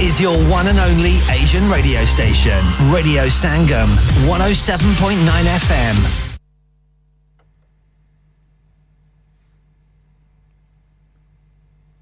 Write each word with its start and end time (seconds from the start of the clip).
is 0.00 0.20
your 0.20 0.36
one 0.50 0.66
and 0.66 0.78
only 0.78 1.16
Asian 1.30 1.68
radio 1.70 2.04
station. 2.04 2.58
Radio 2.92 3.26
Sangam, 3.26 3.86
107.9 4.28 5.24
FM. 5.24 6.38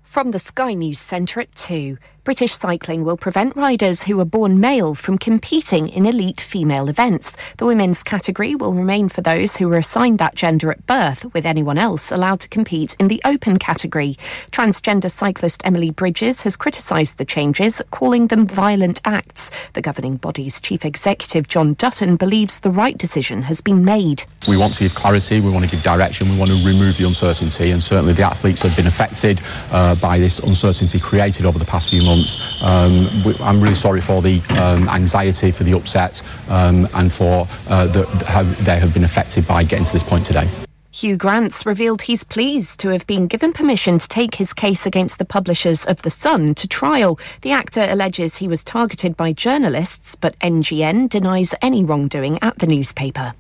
From 0.02 0.30
the 0.32 0.38
Sky 0.38 0.74
News 0.74 0.98
Centre 0.98 1.40
at 1.40 1.54
2. 1.54 1.98
British 2.24 2.52
Cycling 2.52 3.04
will 3.04 3.18
prevent 3.18 3.54
riders 3.54 4.04
who 4.04 4.18
are 4.18 4.24
born 4.24 4.58
male 4.58 4.94
from 4.94 5.18
competing 5.18 5.90
in 5.90 6.06
elite 6.06 6.40
female 6.40 6.88
events. 6.88 7.36
The 7.58 7.66
women's 7.66 8.02
category 8.02 8.54
will 8.54 8.72
remain 8.72 9.10
for 9.10 9.20
those 9.20 9.58
who 9.58 9.68
were 9.68 9.76
assigned 9.76 10.20
that 10.20 10.34
gender 10.34 10.70
at 10.70 10.86
birth, 10.86 11.26
with 11.34 11.44
anyone 11.44 11.76
else 11.76 12.10
allowed 12.10 12.40
to 12.40 12.48
compete 12.48 12.96
in 12.98 13.08
the 13.08 13.20
open 13.26 13.58
category. 13.58 14.16
Transgender 14.50 15.10
cyclist 15.10 15.60
Emily 15.66 15.90
Bridges 15.90 16.40
has 16.44 16.56
criticised 16.56 17.18
the 17.18 17.26
changes, 17.26 17.82
calling 17.90 18.28
them 18.28 18.46
violent 18.46 19.02
acts. 19.04 19.50
The 19.74 19.82
governing 19.82 20.16
body's 20.16 20.62
chief 20.62 20.86
executive, 20.86 21.46
John 21.46 21.74
Dutton, 21.74 22.16
believes 22.16 22.60
the 22.60 22.70
right 22.70 22.96
decision 22.96 23.42
has 23.42 23.60
been 23.60 23.84
made. 23.84 24.24
We 24.48 24.56
want 24.56 24.72
to 24.74 24.84
give 24.84 24.94
clarity, 24.94 25.40
we 25.40 25.50
want 25.50 25.66
to 25.66 25.70
give 25.70 25.82
direction, 25.82 26.30
we 26.30 26.38
want 26.38 26.50
to 26.52 26.66
remove 26.66 26.96
the 26.96 27.06
uncertainty, 27.06 27.70
and 27.70 27.82
certainly 27.82 28.14
the 28.14 28.22
athletes 28.22 28.62
have 28.62 28.74
been 28.74 28.86
affected 28.86 29.42
uh, 29.72 29.94
by 29.96 30.18
this 30.18 30.38
uncertainty 30.38 30.98
created 30.98 31.44
over 31.44 31.58
the 31.58 31.66
past 31.66 31.90
few 31.90 32.02
months 32.02 32.13
months. 32.14 32.62
Um, 32.62 33.08
I'm 33.40 33.60
really 33.60 33.74
sorry 33.74 34.00
for 34.00 34.22
the 34.22 34.40
um, 34.60 34.88
anxiety, 34.88 35.50
for 35.50 35.64
the 35.64 35.72
upset, 35.72 36.22
um, 36.48 36.88
and 36.94 37.12
for 37.12 37.46
uh, 37.68 37.86
the, 37.86 38.06
how 38.26 38.42
they 38.42 38.78
have 38.78 38.94
been 38.94 39.04
affected 39.04 39.46
by 39.46 39.64
getting 39.64 39.84
to 39.84 39.92
this 39.92 40.02
point 40.02 40.24
today. 40.24 40.48
Hugh 40.92 41.16
Grants 41.16 41.66
revealed 41.66 42.02
he's 42.02 42.22
pleased 42.22 42.78
to 42.78 42.90
have 42.90 43.04
been 43.08 43.26
given 43.26 43.52
permission 43.52 43.98
to 43.98 44.06
take 44.06 44.36
his 44.36 44.54
case 44.54 44.86
against 44.86 45.18
the 45.18 45.24
publishers 45.24 45.84
of 45.84 46.00
The 46.02 46.10
Sun 46.10 46.54
to 46.54 46.68
trial. 46.68 47.18
The 47.40 47.50
actor 47.50 47.84
alleges 47.88 48.36
he 48.36 48.46
was 48.46 48.62
targeted 48.62 49.16
by 49.16 49.32
journalists, 49.32 50.14
but 50.14 50.38
NGN 50.38 51.08
denies 51.08 51.52
any 51.60 51.82
wrongdoing 51.82 52.38
at 52.42 52.60
the 52.60 52.68
newspaper. 52.68 53.34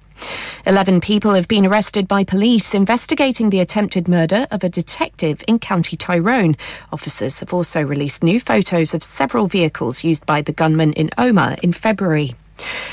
Eleven 0.66 1.00
people 1.00 1.34
have 1.34 1.48
been 1.48 1.66
arrested 1.66 2.08
by 2.08 2.24
police 2.24 2.74
investigating 2.74 3.50
the 3.50 3.60
attempted 3.60 4.08
murder 4.08 4.46
of 4.50 4.64
a 4.64 4.68
detective 4.68 5.44
in 5.46 5.58
County 5.58 5.96
Tyrone. 5.96 6.56
Officers 6.92 7.40
have 7.40 7.52
also 7.52 7.82
released 7.82 8.22
new 8.22 8.40
photos 8.40 8.94
of 8.94 9.02
several 9.02 9.46
vehicles 9.46 10.04
used 10.04 10.24
by 10.26 10.40
the 10.42 10.52
gunman 10.52 10.92
in 10.94 11.10
Omagh 11.18 11.58
in 11.62 11.72
February. 11.72 12.34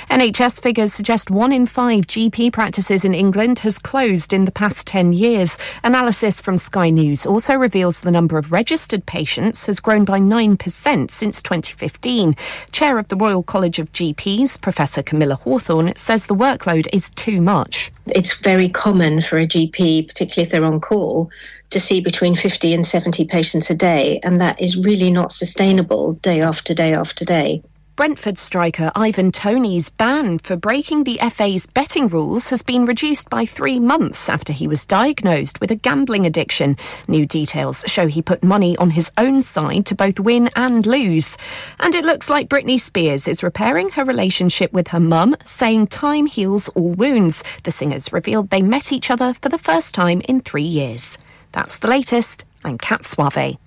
NHS 0.10 0.62
figures 0.62 0.94
suggest 0.94 1.30
one 1.30 1.52
in 1.52 1.66
five 1.66 2.08
GP 2.08 2.52
practices 2.52 3.06
in 3.06 3.14
England 3.14 3.60
has 3.60 3.80
closed 3.80 4.34
in 4.34 4.46
the 4.46 4.52
past 4.52 4.88
10 4.88 5.14
years. 5.14 5.58
Analysis 5.84 6.42
from 6.42 6.58
Sky 6.58 6.90
News 6.90 7.26
also 7.26 7.56
reveals 7.56 8.02
the 8.02 8.12
number 8.12 8.38
of 8.38 8.52
registered 8.52 9.06
patients 9.06 9.66
has 9.68 9.80
grown 9.80 10.04
by 10.04 10.20
9% 10.20 11.12
since 11.12 11.42
2015. 11.42 12.36
Chair 12.72 12.98
of 12.98 13.08
the 13.08 13.16
Royal 13.16 13.44
College 13.44 13.80
of 13.80 13.92
GPs, 13.92 14.60
Professor 14.60 15.02
Camilla 15.02 15.36
Hawthorne, 15.36 15.96
says 15.96 16.26
the 16.26 16.36
workload 16.36 16.88
is 16.92 17.10
too 17.12 17.42
much. 17.42 17.92
It's 18.08 18.38
very 18.40 18.68
common 18.68 19.22
for 19.22 19.38
a 19.38 19.48
GP, 19.48 20.08
particularly 20.08 20.46
if 20.46 20.52
they're 20.52 20.66
on 20.66 20.82
call, 20.82 21.30
to 21.70 21.80
see 21.80 22.02
between 22.02 22.36
50 22.36 22.74
and 22.74 22.86
70 22.86 23.26
patients 23.26 23.70
a 23.70 23.76
day, 23.76 24.20
and 24.24 24.42
that 24.42 24.60
is 24.62 24.78
really 24.78 25.12
not 25.12 25.32
sustainable 25.32 26.14
day 26.14 26.42
after 26.42 26.74
day 26.74 26.94
after 26.94 27.24
day. 27.24 27.62
Brentford 28.02 28.40
striker 28.40 28.92
Ivan 28.96 29.32
Tony's 29.32 29.92
ban 29.92 30.40
for 30.40 30.56
breaking 30.56 31.04
the 31.04 31.20
FA's 31.30 31.68
betting 31.68 32.08
rules 32.08 32.50
has 32.50 32.64
been 32.64 32.86
reduced 32.86 33.30
by 33.30 33.46
three 33.46 33.80
months 33.80 34.28
after 34.28 34.52
he 34.52 34.68
was 34.68 34.88
diagnosed 34.88 35.62
with 35.62 35.70
a 35.70 35.76
gambling 35.76 36.26
addiction. 36.26 36.78
New 37.08 37.28
details 37.28 37.84
show 37.86 38.08
he 38.08 38.24
put 38.24 38.44
money 38.44 38.76
on 38.78 38.90
his 38.90 39.12
own 39.20 39.44
side 39.44 39.86
to 39.86 39.94
both 39.94 40.20
win 40.20 40.50
and 40.56 40.88
lose. 40.88 41.38
And 41.80 41.94
it 41.94 42.04
looks 42.04 42.28
like 42.28 42.50
Britney 42.50 42.80
Spears 42.80 43.28
is 43.28 43.44
repairing 43.44 43.90
her 43.90 44.04
relationship 44.04 44.74
with 44.74 44.88
her 44.88 45.00
mum, 45.00 45.36
saying 45.44 45.86
time 45.86 46.26
heals 46.26 46.70
all 46.70 46.94
wounds. 46.94 47.44
The 47.66 47.70
singers 47.70 48.12
revealed 48.12 48.50
they 48.50 48.64
met 48.64 48.92
each 48.92 49.12
other 49.12 49.36
for 49.36 49.50
the 49.50 49.60
first 49.60 49.94
time 49.94 50.22
in 50.22 50.42
three 50.42 50.64
years. 50.64 51.20
That's 51.52 51.78
the 51.78 51.88
latest. 51.88 52.46
I'm 52.64 52.80
Kat 52.80 53.06
Suave. 53.06 53.58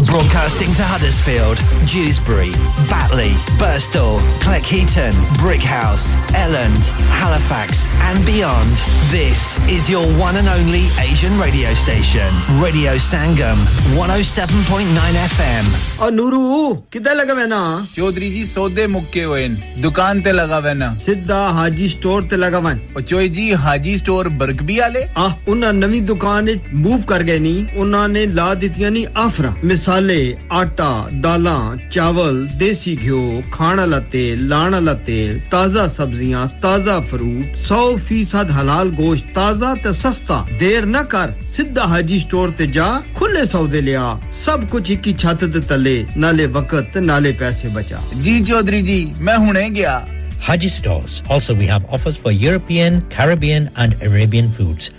Broadcasting 0.00 0.72
to 0.80 0.82
Huddersfield, 0.82 1.60
Dewsbury, 1.86 2.50
Batley, 2.88 3.36
Burstall, 3.60 4.18
Cleckheaton, 4.40 5.12
Brickhouse, 5.36 6.16
Elland, 6.32 6.80
Halifax, 7.20 7.92
and 8.08 8.16
beyond, 8.24 8.72
this 9.12 9.60
is 9.68 9.90
your 9.90 10.02
one 10.18 10.34
and 10.36 10.48
only 10.48 10.88
Asian 10.98 11.30
radio 11.38 11.68
station, 11.76 12.26
Radio 12.56 12.96
Sangam, 12.96 13.60
107.9 13.92 14.88
FM. 14.96 15.64
Oh, 16.00 16.10
Nuru, 16.10 16.82
kida 16.88 17.12
laga 17.14 17.36
vena? 17.36 17.84
Chaudhary 17.92 18.32
ji, 18.32 18.44
sode 18.44 18.88
mukke 18.88 19.28
hoin. 19.28 19.56
Dukaan 19.84 20.24
te 20.24 20.32
laga 20.32 20.62
vena. 20.62 20.96
Siddha, 20.96 21.52
Haji 21.52 21.88
store 21.88 22.22
te 22.22 22.36
laga 22.36 22.62
vena. 22.64 22.80
Oh, 22.96 23.00
Choy 23.00 23.28
ji, 23.28 23.50
Haji 23.52 23.98
store 23.98 24.30
berg 24.30 24.64
bhi 24.66 24.80
aale? 24.80 25.10
Ah, 25.14 25.36
unna 25.46 25.70
nami 25.72 26.00
dukaan 26.00 26.48
move 26.72 27.06
kar 27.06 27.20
gaini. 27.20 27.70
Unna 27.76 28.10
ne 28.10 28.26
la 28.26 28.54
ditiya 28.56 29.12
afra. 29.14 29.54
ਮਸਾਲੇ, 29.82 30.36
ਆਟਾ, 30.52 31.08
ਦਾਲਾਂ, 31.20 31.76
ਚਾਵਲ, 31.90 32.48
ਦੇਸੀ 32.56 32.98
ਘਿਓ, 33.04 33.42
ਖਾਣ 33.52 33.76
ਵਾਲਾ 33.76 33.98
ਤੇਲ, 34.00 34.48
ਲਾਣ 34.48 34.72
ਵਾਲਾ 34.72 34.94
ਤੇਲ, 34.94 35.40
ਤਾਜ਼ਾ 35.50 35.88
ਸਬਜ਼ੀਆਂ, 35.88 36.46
ਤਾਜ਼ਾ 36.62 37.00
ਫਰੂਟ 37.00 37.56
100% 37.56 38.50
ਹਲਾਲ 38.50 38.90
ਗੋਸ਼ਤ 38.90 39.34
ਤਾਜ਼ਾ 39.34 39.74
ਤੇ 39.74 39.92
ਸਸਤਾ। 39.92 40.46
ਦੇਰ 40.58 40.86
ਨਾ 40.86 41.02
ਕਰ, 41.02 41.32
ਸਿੱਧਾ 41.56 41.86
ਹਾਜੀ 41.86 42.18
ਸਟੋਰ 42.18 42.50
ਤੇ 42.50 42.66
ਜਾ 42.66 43.02
ਖੁੱਲੇ 43.14 43.46
ਸੌਦੇ 43.46 43.80
ਲਿਆ। 43.80 44.20
ਸਭ 44.44 44.66
ਕੁਝ 44.68 44.90
ਇੱਕ 44.90 45.06
ਹੀ 45.06 45.14
ਛੱਤ 45.18 45.44
ਦੇ 45.44 45.60
ਤਲੇ, 45.60 46.06
ਨਾਲੇ 46.16 46.46
ਵਕਤ, 46.46 46.98
ਨਾਲੇ 46.98 47.32
ਪੈਸੇ 47.32 47.68
ਬਚਾ। 47.68 47.98
ਜੀ 48.22 48.40
ਚੌਧਰੀ 48.44 48.82
ਜੀ, 48.82 49.14
ਮੈਂ 49.20 49.38
ਹੁਣੇ 49.38 49.70
ਗਿਆ। 49.70 50.06
Haji 50.42 50.68
stores. 50.68 51.22
Also, 51.30 51.54
we 51.54 51.66
have 51.66 51.84
offers 51.88 52.16
for 52.16 52.32
European, 52.32 53.00
Caribbean, 53.10 53.70
and 53.76 53.94
Arabian 54.02 54.48
foods. 54.50 54.90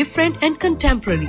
different, 0.00 0.44
and 0.44 0.60
contemporary. 0.66 1.28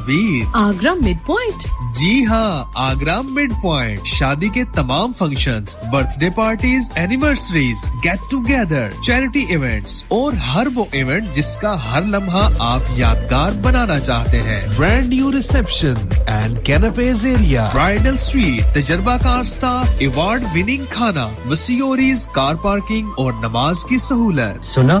تعبیر۔ 0.00 0.44
Agra 0.52 0.94
mid 0.94 1.26
point. 1.26 1.66
جی 1.94 2.26
ہاں 2.26 2.64
آگرہ 2.74 3.20
مڈ 3.20 3.52
پوائنٹ۔ 3.62 4.06
شادی 4.06 4.48
کے 4.48 4.64
تمام 4.74 5.12
function 5.18 5.64
birthday 6.18 6.30
parties 6.30 6.90
anniversaries 6.94 7.84
get 8.04 8.30
together 8.30 8.88
charity 9.02 9.44
events 9.48 10.04
اور 10.08 10.32
ہر 10.32 10.66
وہ 10.74 10.84
ایونٹ 10.92 11.34
جس 11.34 11.56
کا 11.56 11.92
ہر 11.92 12.02
لمحہ 12.02 12.48
آپ 12.58 12.80
یادگار 12.96 13.50
بنانا 13.62 14.00
چاہتے 14.00 14.42
ہیں۔ 14.42 14.66
Brand 14.76 15.06
new 15.06 15.32
reception 15.32 15.94
and 16.26 16.58
canapes 16.64 17.26
area 17.26 17.68
bridal 17.74 18.16
suite 18.16 18.74
تجربہ 18.74 19.16
کار 19.22 19.44
سٹاف 19.44 19.88
ایوارڈ 19.98 20.42
وننگ 20.54 20.84
کھانا 20.90 21.28
وسیوریز 21.48 22.26
کار 22.26 22.54
پارکنگ 22.54 23.08
اور 23.16 23.32
نماز 23.32 23.84
کی 23.84 23.98
سہولت۔ 23.98 24.64
سنا 24.64 25.00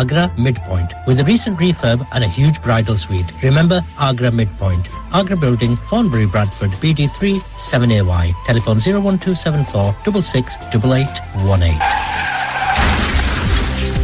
Agra 0.00 0.28
mid 0.38 0.58
point 0.68 0.92
with 1.08 1.26
recent 1.28 1.58
refurb 1.64 2.04
and 2.12 2.24
a 2.24 2.28
huge 2.38 2.62
bridal 2.66 2.96
suite. 2.96 3.32
Remember 3.42 3.80
Agra 4.08 4.30
Midpoint, 4.30 4.88
Agra 5.12 5.36
Building, 5.36 5.76
Fonbury, 5.90 6.26
Bradford, 6.36 6.70
BD3 6.84 7.40
7AY. 7.68 8.32
Telephone 8.46 8.80
01274 8.80 9.94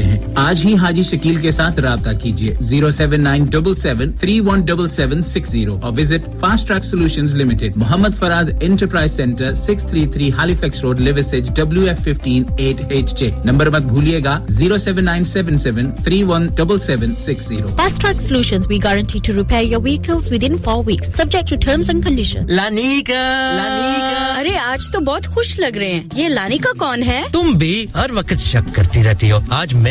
سکتے 0.01 0.27
ہیں۔ 0.27 0.33
آج 0.35 0.61
ہی 0.65 0.75
حاجی 0.75 1.03
شکیل 1.03 1.35
کے 1.35 1.51
ساتھ 1.51 1.79
رابطہ 1.79 2.09
کیجیے۔ 2.23 2.55
Zero 2.61 2.91
seven 2.91 3.21
nine 3.21 3.43
double 3.43 3.75
seven 3.75 4.13
three 4.13 4.39
one 4.39 4.61
double 4.61 4.87
seven 4.87 5.23
six 5.23 5.49
zero 5.49 5.77
اور 5.81 5.91
visit 5.97 6.29
fast 6.39 6.67
track 6.67 6.83
solution 6.83 7.25
limited. 7.33 7.77
Muhammad 7.77 8.15
Faraz 8.19 8.49
enterprise 8.61 9.11
centre 9.11 9.53
six 9.53 9.83
three 9.83 10.07
three 10.07 10.31
Halifax 10.55 10.81
road 10.81 10.99
Liversedge 10.99 11.55
W 11.55 11.81
F 11.81 11.99
fifteen 11.99 12.43
eight 12.57 12.81
H 12.89 13.19
J. 13.19 13.31
Number 13.45 13.69
مت 13.69 13.81
بھولیے 13.81 14.23
گا۔ 14.23 14.45
Zero 14.49 14.77
seven 14.77 15.05
nine 15.05 15.23
seven 15.23 15.57
seven 15.57 15.91
three 16.03 16.23
one 16.23 16.47
double 16.47 16.79
seven 16.79 17.15
six 17.15 17.47
zero. 17.47 17.67
Fast 17.67 18.01
track 18.01 18.21
solution 18.21 18.57
we 18.67 18.79
guarantee 18.83 19.19
to 19.23 19.33
repair 19.33 19.63
your 19.63 19.81
vehicles 19.81 20.31
within 20.43 20.57
four 20.57 20.83
weeks 20.85 21.15
subject 21.15 21.49
to 21.49 21.55
terms 21.61 21.89
and 21.89 22.05
condition 22.05 22.45
لانیکا 22.47 23.13
لانیکا 23.57 24.39
ارے 24.39 24.57
آج 24.57 24.91
تو 24.93 24.99
بہت 24.99 25.27
خوش 25.27 25.59
لگ 25.59 25.77
رہے 25.77 25.93
ہیں۔ 25.93 26.03
یہ 26.15 26.27
لانی 26.27 26.57
کا 26.57 26.69
کون 26.77 27.03
ہے؟ 27.03 27.21
تم 27.31 27.51
بھی 27.51 27.85
ہر 27.95 28.09
وقت 28.13 28.39
شک 28.39 28.75
کرتی 28.75 29.03
رہتی 29.03 29.31
ہو۔ 29.31 29.37
آج 29.49 29.73
میں 29.73 29.90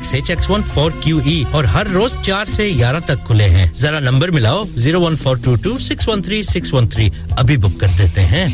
ڈاک 0.00 0.14
H 0.14 0.30
X 0.30 0.50
one 0.50 0.62
four 0.62 0.90
Q 1.00 1.18
E 1.24 1.44
اور 1.50 1.64
ہر 1.64 1.86
روز 1.86 2.14
چار 2.22 2.44
سے 2.44 2.72
گیارہ 2.76 3.00
تک 3.04 3.26
کھلے 3.26 3.44
ہیں۔ 3.44 3.66
ذرا 3.74 3.98
number 3.98 4.30
ملاؤ، 4.30 4.62
zero 4.74 5.00
one 5.00 5.16
four 5.16 5.36
two 5.44 5.54
two 5.54 5.78
six 5.78 6.08
one 6.08 6.22
three 6.22 6.42
six 6.42 6.74
one 6.74 6.88
three. 6.88 7.08
ابھی 7.30 7.56
بک 7.56 7.80
کر 7.80 7.86
دیتے 7.98 8.20
ہیں۔ 8.24 8.46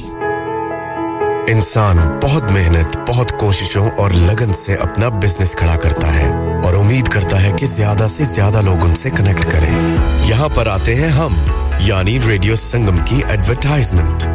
انسان 1.49 2.19
بہت 2.23 2.53
محنت، 2.53 2.97
بہت 3.09 3.33
کوششوں 3.41 3.91
اور 3.99 4.11
لگن 4.11 4.53
سے 4.53 4.75
اپنا 4.75 5.09
بزنس 5.09 5.55
کھڑا 5.55 5.77
کرتا 5.77 6.17
ہے 6.17 6.29
اور 6.65 6.75
امید 6.75 7.09
کرتا 7.09 7.43
ہے 7.43 7.51
کہ 7.57 7.67
زیادہ 7.67 8.07
سے 8.11 8.25
زیادہ 8.25 8.63
لوگ 8.63 8.85
ان 8.85 8.95
سے 8.95 9.11
کنیکٹ 9.11 9.47
کریں۔ 9.51 9.97
یہاں 10.25 10.49
پر 10.55 10.67
آتے 10.67 10.95
ہیں 10.95 11.09
ہم 11.09 11.35
یعنی 11.81 12.19
ریڈیو 12.27 12.57
سنگم 12.57 12.99
کی 12.99 13.23
ایڈورٹائزمنٹ 13.29 14.29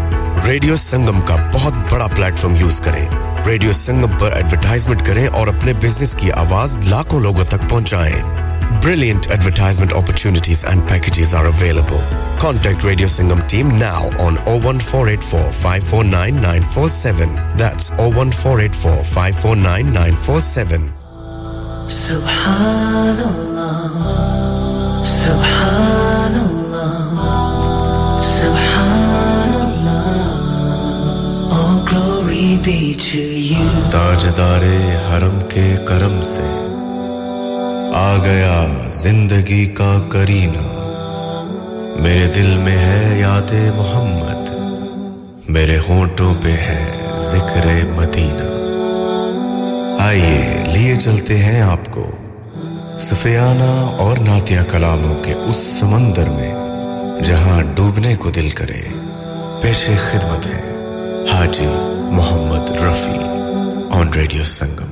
ریڈیو 0.45 0.75
سنگم 0.75 1.21
کا 1.21 1.49
بہت 1.53 1.73
بڑا 1.91 2.07
پلیٹ 2.07 2.39
فارم 2.39 2.55
یوز 2.55 2.79
کریں۔ 2.79 3.07
ریڈیو 3.47 3.73
سنگم 3.73 4.17
پر 4.19 4.31
ایڈورٹائزمنٹ 4.31 5.05
کریں 5.05 5.27
اور 5.27 5.47
اپنے 5.47 5.73
بزنس 5.73 6.15
کی 6.19 6.31
آواز 6.31 6.77
لاکھوں 6.77 7.19
لوگوں 7.19 7.43
تک 7.43 7.69
پہنچائیں۔ 7.69 8.81
Brilliant 8.83 9.27
advertisement 9.29 9.93
opportunities 9.93 10.65
and 10.65 10.89
packages 10.89 11.33
are 11.35 11.45
available 11.45 11.99
contact 12.39 12.85
radio 12.85 13.07
Sangam 13.07 13.39
team 13.47 13.75
now 13.77 14.09
on 14.19 14.35
O 14.45 14.59
one 14.63 14.79
four 14.79 15.07
eight 15.07 15.23
four 15.23 15.51
five 15.51 15.83
four 15.89 16.05
nine 16.05 16.41
nine 16.41 16.63
four 16.73 16.89
seven 16.89 17.35
that's 17.59 17.91
O 17.97 18.11
one 18.15 18.31
four 18.31 18.59
eight 18.59 18.75
four 18.75 19.03
five 19.03 19.35
four 19.41 19.55
nine 19.57 19.93
nine 19.93 20.15
four 20.25 20.39
seven 20.39 20.87
تاجدار 33.91 34.61
حرم 35.09 35.39
کے 35.49 35.75
کرم 35.85 36.21
سے 36.21 36.41
آ 37.95 38.17
گیا 38.23 38.67
زندگی 38.91 39.65
کا 39.65 40.01
کرینہ۔ 40.09 40.67
میرے 41.99 42.27
دل 42.35 42.57
میں 42.57 42.77
ہے 42.77 43.19
یاد 43.19 43.53
محمد، 43.75 44.51
میرے 45.49 45.77
ہونٹوں 45.89 46.33
پہ 46.41 46.51
ہے 46.51 46.85
ذکر 47.15 47.67
مدینہ۔ 47.95 48.47
آئیے، 49.99 50.63
لیے 50.67 50.95
چلتے 50.95 51.37
ہیں 51.37 51.61
آپ 51.61 51.91
کو 51.91 52.11
سفیانہ 52.99 53.95
اور 53.97 54.17
ناتیہ 54.17 54.59
کلاموں 54.71 55.23
کے 55.23 55.33
اس 55.33 55.77
سمندر 55.79 56.29
میں، 56.29 56.53
جہاں 57.23 57.61
ڈوبنے 57.75 58.15
کو 58.15 58.29
دل 58.29 58.49
کرے، 58.49 58.81
پیش 59.61 59.85
خدمت 59.85 60.47
ہے۔ 60.47 60.70
حاجی 61.27 61.65
محمد 62.11 62.69
رفیع 62.81 63.21
آن 63.97 64.13
ریڈیو 64.15 64.43
سنگم 64.45 64.89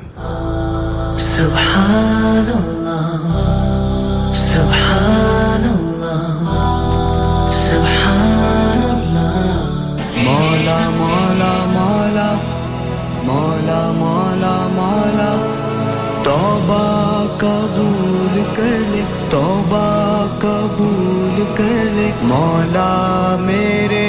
سبحان 1.20 2.50
اللہ 2.54 4.34
سبحان 4.42 5.64
اللہ 5.70 6.50
سبحان 7.60 8.81
اللہ 8.90 9.48
مولا 10.18 10.80
مولا 10.98 11.54
مولا 11.74 12.30
مولا 13.26 13.81
مولا 13.98 14.56
مولا 14.76 15.31
توبہ 16.24 16.84
قبول 17.40 18.42
کر 18.56 18.78
لے 18.92 19.04
توبہ 19.30 19.86
قبول 20.40 21.44
کر 21.58 21.84
لے 21.96 22.12
مولا 22.24 22.90
میرے 23.42 24.09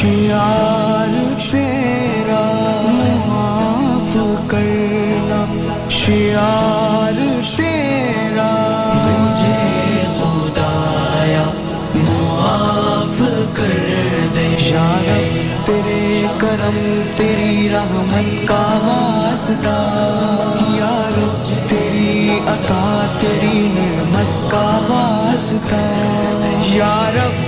شیار 0.00 1.08
تیرا 1.52 2.42
معاف 2.90 4.16
کرنا 4.46 5.44
شیار 5.90 7.16
تیرا۔ 7.56 8.50
مجھے 9.04 10.04
خدایا 10.18 11.44
معاف 11.94 13.22
کر 13.54 14.26
دے۔ 14.34 14.56
شاید 14.58 15.66
تیرے 15.66 16.26
کرم 16.38 17.00
تیری 17.16 17.68
رحمت 17.72 18.48
کا 18.48 18.78
واسطہ۔ 18.84 19.76
یار 20.70 21.18
تیری 21.68 22.38
عطا 22.46 23.16
تیری 23.20 23.68
نعمت 23.74 24.50
کا 24.50 24.80
واسطہ۔ 24.88 25.84
یارب 26.76 27.47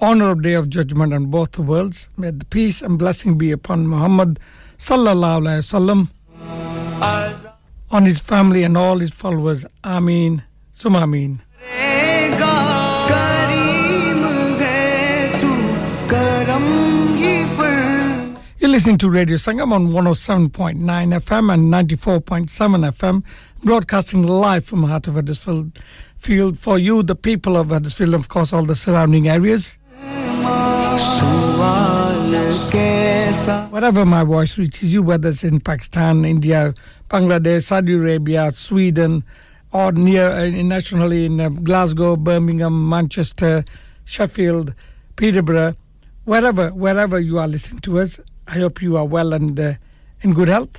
honor 0.00 0.30
of 0.30 0.42
day 0.42 0.52
of 0.54 0.68
judgment 0.68 1.12
on 1.14 1.26
both 1.26 1.58
worlds 1.58 2.08
may 2.16 2.30
the 2.30 2.44
peace 2.44 2.82
and 2.82 2.98
blessing 2.98 3.38
be 3.38 3.50
upon 3.50 3.86
Muhammad 3.86 4.38
sallallahu 4.78 5.40
alaihi 5.42 5.62
wasallam 5.64 6.08
on 7.90 8.04
his 8.04 8.18
family 8.18 8.62
and 8.62 8.76
all 8.76 8.98
his 8.98 9.12
followers 9.12 9.64
Amin. 9.84 10.42
sum 10.72 10.94
Ameen 10.96 11.40
You're 18.62 18.70
listening 18.70 18.98
to 18.98 19.10
Radio 19.10 19.34
Sangam 19.38 19.72
on 19.72 19.88
107.9 19.88 20.76
FM 20.78 21.52
and 21.52 21.74
94.7 21.74 22.46
FM, 22.92 23.24
broadcasting 23.64 24.22
live 24.22 24.64
from 24.64 24.84
heart 24.84 25.08
of 25.08 25.14
Huddersfield 25.14 25.76
Field 26.16 26.56
for 26.56 26.78
you, 26.78 27.02
the 27.02 27.16
people 27.16 27.56
of 27.56 27.70
Huddersfield, 27.70 28.14
of 28.14 28.28
course, 28.28 28.52
all 28.52 28.64
the 28.64 28.76
surrounding 28.76 29.28
areas. 29.28 29.78
Wherever 33.72 34.06
my 34.06 34.22
voice 34.22 34.56
reaches 34.56 34.94
you, 34.94 35.02
whether 35.02 35.30
it's 35.30 35.42
in 35.42 35.58
Pakistan, 35.58 36.24
India, 36.24 36.72
Bangladesh, 37.10 37.64
Saudi 37.64 37.94
Arabia, 37.94 38.52
Sweden, 38.52 39.24
or 39.72 39.90
near 39.90 40.28
uh, 40.28 40.46
nationally 40.46 41.24
in 41.24 41.40
uh, 41.40 41.48
Glasgow, 41.48 42.14
Birmingham, 42.14 42.88
Manchester, 42.88 43.64
Sheffield, 44.04 44.72
Peterborough, 45.16 45.74
wherever 46.26 46.70
wherever 46.70 47.18
you 47.18 47.40
are 47.40 47.48
listening 47.48 47.80
to 47.80 47.98
us, 47.98 48.20
I 48.52 48.58
hope 48.60 48.82
you 48.82 48.96
are 48.96 49.04
well 49.04 49.32
and 49.32 49.58
uh, 49.58 49.74
in 50.22 50.34
good 50.34 50.48
health 50.48 50.78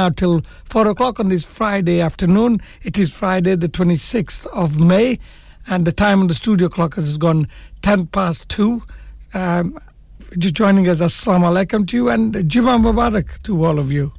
now 0.00 0.10
till 0.20 0.40
four 0.72 0.88
o'clock 1.00 1.20
and 5.66 5.86
the 5.86 5.92
time 5.92 6.20
on 6.20 6.26
the 6.26 6.34
studio 6.34 6.68
clock 6.68 6.94
has 6.94 7.16
gone 7.18 7.46
10 7.82 8.06
past 8.08 8.48
2. 8.48 8.82
Um, 9.34 9.78
joining 10.38 10.88
us, 10.88 11.00
Assalamu 11.00 11.50
alaikum 11.52 11.88
to 11.88 11.96
you 11.96 12.08
and 12.08 12.48
Juma 12.48 12.78
Mubarak 12.78 13.42
to 13.44 13.64
all 13.64 13.78
of 13.78 13.90
you. 13.90 14.12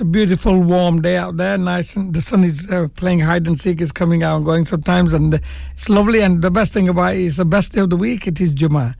It's 0.00 0.06
a 0.06 0.12
beautiful 0.12 0.58
warm 0.62 1.02
day 1.02 1.18
out 1.18 1.36
there. 1.36 1.58
Nice, 1.58 1.94
and 1.94 2.14
the 2.14 2.22
sun 2.22 2.42
is 2.42 2.66
uh, 2.70 2.88
playing 2.96 3.18
hide 3.18 3.46
and 3.46 3.60
seek 3.60 3.82
is 3.82 3.92
coming 3.92 4.22
out 4.22 4.36
and 4.36 4.46
going 4.46 4.64
sometimes, 4.64 5.12
and 5.12 5.34
it's 5.74 5.90
lovely. 5.90 6.22
And 6.22 6.40
the 6.40 6.50
best 6.50 6.72
thing 6.72 6.88
about 6.88 7.16
it 7.16 7.20
is 7.20 7.36
the 7.36 7.44
best 7.44 7.72
day 7.72 7.82
of 7.82 7.90
the 7.90 7.98
week. 7.98 8.26
It 8.26 8.40
is 8.40 8.54
Juma, 8.54 8.94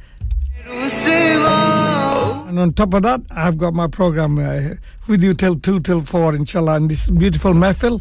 And 2.48 2.58
on 2.58 2.74
top 2.74 2.92
of 2.92 3.02
that, 3.04 3.22
I've 3.30 3.56
got 3.56 3.72
my 3.72 3.86
program 3.86 4.38
uh, 4.38 4.74
with 5.08 5.22
you 5.24 5.32
till 5.32 5.54
two 5.54 5.80
till 5.80 6.02
four, 6.02 6.34
inshallah, 6.34 6.76
in 6.76 6.88
this 6.88 7.08
beautiful 7.08 7.54
mehfil. 7.54 8.00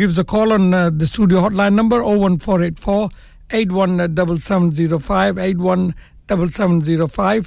gives 0.00 0.18
a 0.18 0.22
call 0.34 0.52
on 0.52 0.70
the 0.98 1.04
studio 1.12 1.40
hotline 1.40 1.74
number 1.74 2.00
O 2.00 2.16
one 2.24 2.36
four 2.46 2.64
eight 2.64 2.78
four 2.86 3.54
eight 3.60 3.70
one 3.72 4.06
double 4.14 4.38
seven 4.46 4.70
zero 4.80 4.98
five 5.06 5.38
eight 5.46 5.56
one 5.68 5.88
double 6.30 6.48
seven 6.58 6.80
zero 6.90 7.06
five 7.18 7.46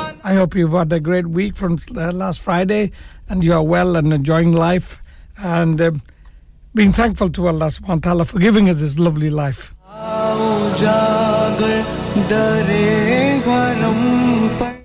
I 0.23 0.35
hope 0.35 0.53
you've 0.53 0.73
had 0.73 0.93
a 0.93 0.99
great 0.99 1.27
week 1.27 1.55
from 1.55 1.79
uh, 1.97 2.11
last 2.11 2.41
Friday 2.41 2.91
and 3.27 3.43
you 3.43 3.53
are 3.53 3.63
well 3.63 3.95
and 3.95 4.13
enjoying 4.13 4.51
life 4.53 5.01
and 5.37 5.81
uh, 5.81 5.91
being 6.75 6.91
thankful 6.91 7.29
to 7.31 7.47
Allah 7.47 7.67
subhanahu 7.67 8.05
wa 8.05 8.07
ta'ala 8.07 8.25
for 8.25 8.37
giving 8.37 8.69
us 8.69 8.79
this 8.81 8.99
lovely 8.99 9.31
life. 9.31 9.73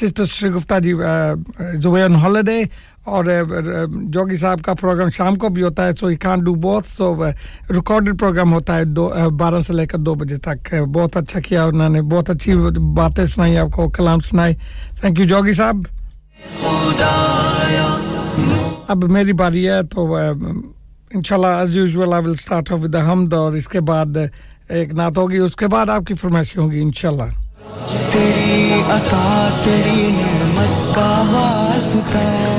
sister 0.00 0.24
Shri 0.26 0.48
Gupta 0.50 0.78
ji 0.84 0.92
is 0.92 1.86
away 1.86 2.02
on 2.02 2.14
holiday 2.20 2.58
اور 3.06 3.24
جوگی 4.14 4.36
صاحب 4.36 4.60
کا 4.62 4.74
programme 4.74 5.08
شام 5.16 5.34
کو 5.36 5.48
بھی 5.48 5.62
ہوتا 5.62 5.86
ہے 5.86 5.92
سو 5.92 6.06
ہی 6.06 6.16
کان 6.16 6.38
do 6.44 6.54
بہت 6.54 6.86
سو 6.86 7.24
ریکارڈڈ 7.70 8.18
پروگرام 8.20 8.52
ہوتا 8.52 8.76
ہے 8.76 8.84
دو 8.84 9.10
بارہ 9.38 9.60
سے 9.66 9.72
لے 9.72 9.86
کر 9.86 9.98
دو 9.98 10.14
بجے 10.14 10.36
تک۔ 10.36 10.74
بہت 10.94 11.16
اچھا 11.16 11.40
کیا 11.40 11.64
انہوں 11.64 11.88
نے، 11.88 12.02
بہت 12.02 12.30
اچھی 12.30 12.54
باتیں 12.94 13.26
سنائی، 13.26 13.56
آپ 13.58 13.70
کو 13.72 13.88
کلام 13.88 14.20
سنائے 14.20 14.54
تھینک 15.00 15.18
یو 15.20 15.26
جوگی 15.26 15.52
صاحب۔ 15.52 15.76
اب 18.88 19.04
میری 19.04 19.32
باری 19.32 19.68
ہے 19.68 19.82
تو 19.82 20.16
ان 20.16 21.22
شاء 21.22 21.36
اللہ 21.36 21.46
as 21.46 21.76
usual 21.76 22.12
I 22.12 22.24
will 22.24 22.30
start 22.30 22.72
with 22.72 22.96
حمد 22.96 23.32
اور 23.32 23.52
اس 23.52 23.68
کے 23.68 23.80
بعد 23.80 24.16
ایک 24.68 24.94
نعت 24.94 25.18
ہوگی، 25.18 25.38
اس 25.38 25.56
کے 25.56 25.66
بعد 25.68 25.90
آپ 25.90 26.04
کی 26.06 26.14
فرمائشیں 26.14 26.62
ہوں 26.62 26.70
گی 26.70 26.80
انشاءاللہ۔ 26.80 27.30
تیری 28.12 28.72
عطا، 28.88 29.48
تیری 29.64 30.08
نعمت 30.10 30.94
کا 30.94 31.10
واسطہ۔ 31.32 32.55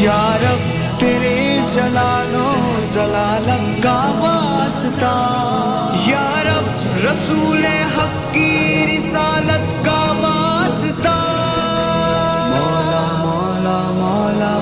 یارب 0.00 0.58
تیرے 1.00 1.58
جلالوں، 1.74 2.92
جلالت 2.92 3.82
کا 3.82 4.12
واسطہ۔ 4.18 5.14
یارب 6.06 6.66
رسول 7.06 7.64
حق 7.64 8.34
کی 8.34 8.86
رسالت 8.86 9.84
کا 9.84 10.12
واسطہ۔ 10.20 11.16
مولا 12.48 13.22
مولا 13.24 13.92
مولا 13.92 14.58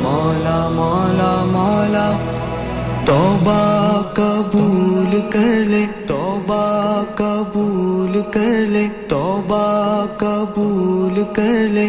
مولا 0.00 0.68
مولا 0.68 1.44
مولا، 1.44 2.12
توبہ 3.04 4.02
قبول 4.14 5.20
کر 5.30 5.64
لے، 5.66 5.86
توبہ 6.06 7.02
قبول 7.14 8.20
کر 8.30 8.66
لے، 8.68 8.88
توبہ 9.08 10.04
قبول 10.16 11.22
کر 11.32 11.68
لے۔ 11.70 11.88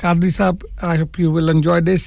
Qadri 0.00 0.30
Sahab 0.30 0.66
I 0.84 0.98
hope 0.98 1.18
you 1.20 1.32
will 1.34 1.48
enjoy 1.50 1.80
this 1.80 2.06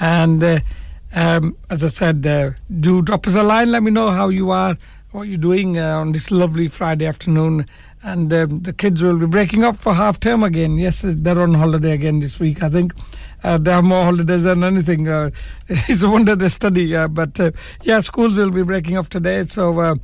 And 0.00 0.44
uh, 0.44 0.58
um, 1.24 1.50
as 1.70 1.82
I 1.84 1.90
said 1.96 2.26
uh, 2.26 2.52
do 2.86 2.94
drop 3.02 3.26
us 3.26 3.36
a 3.42 3.42
line. 3.42 3.72
Let 3.72 3.82
me 3.88 3.90
know 3.96 4.06
how 4.10 4.28
you 4.36 4.50
are 4.50 4.78
what 5.10 5.28
you're 5.28 5.44
doing 5.48 5.76
uh, 5.78 5.90
on 5.98 6.12
this 6.12 6.30
lovely 6.30 6.68
Friday 6.78 7.06
afternoon. 7.06 7.66
And 8.14 8.32
um, 8.38 8.56
the 8.62 8.72
kids 8.72 9.02
will 9.02 9.18
be 9.18 9.26
breaking 9.26 9.64
up 9.64 9.76
for 9.84 9.94
half 9.94 10.18
term 10.28 10.42
again. 10.52 10.78
Yes 10.78 11.02
they're 11.04 11.44
on 11.48 11.54
holiday 11.54 11.92
again 12.00 12.24
this 12.26 12.40
week 12.46 12.62
I 12.62 12.70
think 12.78 12.98
they 13.44 13.70
have 13.70 13.84
more 13.84 14.04
holidays 14.04 14.42
than 14.42 14.64
anything. 14.64 15.06
Uh, 15.06 15.30
it's 15.68 16.02
a 16.02 16.08
wonder 16.08 16.34
they 16.34 16.48
study. 16.48 16.96
Uh, 16.96 17.08
but 17.08 17.38
yeah, 17.82 18.00
schools 18.00 18.36
will 18.36 18.50
be 18.50 18.62
breaking 18.62 18.96
up 18.96 19.08
today. 19.08 19.44
So, 19.46 19.98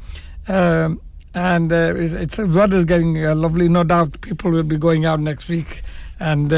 um, 0.46 1.00
and 1.32 1.72
it's 1.72 2.36
weather 2.38 2.76
is 2.76 2.84
getting 2.84 3.22
lovely. 3.22 3.68
No 3.68 3.84
doubt, 3.84 4.20
people 4.20 4.50
will 4.50 4.62
be 4.62 4.76
going 4.76 5.06
out 5.06 5.20
next 5.20 5.48
week. 5.48 5.82
And 6.18 6.52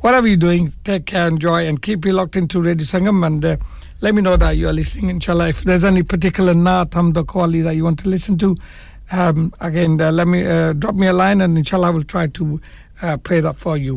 whatever 0.00 0.26
you're 0.26 0.36
doing, 0.36 0.72
take 0.82 1.06
care, 1.06 1.28
enjoy, 1.28 1.68
and 1.68 1.80
keep 1.80 2.04
you 2.04 2.12
locked 2.12 2.34
into 2.34 2.60
Radio 2.60 2.84
Sangam. 2.84 3.24
And 3.24 3.60
let 4.00 4.14
me 4.14 4.20
know 4.20 4.36
that 4.36 4.56
you 4.56 4.68
are 4.68 4.72
listening. 4.72 5.10
Inshallah, 5.10 5.50
if 5.50 5.62
there's 5.62 5.84
any 5.84 6.02
particular 6.02 6.52
naat, 6.52 6.90
hamda, 6.90 7.64
that 7.64 7.76
you 7.76 7.84
want 7.84 8.00
to 8.00 8.08
listen 8.08 8.36
to, 8.38 8.56
um, 9.12 9.52
again, 9.60 9.98
let 9.98 10.26
me 10.26 10.42
drop 10.74 10.94
me 10.94 11.06
a 11.06 11.12
line, 11.12 11.40
and 11.42 11.56
inshallah, 11.56 11.88
I 11.88 11.90
will 11.90 12.02
try 12.02 12.26
to 12.26 12.60
uh, 13.02 13.16
pray 13.18 13.40
that 13.40 13.56
for 13.56 13.76
you. 13.76 13.96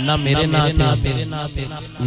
ਨਾ 0.00 0.16
ਮੇਰੇ 0.16 0.46
ਨਾਂ 0.46 0.68
ਤੇ 0.68 1.12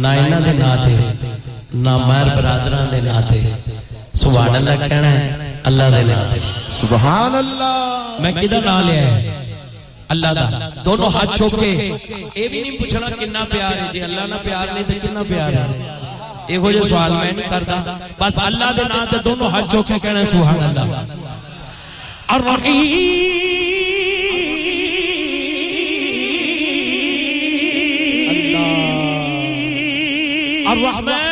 ਨਾ 0.00 0.14
ਇਹਨਾਂ 0.14 0.40
ਦੇ 0.40 0.52
ਨਾਂ 0.52 0.76
ਤੇ 0.76 1.30
ਨਾ 1.74 1.96
ਮਾਰ 1.98 2.28
ਬਰਾਦਰਾਂ 2.36 2.86
ਦੇ 2.92 3.00
ਨਾਂ 3.00 3.20
ਤੇ 3.30 3.42
سبحان 4.14 4.54
اللہ 4.56 4.86
کہنا 4.88 5.10
ہے 5.10 5.52
اللہ 5.64 5.90
دے 5.90 6.02
نال 6.04 6.38
سبحان 6.70 7.34
اللہ 7.34 8.18
میں 8.20 8.32
کدا 8.32 8.58
نال 8.60 8.86
لیا 8.86 9.02
ہے 9.08 9.40
اللہ 10.10 10.32
دا 10.34 10.68
دونوں 10.84 11.08
ہاتھ 11.10 11.36
چھوک 11.36 11.54
کے 11.60 11.70
اے 11.70 12.48
بھی 12.48 12.60
نہیں 12.60 12.76
پوچھنا 12.78 13.06
کتنا 13.08 13.44
پیار 13.50 13.72
ہے 13.74 13.88
جی 13.92 14.02
اللہ 14.02 14.26
نہ 14.28 14.42
پیار 14.44 14.66
نہیں 14.68 14.84
تے 14.84 14.94
کتنا 14.96 15.22
پیار 15.28 15.52
ہے 15.52 15.90
اے 16.48 16.72
جو 16.72 16.84
سوال 16.84 17.12
میں 17.12 17.32
نہیں 17.32 17.48
کردا 17.50 17.96
بس 18.18 18.38
اللہ 18.40 18.72
دے 18.76 18.82
نام 18.88 19.06
تے 19.10 19.22
دونوں 19.24 19.50
ہاتھ 19.50 19.70
چھوک 19.70 19.86
کے 19.86 19.98
کہنا 19.98 20.24
سبحان 20.26 20.62
اللہ 20.62 21.14
الرحیم 22.28 23.50
الرحمن 30.68 31.31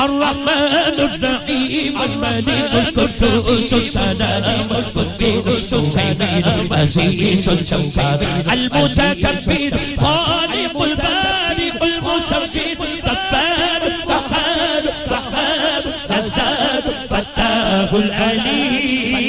الرحيم 0.00 1.98
الملك 2.02 2.98
القدوس 2.98 3.74
السلام 3.74 4.68
القدوس 4.70 5.74
السميع 5.74 6.38
العزيز 6.60 7.48
الجبار 7.48 8.18
المتكبر 8.52 9.78
خالق 10.00 10.82
البارئ 10.82 11.72
المصور 11.82 12.86
غفار 13.04 13.82
قهار 14.08 14.82
رحمن 15.08 15.82
رزاق 16.10 16.84
فتاه 17.10 17.96
العليم 17.96 19.20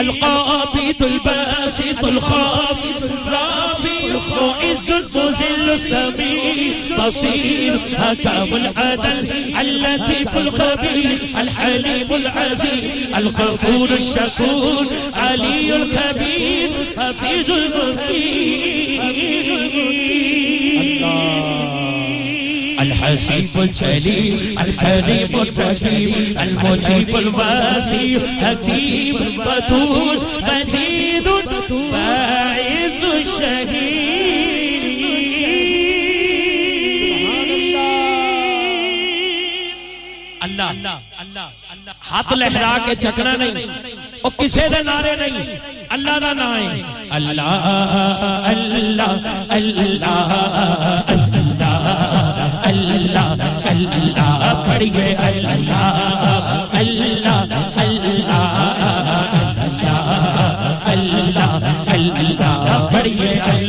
القابض 0.00 1.02
الباسط 1.02 2.04
الخافض 2.04 3.02
الرافع 3.04 3.79
المعز 4.10 4.90
المذل 4.90 5.70
السميع. 5.70 7.06
بصير 7.06 7.78
حكم 7.98 8.56
العدل 8.56 9.30
اللطيف 9.60 10.36
الخبير 10.36 11.18
الحليم 11.40 12.14
العزيز 12.14 12.84
الغفور 13.16 13.88
الشكور 13.90 14.86
علي 15.14 15.76
الكبير 15.76 16.70
حفيظ 16.98 17.50
الحسيب 22.80 23.62
الجليل 23.62 24.58
الكريم 24.58 25.40
الرحيم 25.40 26.38
المجيب 26.40 27.16
الواسع 27.16 28.18
حكيم 28.40 29.16
بدور 29.16 30.26
مجيد 30.42 31.28
باعث 31.92 32.79
ہاتھ 42.10 42.32
لہرا 42.32 42.76
کے 42.86 42.94
چکنا 42.94 43.36
نہیں۔ 43.36 43.66
وہ 44.24 44.30
کسے 44.30 44.68
دے 44.68 44.82
نعرے 44.82 45.16
نہیں۔ 45.16 45.58
اللہ 45.88 46.18
دا 46.18 46.32
نام 46.32 46.54
ہے۔ 46.56 46.82
اللہ 47.10 47.42
اللہ 48.46 49.16
اللہ 49.48 50.30
اللہ 51.06 51.86
اللہ 52.64 53.34
اللہ۔ 53.70 54.62
پڑھیے 54.66 55.16
اللہ 55.16 55.82
اللہ 56.72 57.44
اللہ 57.76 58.56
اللہ 60.86 61.58
اللہ۔ 61.92 62.88
پڑھیے 62.92 63.59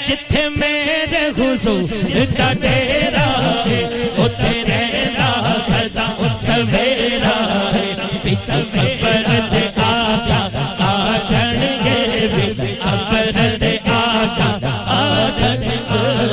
جتھے 0.07 0.49
میرے 0.57 1.25
حضور 1.38 1.81
جتا 2.09 2.53
ڈیرا 2.62 3.27
ہے، 3.66 3.83
اتھے 4.25 4.53
رہتا 4.68 5.55
سزا 5.68 6.07
سویرا 6.44 7.37
ہے۔ 7.75 7.87
بچ 8.25 8.49
اپرد 8.51 9.55
آقا 9.83 10.40
آجن 10.88 11.61
گے 11.85 12.27
بچ 12.35 12.61
اپرد 12.92 13.62
آقا 13.97 14.51
آجن 14.99 15.68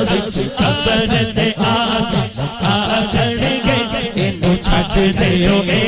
بچ 0.10 0.38
اپرد 0.70 1.40
آقا 1.58 2.48
آجن 2.74 3.38
گے 3.66 3.80
انو 4.28 4.56
چھٹ 4.64 4.98
دیو 5.20 5.62
اے 5.70 5.84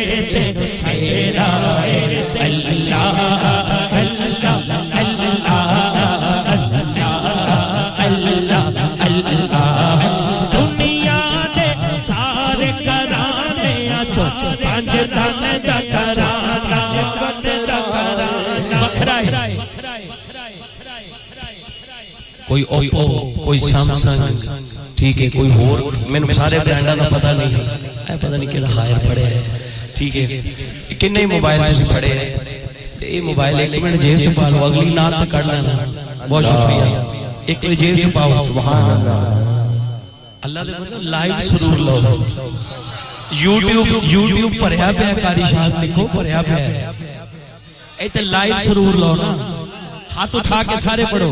کوئی 22.68 22.88
اوپو 22.94 23.44
کوئی 23.44 23.60
سامسنگ 23.62 24.48
ٹھیک 24.96 25.22
ہے 25.22 25.30
کوئی 25.30 25.50
ہور 25.52 25.80
میں 26.08 26.20
نے 26.20 26.34
سارے 26.34 26.60
برانڈا 26.60 26.94
دا 26.96 27.08
پتہ 27.10 27.28
نہیں 27.30 27.56
ہے 27.56 27.64
اے 28.04 28.16
پتہ 28.18 28.36
نہیں 28.36 28.52
کیڑا 28.52 28.68
ہائر 28.76 29.08
پڑے 29.08 29.24
ہے 29.26 29.42
ٹھیک 29.96 30.16
ہے 30.18 30.96
کنے 31.00 31.26
موبائل 31.28 31.62
تسی 31.64 31.84
پڑے 31.92 32.08
ہے 32.10 32.56
تے 33.00 33.08
یہ 33.08 33.22
موبائل 33.22 33.60
ایک 33.60 33.76
منٹ 33.76 34.02
جیب 34.02 34.20
چ 34.20 34.36
پا 34.38 34.50
لو 34.50 34.64
اگلی 34.66 34.94
نات 34.94 35.14
تے 35.14 35.26
کڈ 35.32 35.48
لینا 35.48 36.26
بہت 36.28 36.46
شکریہ 36.46 37.04
ایک 37.46 37.66
منٹ 37.66 37.80
جیب 37.80 38.00
چ 38.00 38.14
پاؤ 38.14 38.46
سبحان 38.46 39.08
اللہ 40.42 40.60
اللہ 40.60 40.62
دے 40.62 40.80
بندے 40.82 41.10
لائیو 41.10 41.36
سرور 41.50 41.78
لو 41.80 42.16
یوٹیوب 43.34 43.88
یوٹیوب 44.04 44.60
پڑھیا 44.62 44.92
پیا 44.98 45.14
کاری 45.22 45.44
شاد 45.52 45.84
لکھو 45.84 46.08
پڑھیا 46.14 46.42
پیا 46.44 46.92
اے 47.98 48.08
تے 48.10 48.22
لائیو 48.24 48.56
سرور 48.66 48.94
لو 48.96 49.16
نا 49.16 49.57
ہاتھ 50.18 50.36
اٹھا 50.36 50.62
کے 50.70 50.76
سارے 50.84 51.04
پڑھو۔ 51.12 51.30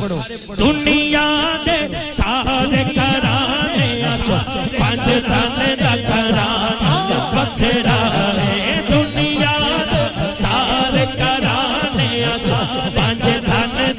دنیا 0.60 1.28
دے 1.66 1.78
سارے 2.18 2.84
کرانے 2.96 3.88
آچو 4.12 4.36
پانچ 4.80 5.08
دن 5.08 5.76
دا 5.82 5.94
کرانا 6.08 6.94
بکھرا 7.36 7.98
ہے۔ 8.38 8.82
دنیا 8.90 9.56
دے 9.92 10.32
سارے 10.42 11.06
کرانے 11.18 12.08
آچو 12.34 12.60
پانچ 12.96 13.26
دن 13.26 13.50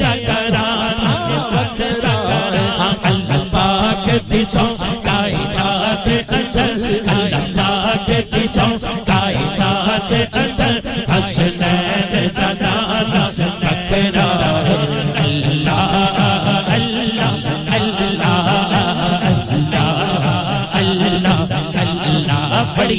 دا 0.01 0.12
کرانا 0.27 1.14
بکھرا 1.53 2.14
ہاں، 2.79 2.92
اللہ 3.11 3.42
پاک 3.53 4.09
دی 4.31 4.42
سو 4.53 4.66
کائنات 5.05 6.09
اصل، 6.38 6.83
اللہ 7.18 7.94
پاک 8.07 8.46
سو 8.57 8.68
کائنات 9.07 10.12
اصل۔ 10.44 10.79
حسنین 11.11 12.29
دا 12.61 12.76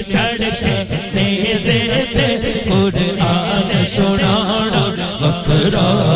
چڑھ 0.08 0.42
کے 0.60 0.76
نیزے 1.14 1.80
تے 2.12 2.26
قرآن 2.68 3.84
سنانا 3.84 4.13
Ram 5.64 6.13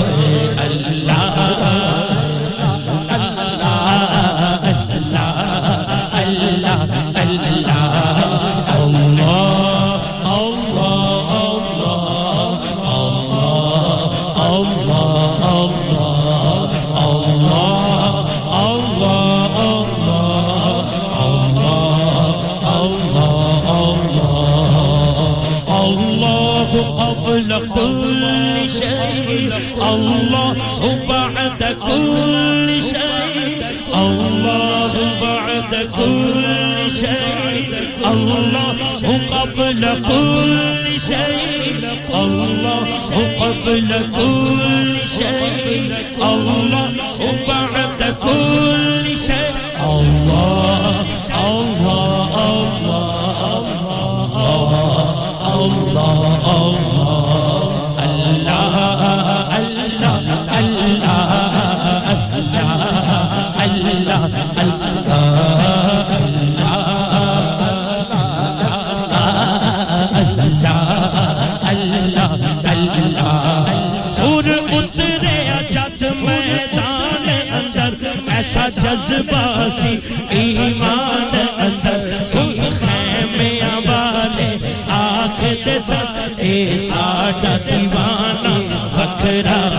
قبل 39.68 40.02
كل 40.08 41.00
شيء. 41.00 41.90
الله 42.14 42.86
قبل 43.40 43.90
كل 44.16 44.96
شيء. 45.18 45.92
الله 46.22 46.92
بعد 47.48 48.14
كل 48.22 48.97
جذبہ 78.88 79.66
ایمان 80.30 81.34
اثر 81.64 82.24
سن 82.26 82.50
خیمے 82.80 83.50
والے 83.86 84.48
آخ 84.98 85.42
دسا 85.66 86.00
اے 86.36 86.78
ساڑا 86.88 87.56
دیوانا 87.66 88.56
بکرا 88.94 89.77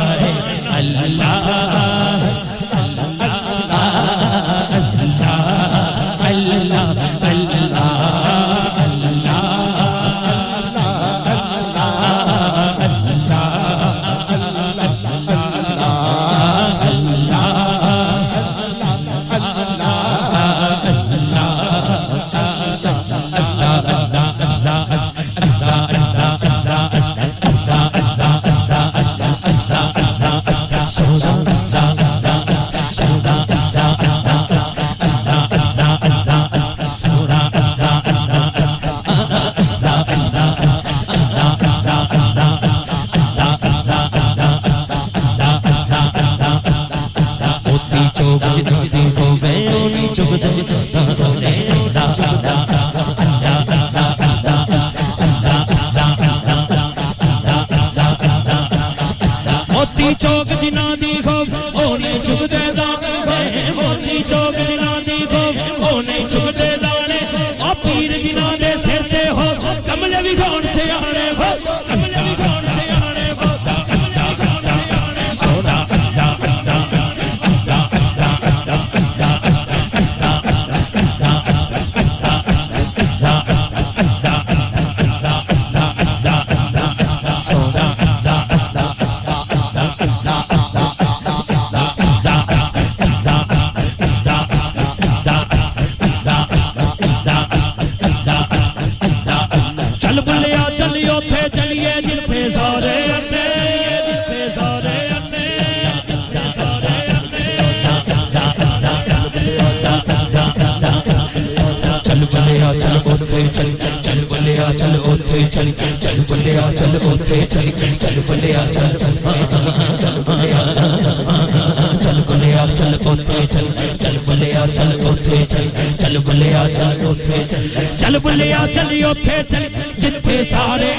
چلی 128.67 129.01
اوتھے 129.03 129.41
چلی 129.49 129.67
جتھے 129.97 130.43
سارے 130.43 130.91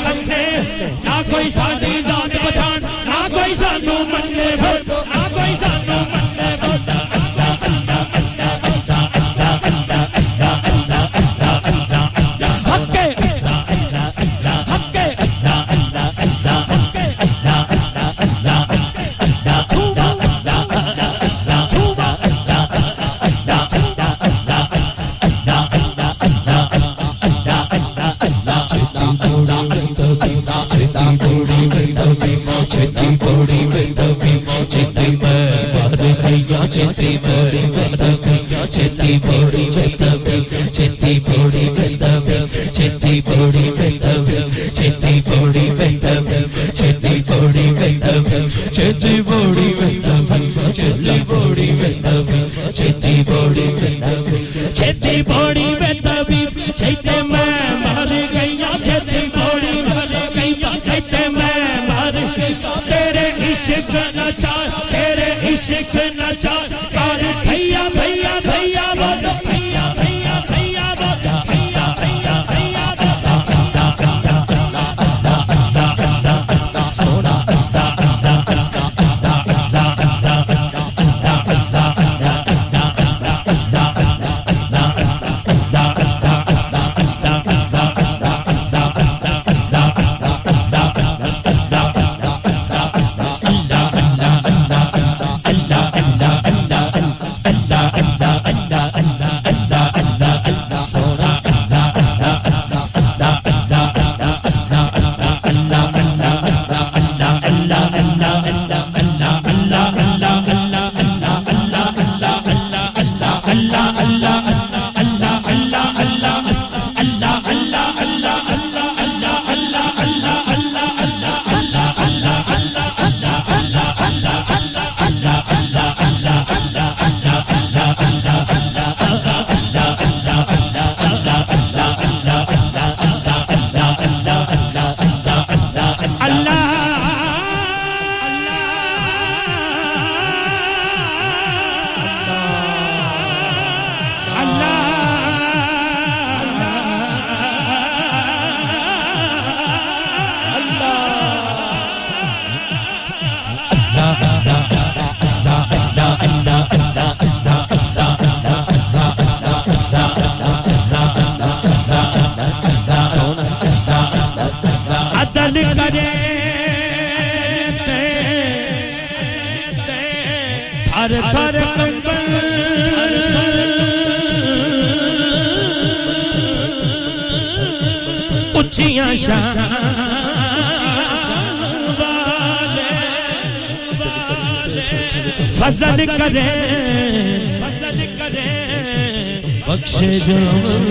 sevdamı 190.01 190.90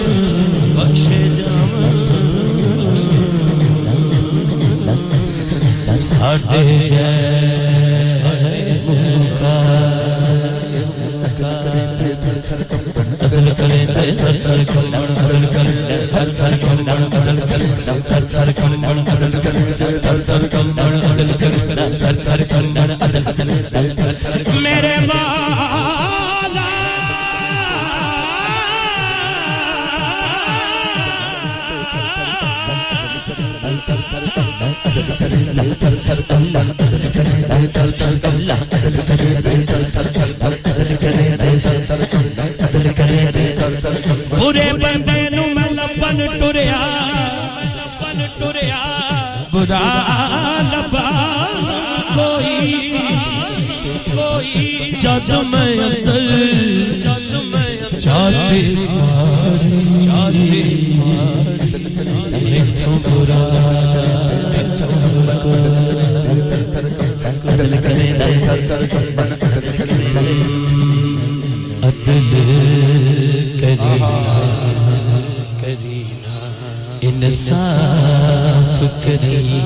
صاف 77.55 79.05
کری۔ 79.05 79.61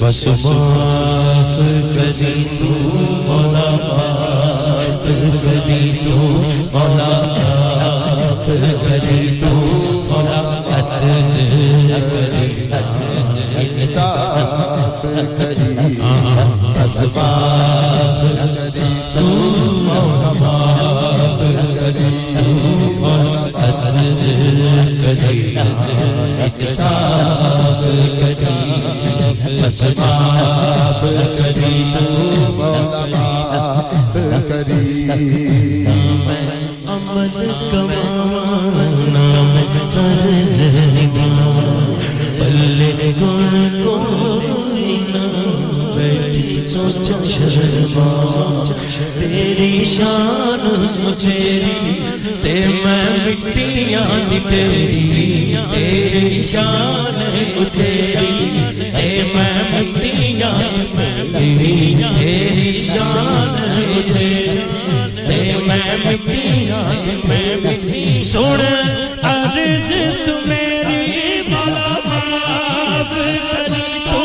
بس 0.00 0.26
معاف 0.26 1.58
کری 1.94 2.44
تو 2.58 2.83
صاف 29.74 31.00
کری 31.36 31.78
صاف 33.02 33.94
کری 34.48 35.86
عمل 36.88 37.50
کمانا 37.70 39.24
فرض 39.94 40.56
پلے 42.38 43.12
گن 43.20 43.82
کو 43.84 43.96
بیٹھی 45.96 46.66
سوچا 46.66 47.22
شرما 47.24 48.08
تیری 49.18 49.84
شان 49.86 50.66
مجھے 51.00 51.38
تے 52.42 52.54
میں 52.84 53.08
مٹیاں 53.26 54.08
دی 54.30 54.38
تیری 54.50 55.56
تیری 55.70 56.42
شان 56.44 57.22
مجھے 57.56 57.93
مجھے 63.94 64.28
دے 65.28 65.40
میں 65.66 66.16
بھی 66.24 66.70
میں 67.28 67.56
بھی 67.62 68.22
سن، 68.22 68.60
عرض 69.22 69.90
تو 70.26 70.32
میری 70.46 71.42
مولا 71.48 71.92
معاف 72.06 73.12
کری 73.50 73.82
تو 74.04 74.18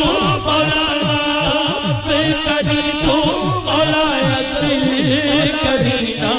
مولا 0.45 0.85
معاف 1.03 2.09
کری 2.45 2.81
تو 3.03 3.17
مولا 3.65 4.03
عدل 4.29 5.51
کرینا 5.63 6.33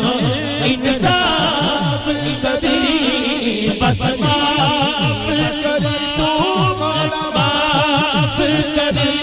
انصاف 0.65 2.09
کری 2.43 3.79
بس 3.81 4.03
معاف 4.21 5.29
کری 5.29 5.97
تو 6.17 6.31
مولا 6.79 7.29
معاف 7.37 8.41
کری 8.77 9.19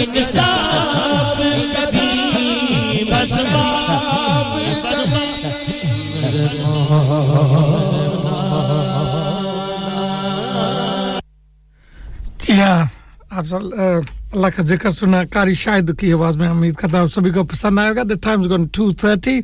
انصاف 0.00 1.38
کبھی 1.74 3.04
بس 3.10 3.32
باپ 3.52 4.56
جی 12.42 12.60
ہاں، 12.60 12.84
آپ 13.30 13.44
اللہ 13.54 14.46
کا 14.56 14.62
ذکر 14.66 14.90
سنا 14.90 15.22
کاری 15.32 15.54
شاہد 15.54 15.90
کی 16.00 16.12
آواز 16.12 16.36
میں 16.36 16.48
امید 16.48 16.74
کرتا 16.74 17.00
ہوں 17.00 17.08
سبھی 17.14 17.30
کو 17.30 17.44
پسند 17.44 17.78
آئے 17.78 17.94
گا۔ 17.96 18.02
The 18.10 18.14
times 18.22 18.48
gone 18.50 18.66
two 18.72 18.90
thirty 19.00 19.38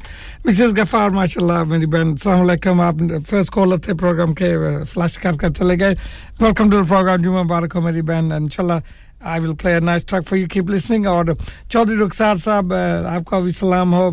Mrs 0.44 0.78
Ghaffar 0.78 1.10
ماشاء 1.18 1.40
اللہ 1.40 1.62
میری 1.70 1.86
بہن، 1.86 2.08
السلام 2.10 2.40
علیکم۔ 2.40 2.80
آپ 2.80 2.94
فرسٹ 3.28 3.50
کالر 3.54 3.78
تھے 3.84 3.94
پروگرام 4.00 4.34
کے 4.38 4.54
فلش 4.92 5.18
کر 5.22 5.36
کر 5.40 5.52
چلے 5.58 5.78
گئے۔ 5.80 5.94
ویلکم 6.40 6.70
ٹو 6.70 6.84
پروگرام 6.88 7.22
جمعہ 7.22 7.42
مبارک 7.42 7.76
ہو 7.76 7.80
میری 7.80 8.02
بہن 8.02 8.32
ان 8.32 8.46
شاء 8.52 8.62
اللہ 8.62 8.78
I 9.24 9.40
will 9.42 9.54
play 9.62 9.78
nice 9.80 10.04
track 10.06 10.28
for 10.28 10.38
you 10.38 10.46
keep 10.52 10.70
listening 10.70 11.06
اور 11.06 11.24
چودھری 11.68 11.96
رخسار 11.98 12.36
صاحب 12.44 12.72
آپ 13.08 13.24
کا 13.26 13.38
بھی 13.40 13.50
سلام 13.58 13.94
ہو 13.94 14.10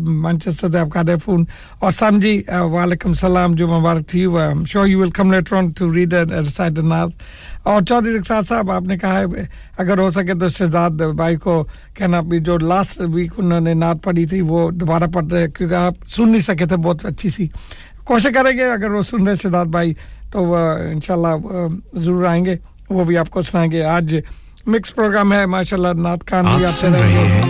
مانچسٹر 0.00 0.68
سے 0.70 0.78
آپ 0.78 0.90
کا 0.92 1.02
فون. 1.24 1.44
اور 1.78 1.90
سام 1.92 2.18
جی 2.20 2.42
وعلیکم 2.72 3.08
السلام 3.08 3.54
جو 3.54 3.68
مبارک 3.68 4.08
تھی 4.08 4.26
so 4.68 4.86
you 4.86 5.00
will 5.00 5.10
come 5.18 5.32
later 5.32 5.56
on 5.56 5.70
to 5.78 5.92
red 5.94 6.14
side 6.48 6.78
north 6.78 7.22
اور 7.68 7.82
چودھری 7.88 8.18
رخسار 8.18 8.42
صاحب، 8.48 8.70
آپ 8.70 8.82
نے 8.88 8.96
کہا 8.98 9.18
ہے، 9.18 9.42
اگر 9.78 9.98
ہو 9.98 10.08
سکے 10.10 10.34
تو 10.40 10.48
شہزاد 10.48 11.02
بھائی 11.16 11.36
کو 11.36 11.62
کہنا 11.94 12.20
بھی، 12.28 12.38
جو 12.40 12.56
لاسٹ 12.58 13.00
ویک 13.14 13.32
انہوں 13.38 13.60
نے 13.60 13.74
نعت 13.74 14.02
پڑھی 14.04 14.24
تھی، 14.26 14.40
وہ 14.40 14.70
دوبارہ 14.70 15.06
پڑھ 15.14 15.32
رہے 15.32 15.48
کیونکہ 15.56 15.74
آپ 15.74 16.08
سن 16.16 16.30
نہیں 16.30 16.40
سکے 16.40 16.66
تھے، 16.66 16.76
بہت 16.76 17.04
اچھی 17.06 17.30
سی۔ 17.30 17.46
کوشش 18.04 18.34
کریں 18.34 18.56
گے، 18.58 18.70
اگر 18.72 18.90
وہ 18.90 19.02
سن 19.10 19.26
رہے 19.26 19.36
شہزاد 19.42 19.66
بھائی، 19.76 19.92
تو 20.30 20.44
وہ 20.44 20.58
اللہ 21.08 21.36
ضرور 21.94 22.24
آئیں 22.24 22.44
گے۔ 22.44 22.56
وہ 22.90 23.04
بھی 23.04 23.16
آپ 23.18 23.30
کو 23.30 23.42
سنائیں 23.42 23.70
گے۔ 23.72 23.82
آج 23.84 24.14
مکس 24.66 24.94
پروگرام 24.94 25.32
ہے 25.32 25.46
ماشاء 25.46 25.76
اللہ 25.76 25.88
نعت 26.00 26.30
خان 26.30 26.44
بھی 26.56 26.64
آپ 26.64 26.70
سے 26.70 26.88
رہیں 26.88 27.12
گے 27.12 27.40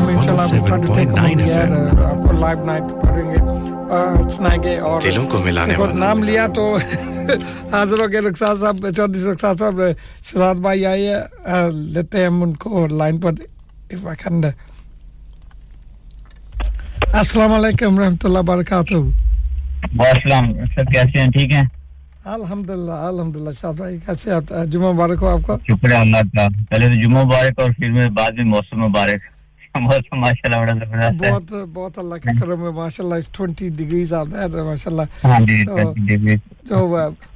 میں 0.00 0.14
ان 0.14 0.22
شاء 0.24 0.32
اللہ 0.32 2.04
آپ 2.04 2.24
کو 2.24 2.32
لائیو 2.32 2.64
نائٹ 2.64 2.82
پڑھیں 3.02 3.30
گے۔ 3.30 3.38
سنائیں 4.36 4.62
گے 4.62 4.78
اور 4.78 5.88
نام 5.94 6.22
لیا 6.22 6.46
تو 6.46 6.76
حاضر 7.72 8.00
ہو 8.00 8.08
کے 8.08 8.20
رخسار 8.20 8.54
صاحب 8.60 8.76
چودھری 8.96 9.32
رخسار 9.32 9.54
صاحب 9.58 9.80
شہزاد 10.24 10.54
بھائی 10.54 10.86
آئیے 10.86 11.16
لیتے 11.72 12.18
ہیں 12.18 12.26
ہم 12.26 12.42
ان 12.42 12.52
کو 12.54 12.86
لائن 12.86 13.18
پر۔ 13.20 13.32
افاقند 13.90 14.44
uh, 14.44 14.50
السلام 17.12 17.52
علیکم 17.52 17.98
رحمۃ 17.98 18.24
اللہ 18.24 18.38
وبرکاتہ۔ 18.38 18.94
وعلیکم 18.94 20.00
السلام 20.00 20.52
سر 20.74 20.84
کیسے 20.84 21.20
ہیں؟ 21.20 21.30
ٹھیک 21.30 21.52
ہیں؟ 21.52 21.64
الحمد 22.24 22.70
للہ 22.70 22.92
الحمد 22.92 23.36
للہ 23.36 23.50
شاہ 23.60 23.72
بھائی 23.72 23.96
کیسے 24.06 24.30
جمعہ 24.66 24.92
مبارک 24.92 25.22
ہو 25.22 25.28
آپ 25.28 25.46
کا۔ 25.46 25.56
شکریہ 25.66 25.96
اللہ 25.96 26.16
کا۔ 26.36 26.46
پہلے 26.70 26.86
تو 26.86 26.94
جمعہ 26.94 27.24
مبارک 27.24 27.60
اور 27.60 27.70
پھر 27.70 28.08
بعد 28.08 28.30
میں 28.36 28.44
موسم 28.44 28.80
مبارک۔ 28.80 29.28
بہت 29.74 31.52
بہت 31.72 31.98
اللہ 31.98 32.14
کا 32.14 32.30
کرم 32.40 32.64
ہے 32.64 32.70
ماشاء 32.70 33.04
اللہ 33.04 33.14
ٹوینٹی 33.32 33.68
ڈگریز 33.68 34.12
آتا 34.12 34.42
ہے 34.42 34.62
ماشاء 34.62 34.90
اللہ 34.90 35.02
ہاں 35.24 35.38
جی، 35.40 35.64
تو 36.68 36.88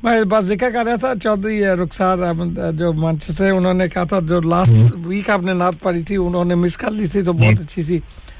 میں 0.03 0.23
بس 0.31 0.45
ذکر 0.45 0.71
کر 0.75 0.85
رہا 0.87 0.97
تھا 0.97 1.13
چودھری 1.23 1.65
رخسار 1.83 2.19
احمد 2.19 2.59
جو 2.79 2.93
مانچسٹر 2.93 3.51
انہوں 3.51 3.75
نے 3.75 3.89
کہا 3.89 4.05
تھا 4.05 4.19
جو 4.23 4.41
لاسٹ 4.41 4.73
ہاں۔ 4.73 4.89
ویک 5.07 5.31
آپ 5.31 5.43
نے 5.43 5.53
نعت 5.53 5.81
پڑی 5.83 6.03
تھی 6.03 6.17
انہوں 6.17 6.45
نے 6.45 6.55
مس 6.55 6.77
کر 6.77 6.91
لی 6.91 7.07
تھی 7.07 7.23
تو 7.23 7.33
جی۔ 7.33 7.39
بہت 7.41 7.61
اچھی 7.61 7.83
سی۔ 7.83 7.99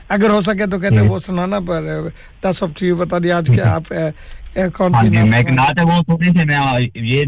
اگر 0.09 0.31
ہو 0.31 0.41
سکے 0.43 0.67
تو 0.67 0.79
کہتے 0.79 0.95
جی۔ 0.95 1.09
وہ 1.09 1.19
سنانا 1.19 1.59
پر 1.67 2.09
دس 2.43 2.63
آف 2.63 2.71
ٹی 2.77 2.93
بتا 2.93 3.19
دیا۔ 3.19 3.37
آج 3.37 3.51
کے 3.57 3.63
آپ 3.63 3.93
کون 4.55 4.93
سی 4.93 5.17
ہاں 5.17 5.43
جی، 5.43 5.55
نعت 5.55 5.81
ہے 5.81 5.85
وہ 5.85 6.03
تھوڑی 6.03 6.29
سی 6.39 6.45
میں 6.47 6.59
یہ 6.95 7.25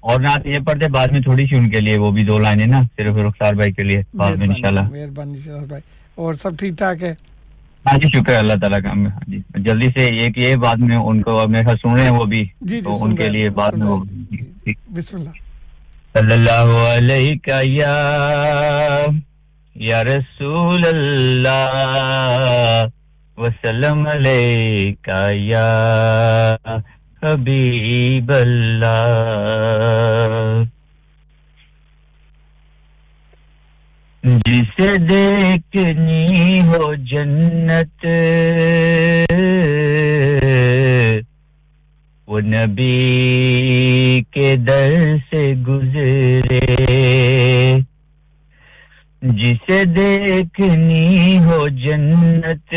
اور 0.00 0.20
نعت 0.20 0.46
یہ 0.46 0.58
پڑھتے 0.58 0.88
بعد 0.88 1.06
میں 1.06 1.20
تھوڑی 1.20 1.46
سی 1.46 1.56
ان 1.56 1.70
کے 1.70 1.80
لیے 1.80 1.98
وہ 1.98 2.10
بھی 2.10 2.22
دو 2.22 2.38
لائنیں 2.38 2.66
نا 2.66 2.82
صرف 2.96 3.16
رخسار 3.16 3.54
بھائی 3.54 3.72
کے 3.72 3.84
لیے 3.84 4.02
بعد 4.14 4.36
میں 4.36 4.46
انشاءاللہ۔ 4.48 4.80
مہربانی 4.80 5.38
شہر 5.44 5.64
بھائی۔ 5.64 5.82
اور 6.14 6.34
سب 6.34 6.58
ٹھیک 6.58 6.78
ٹھاک 6.78 7.02
ہے؟ 7.02 7.14
ہاں 7.86 7.98
جی 7.98 8.08
شکر 8.18 8.34
اللہ 8.34 8.52
تعالیٰ 8.52 8.78
کا۔ 8.82 8.88
ہاں 8.88 9.20
جی 9.28 9.38
جلدی 9.54 9.86
سے 9.86 10.08
یہ 10.14 10.28
کہ 10.28 10.56
بعد 10.56 10.76
میں 10.76 10.96
ان 10.96 11.22
کو 11.22 11.48
میرے 11.48 11.64
خیال 11.64 11.76
سن 11.76 11.94
رہے 11.94 12.02
ہیں 12.02 12.10
وہ 12.10 12.24
بھی 12.24 12.44
جی، 12.44 12.48
جی، 12.60 12.80
تو 12.80 13.04
ان 13.04 13.16
کے 13.16 13.28
لیے 13.28 13.50
بعد 13.50 13.70
میں 13.72 13.96
بسم 14.90 15.16
اللہ۔ 15.16 15.30
صلی 16.14 16.32
اللہ 16.32 16.68
علیہ 16.96 17.34
یا 17.64 17.94
یا 19.76 20.04
رسول 20.04 20.82
اللہ۔ 20.86 22.84
وسلم 23.38 24.06
علیکہ 24.12 25.20
یا 25.32 25.68
حبیب 27.22 28.32
اللہ۔ 28.32 29.14
جسے 34.24 34.88
دیکھنی 35.10 36.60
ہو 36.60 36.94
جنت، 37.10 38.06
وہ 42.26 42.40
نبی 42.40 44.22
کے 44.30 44.56
در 44.56 44.94
سے 45.30 45.52
گزرے۔ 45.68 46.66
جسے 49.22 49.84
دیکھنی 49.84 51.38
ہو 51.38 51.68
جنت۔ 51.68 52.74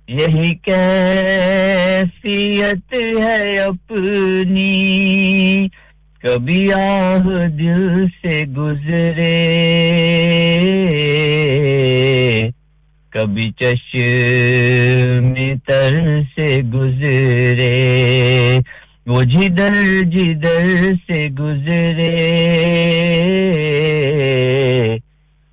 یہی 0.08 0.56
کیفیت 0.56 2.94
ہے 2.94 3.60
اپنی۔ 3.60 5.68
کبھی 6.22 6.74
آہ 6.74 7.20
دل 7.48 8.06
سے 8.08 8.44
گزرے، 8.58 9.34
کبھی 13.10 13.52
چشم 13.52 15.34
تر 15.68 15.96
سے 16.36 16.62
گزرے، 16.74 18.58
وہ 19.08 19.24
جدر 19.24 19.74
جدر 20.04 20.92
سے 21.08 21.28
گزرے۔ 21.40 22.16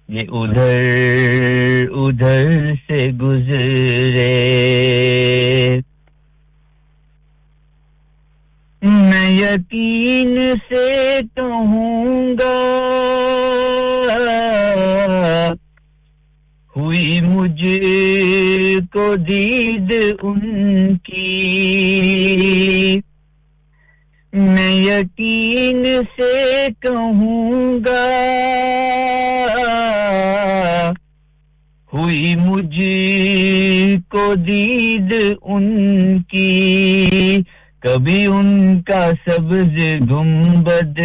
یہ 0.08 0.22
ادھر 0.28 0.80
ادھر 1.90 2.72
سے 2.86 3.08
گزرے۔ 3.08 4.30
میں 8.84 9.30
یقین 9.30 10.52
سے 10.68 11.18
کہوں 11.34 12.30
گا۔ 12.30 12.64
ہوئی 16.76 17.20
مجھ 17.26 17.68
کو 18.92 19.16
دید 19.16 19.94
ان 20.22 20.40
کی۔ 20.96 22.00
میں 24.32 24.72
یقین 24.72 25.84
سے 26.16 26.66
کہوں 26.80 27.72
گا۔ 27.86 28.10
ہوئی 31.92 32.34
مجھ 32.36 32.82
کو 34.08 34.34
دید 34.34 35.14
ان 35.42 35.76
کی۔ 36.22 37.10
کبھی 37.84 38.26
ان 38.26 38.80
کا 38.82 39.10
سبز 39.26 39.74
گنبد 40.10 41.00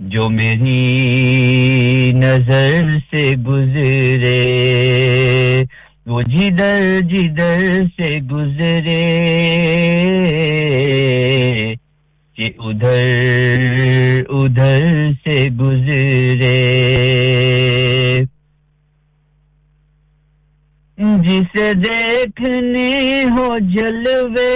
جو 0.00 0.28
میری 0.30 2.12
نظر 2.14 2.96
سے 3.10 3.32
گزرے، 3.46 4.34
وہ 6.06 6.22
جدر 6.22 7.00
جدر 7.02 7.82
سے 7.96 8.18
گزرے 8.32 9.00
کہ 12.36 12.52
ادھر 12.58 14.22
ادھر 14.28 15.10
سے 15.24 15.44
گزرے۔ 15.60 16.56
جسے 20.98 21.72
دیکھنے 21.74 23.24
ہو 23.30 23.58
جلوے 23.58 24.48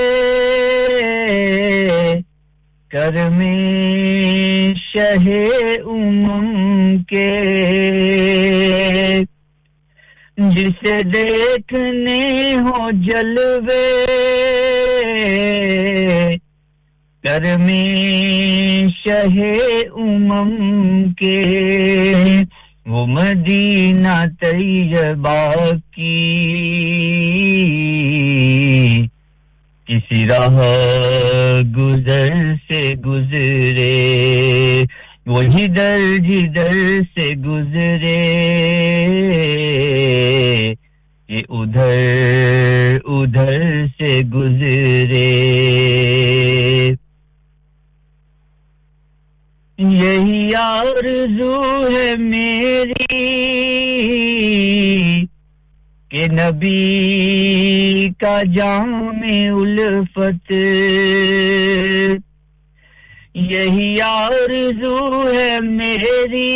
کرم 2.90 3.40
شہ 4.76 5.28
امم 5.86 7.03
کے۔ 7.03 7.28
جسے 10.36 11.03
دیکھنے 11.03 12.20
ہو 12.55 12.90
جلوے 12.90 13.86
کرمی 17.24 17.84
شہ 19.05 19.40
امم 19.95 21.12
کے۔ 21.12 21.38
وہ 22.87 23.07
مدینہ 23.07 24.24
طیبہ 24.41 25.55
کی 25.97 26.18
کسی 29.87 30.26
راہ 30.26 30.61
گزر 31.76 32.33
سے 32.68 32.93
گزرے، 33.07 34.85
وہی 35.26 35.66
در 35.66 36.16
جدھر 36.18 37.01
سے 37.14 37.35
گزرے۔ 37.35 38.18
یہ 41.28 41.39
ادھر 41.49 42.99
ادھر 43.05 43.87
سے 43.87 44.20
گزرے۔ 44.35 45.28
یہی 49.83 50.55
آرزو 50.55 51.55
ہے 51.91 52.14
میری 52.16 53.07
کہ 56.11 56.26
نبی 56.33 58.09
کا 58.20 58.41
جام 58.55 58.93
الفت 59.22 60.53
یہی 63.35 64.01
آرزو 64.01 64.99
ہے 65.28 65.59
میری 65.61 66.49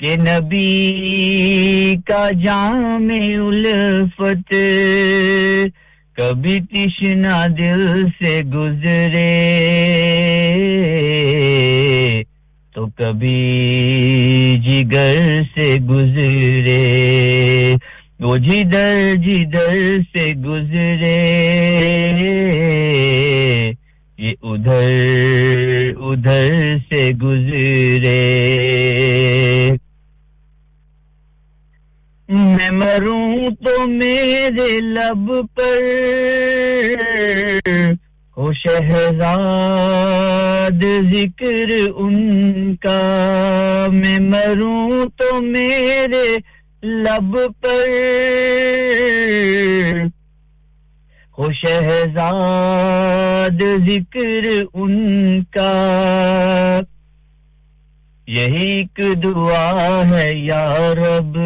کہ 0.00 0.16
نبی 0.16 1.94
کا 2.06 2.28
جام 2.44 3.08
الفت 3.10 4.54
کبھی 6.16 6.58
تشنا 6.60 7.46
دل 7.46 8.06
سے 8.22 8.42
گزرے۔ 8.42 9.32
تو 12.74 12.86
کبھی 12.86 13.38
جگر 14.68 15.40
سے 15.54 15.76
گزرے۔ 15.80 17.74
وہ 18.20 18.36
جدھر 18.36 19.14
جدھر 19.16 19.98
سے 20.16 20.32
گزرے۔ 20.44 21.16
یہ 24.18 24.30
ادھر 24.42 25.92
ادھر 25.96 26.76
سے 26.88 27.10
گزرے۔ 27.22 28.18
میں 32.32 32.70
مروں 32.70 33.46
تو 33.46 33.88
میرے 33.88 34.80
لب 34.80 35.32
پر۔ 35.54 35.82
ہو 38.36 38.52
شہزاد، 38.52 40.84
ذکر 41.02 41.72
ان 41.96 42.76
کا۔ 42.76 43.86
میں 43.88 44.18
مروں 44.20 45.18
تو 45.18 45.42
میرے 45.42 46.36
لب 46.82 47.38
پر۔ 47.60 47.88
ہو 51.38 51.52
شہزاد، 51.52 53.62
ذکر 53.88 54.48
ان 54.74 55.44
کا۔ 55.44 56.80
یہی 58.26 58.72
ایک 58.72 59.00
دعا 59.24 60.02
ہے 60.10 60.30
یا 60.34 60.94
رب۔ 60.94 61.38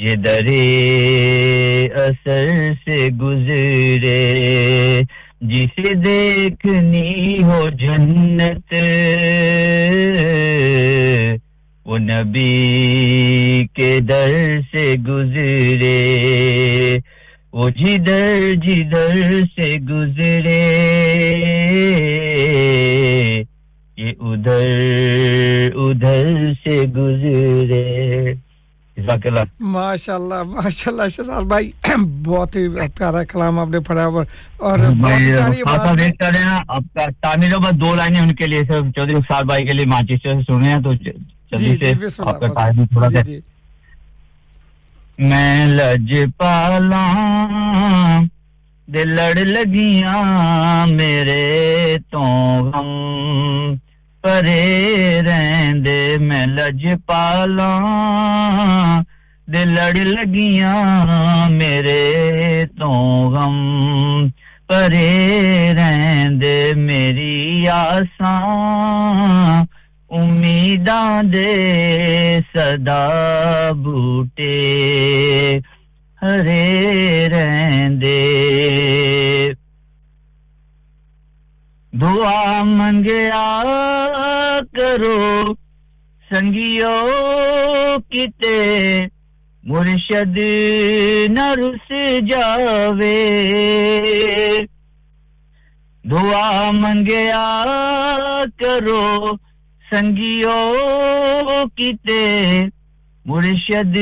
یہ 0.00 0.14
درے 0.14 1.88
اثر 1.94 2.68
سے 2.84 3.08
گزرے، 3.08 5.00
جسے 5.40 5.94
دیکھنی 5.94 7.42
ہو 7.42 7.64
جنت۔ 7.70 8.74
وہ 11.84 11.98
نبی 11.98 13.62
کے 13.74 14.00
در 14.00 14.60
سے 14.74 14.94
گزرے، 15.08 15.98
وہ 17.52 17.70
جدھر 17.70 18.54
جدھر 18.54 19.40
سے 19.56 19.74
گزرے۔ 19.80 20.62
یہ 23.96 24.12
ادھر 24.20 24.78
ادھر 25.74 26.52
سے 26.64 26.78
گزرے۔ 26.80 28.32
ماشاء 29.60 30.14
اللہ۔ 30.14 30.42
ماشاء 30.42 30.90
اللہ 30.92 31.08
شہزاد 31.08 31.42
بھائی 31.42 31.70
بہت 32.26 32.56
ہی 32.56 32.68
پیارا 32.94 33.24
کلام 33.24 33.58
آپ 33.58 33.68
نے 33.68 33.80
پڑھا 33.80 34.04
اور 34.04 34.24
اور 34.58 34.78
آپ 36.68 36.82
کا 36.94 37.04
تعمیر 37.20 37.58
بس 37.58 37.80
دو 37.80 37.94
لائنیں 37.94 38.20
ان 38.20 38.34
کے 38.34 38.46
لیے 38.46 38.60
سر 38.68 38.80
چودھری 38.80 39.16
رخسار 39.16 39.44
بھائی 39.44 39.66
کے 39.66 39.72
لیے 39.72 39.86
مانچسٹر 39.86 40.34
سے 40.34 40.52
سنے 40.52 40.68
ہیں 40.68 40.78
تو 40.78 40.92
جلدی 40.94 41.76
سے 41.76 41.92
آپ 42.18 42.40
کا 42.40 42.46
تعمیر 42.46 42.86
تھوڑا 42.86 43.10
سا۔ 43.10 43.20
میں 45.18 45.66
لج 45.66 46.18
پالا 46.36 47.06
دل 48.86 49.08
لڑ 49.08 49.34
لگیاں 49.34 50.86
میرے 50.86 51.96
تو 52.10 52.20
غم۔ 52.70 53.74
پرے 54.22 55.20
رہندے 55.26 56.16
میں 56.20 56.46
لج 56.46 56.86
پالا 57.06 57.78
دل 59.46 59.68
لڑ 59.68 59.92
لگیاں 59.92 61.50
میرے 61.50 62.64
تو 62.78 62.90
غم۔ 63.30 64.28
پرے 64.68 65.72
رہندے 65.76 66.72
میری 66.76 67.68
آساں۔ 67.68 69.64
امیداں 70.10 71.22
دے 71.22 71.58
صدا 72.54 73.08
بوٹے۔ 73.72 74.80
ہرے 76.22 77.28
رہندے۔ 77.32 78.36
دعا 81.92 82.62
منگیا 82.62 83.62
کرو 84.72 85.44
سنگیو 86.30 86.98
کتے 88.10 89.00
مرشد 89.64 90.38
نہ 91.28 91.46
رس 91.58 91.90
جاوے۔ 92.30 93.16
دعا 96.10 96.70
منگیا 96.70 97.64
کرو 98.58 99.32
سنگیو 99.90 100.58
کتے 101.76 102.60
مرشد 103.24 103.98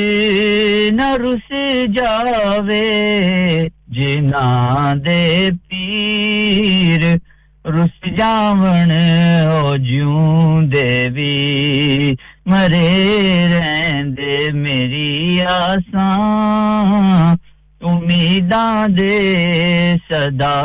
نہ 0.92 1.08
رس 1.22 1.52
جاوے۔ 1.96 2.84
جنا 3.88 4.92
دے 5.06 5.50
پیر 5.68 7.16
رس 7.74 7.96
جاون 8.18 8.90
او 8.90 9.76
جوں 9.78 10.62
دیوی 10.72 12.14
مرے 12.46 12.88
رہندے 13.50 14.50
میری 14.52 15.40
آساں 15.48 17.34
امیداں 17.80 18.88
دے 18.88 19.18
صدا 20.08 20.56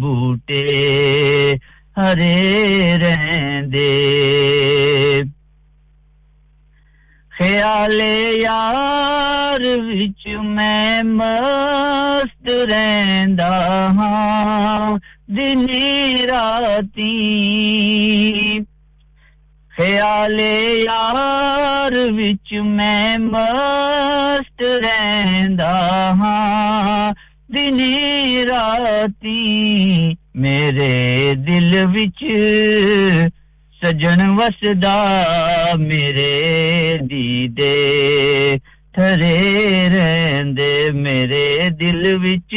بوٹے 0.00 0.62
ہرے 1.96 2.96
رہندے 3.02 3.90
خیال 7.32 8.00
یار 8.40 9.60
وچ 9.86 10.26
میں 10.46 11.02
مست 11.10 12.50
رہندا 12.70 13.52
ہاں 13.98 14.96
دن 15.36 15.66
راتی۔ 16.30 17.08
خیال 19.76 20.40
یار 20.88 21.92
وچ 21.92 22.52
میں 22.52 23.16
مست 23.18 24.62
رہندا 24.62 26.10
ہاں۔ 26.10 27.12
دن 27.48 27.80
راتی 28.50 30.14
میرے 30.34 31.34
دل 31.34 31.84
وچ 31.94 32.24
سجن 33.82 34.28
وسدا 34.28 35.04
میرے 35.76 36.96
دیدے۔ 37.00 37.98
تھرے 38.94 39.88
رہندے 39.92 40.88
میرے 40.92 41.68
دل 41.80 42.16
وچ 42.24 42.54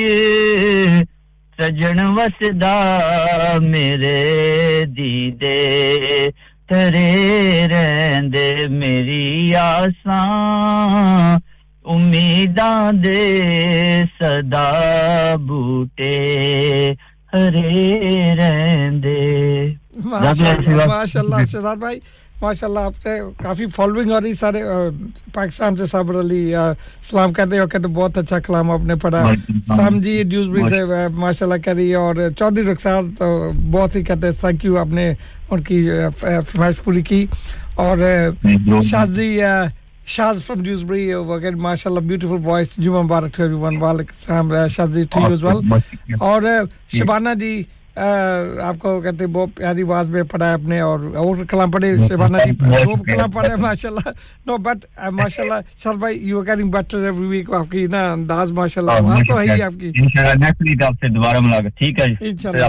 سجن 1.61 1.99
وسدا 2.05 2.77
میرے 3.61 4.83
دیدے 4.97 5.59
ترے 6.69 7.67
رہندے 7.71 8.67
میری 8.69 9.55
آساں۔ 9.55 11.37
امیداں 11.85 12.91
دے 13.03 13.23
صدا 14.19 14.69
بوٹے 15.47 16.15
ہرے 17.33 18.35
رہندے۔ 18.35 19.19
ماشاءاللہ 19.95 20.85
ماشاءاللہ 20.85 21.45
شہزاد 21.51 21.75
بھائی 21.75 21.99
ماشاء 22.41 22.67
اللہ 22.67 22.79
آپ 22.79 22.93
سے 23.03 23.09
کافی 23.37 23.65
فالوئنگ 23.75 24.11
ہو 24.11 24.19
رہی 24.21 24.33
سارے 24.33 24.61
پاکستان 25.33 25.75
سے 25.75 25.85
صابر 25.85 26.19
علی 26.19 26.53
سلام 27.09 27.33
کر 27.33 27.59
ہو 27.59 27.67
کہتے 27.67 27.87
بہت 27.87 28.17
اچھا 28.17 28.39
کلام 28.39 28.71
آپ 28.71 28.83
نے 28.85 28.95
پڑھا۔ 29.01 29.23
سام 29.67 29.99
جی 30.01 30.21
ڈیوزبری 30.23 30.69
سے 30.69 30.83
ماشاء 31.15 31.45
اللہ 31.45 31.61
کر 31.65 31.75
رہی 31.75 31.89
ہے 31.89 31.95
اور 31.95 32.15
چودھری 32.37 32.71
رخسار 32.71 33.03
تو 33.17 33.27
بہت 33.71 33.95
ہی 33.95 34.03
کہتے 34.03 34.31
تھینک 34.39 34.65
یو 34.65 34.77
آپ 34.79 34.93
نے 34.93 35.13
ان 35.49 35.61
کی 35.61 35.81
فرمائش 36.19 36.83
پوری 36.83 37.01
کی۔ 37.01 37.25
اور 37.75 37.97
Shazi 38.89 39.29
ji, 39.29 39.39
Shaz 40.07 40.43
from 40.45 40.61
Dewsbury 40.63 41.11
again 41.13 41.57
ماشاء 41.61 41.89
اللہ 41.89 42.07
بیوٹیفل 42.07 42.45
وائس 42.45 42.75
جمعہ 42.77 43.01
مبارک 43.01 43.35
ٹو 43.35 43.43
ایوری 43.43 43.55
ون 43.57 43.77
وعلیکم 43.81 44.13
السلام 44.17 44.51
شازی 44.69 45.03
ٹو 45.11 45.19
یوز 45.29 45.43
ویل 45.43 46.13
اور 46.21 46.41
شبانہ 46.97 47.29
جی 47.39 47.61
آپ 47.95 48.75
کو 48.79 48.99
کہتے 49.01 49.23
ہیں 49.25 49.31
بہت 49.31 49.55
پیاری 49.55 49.81
آواز 49.81 50.09
میں 50.09 50.23
پڑھا 50.23 50.47
ہے 50.47 50.53
آپ 50.53 50.71
اور 50.81 51.15
اور 51.15 51.43
کلام 51.49 51.71
پڑھے 51.71 51.95
شیبانہ 52.07 52.37
جی 52.37 52.51
خوب 52.83 53.05
کلام 53.05 53.31
پڑھے 53.31 53.55
ماشاء 53.55 53.89
اللہ 53.89 54.09
نو 54.45 54.57
بٹ 54.57 54.85
ماشاء 55.11 55.43
اللہ 55.43 55.59
سر 55.77 55.95
بھائی 55.95 56.19
you 56.27 56.41
carry 56.41 56.63
better 56.63 57.03
every 57.03 57.27
week 57.27 57.53
آپ 57.53 57.71
کی 57.71 57.85
نا 57.87 58.11
انداز 58.11 58.51
ماشاء 58.51 58.81
اللہ 58.81 59.01
بات 59.01 59.27
تو 59.27 59.39
ہے 59.39 59.53
ہی 59.55 59.61
آپ 59.61 59.79
کی۔ 59.79 59.91
انشاءاللہ 59.95 60.33
نیکسٹ 60.39 60.61
ویک 60.61 60.83
آپ 60.83 60.93
سے 60.93 61.07
دوبارہ 61.07 61.39
ملاقات۔ 61.39 61.77
ٹھیک 61.77 61.99
ہے 61.99 62.05
جی۔ 62.07 62.29
ان 62.29 62.37
شاء 62.37 62.49
اللہ 62.49 62.65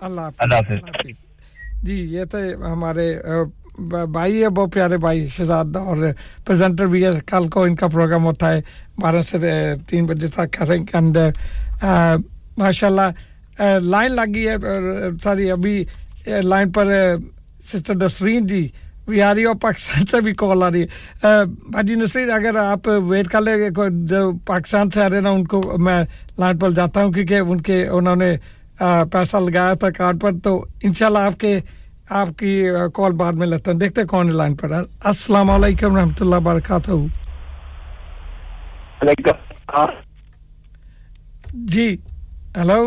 اللہ 0.00 0.54
حافظ 0.54 1.16
جی 1.82 1.94
یہ 2.10 2.24
تھے 2.24 2.38
ہمارے 2.64 3.14
بھائی 4.06 4.42
ہے 4.42 4.48
بہت 4.48 4.72
پیارے 4.72 4.96
بھائی 4.98 5.26
شہزاد 5.28 5.76
اور 5.76 5.96
پریزنٹر 6.46 6.86
بھی 6.86 7.04
ہے 7.04 7.10
کل 7.26 7.48
کو 7.48 7.62
ان 7.62 7.76
کا 7.76 7.86
پروگرام 7.88 8.24
ہوتا 8.24 8.54
ہے۔ 8.54 8.60
بارہ 9.00 9.20
سے 9.22 9.38
تین 9.88 10.06
بجے 10.06 10.26
تک 10.26 10.52
کریں 10.52 10.78
اینڈ 10.92 11.18
ماشاء 12.58 12.86
اللہ 12.86 13.10
لائن 13.82 14.12
لگ 14.12 14.34
گئی 14.34 14.48
ہے 14.48 14.56
ساری 15.22 15.50
ابھی 15.50 15.84
لائن 16.42 16.72
پر 16.72 16.92
سسٹر 17.64 17.94
نسرین 18.02 18.46
جی 18.46 18.68
بھی 19.06 19.22
آ 19.22 19.32
رہی 19.34 19.40
ہے 19.40 19.46
اور 19.46 19.54
پاکستان 19.62 20.06
سے 20.06 20.20
بھی 20.20 20.32
کال 20.38 20.62
آ 20.62 20.70
رہی 20.70 20.82
ہے۔ 20.82 20.86
بھاجی 21.72 21.94
نسرین 21.94 22.30
اگر 22.30 22.56
آپ 22.56 22.88
ویٹ 23.08 23.28
کر 23.28 23.40
لیں 23.40 23.56
گے 23.56 23.68
جو 24.08 24.30
پاکستان 24.46 24.90
سے 24.90 25.02
آ 25.02 25.08
رہے 25.10 25.20
نا 25.20 25.30
ان 25.30 25.46
کو 25.46 25.60
میں 25.78 26.02
لائن 26.38 26.58
پر 26.58 26.70
جاتا 26.70 27.04
ہوں 27.04 27.12
کیونکہ 27.12 27.38
ان 27.38 27.60
کے 27.60 27.86
انہوں 27.88 28.16
نے 28.16 28.34
پیسہ 29.12 29.36
لگایا 29.36 29.74
تھا 29.74 29.90
کارڈ 29.90 30.20
پر۔ 30.20 30.32
تو 30.44 30.64
انشاءاللہ 30.82 31.18
آپ 31.18 31.40
کے 31.40 31.58
آپ 32.20 32.28
کی 32.38 32.52
کال 32.94 33.12
بعد 33.12 33.32
میں 33.32 33.46
لیتا 33.46 33.70
ہوں۔ 33.70 33.78
دیکھتے 33.78 34.00
ہیں 34.00 34.08
کون 34.08 34.34
لائن 34.36 34.56
پر۔ 34.56 34.70
السلام 35.04 35.50
علیکم 35.50 35.96
رحمۃ 35.96 36.20
اللہ 36.20 36.36
وبرکاتہ۔ 36.36 36.90
جی 41.72 41.96
ہلو۔ 42.56 42.82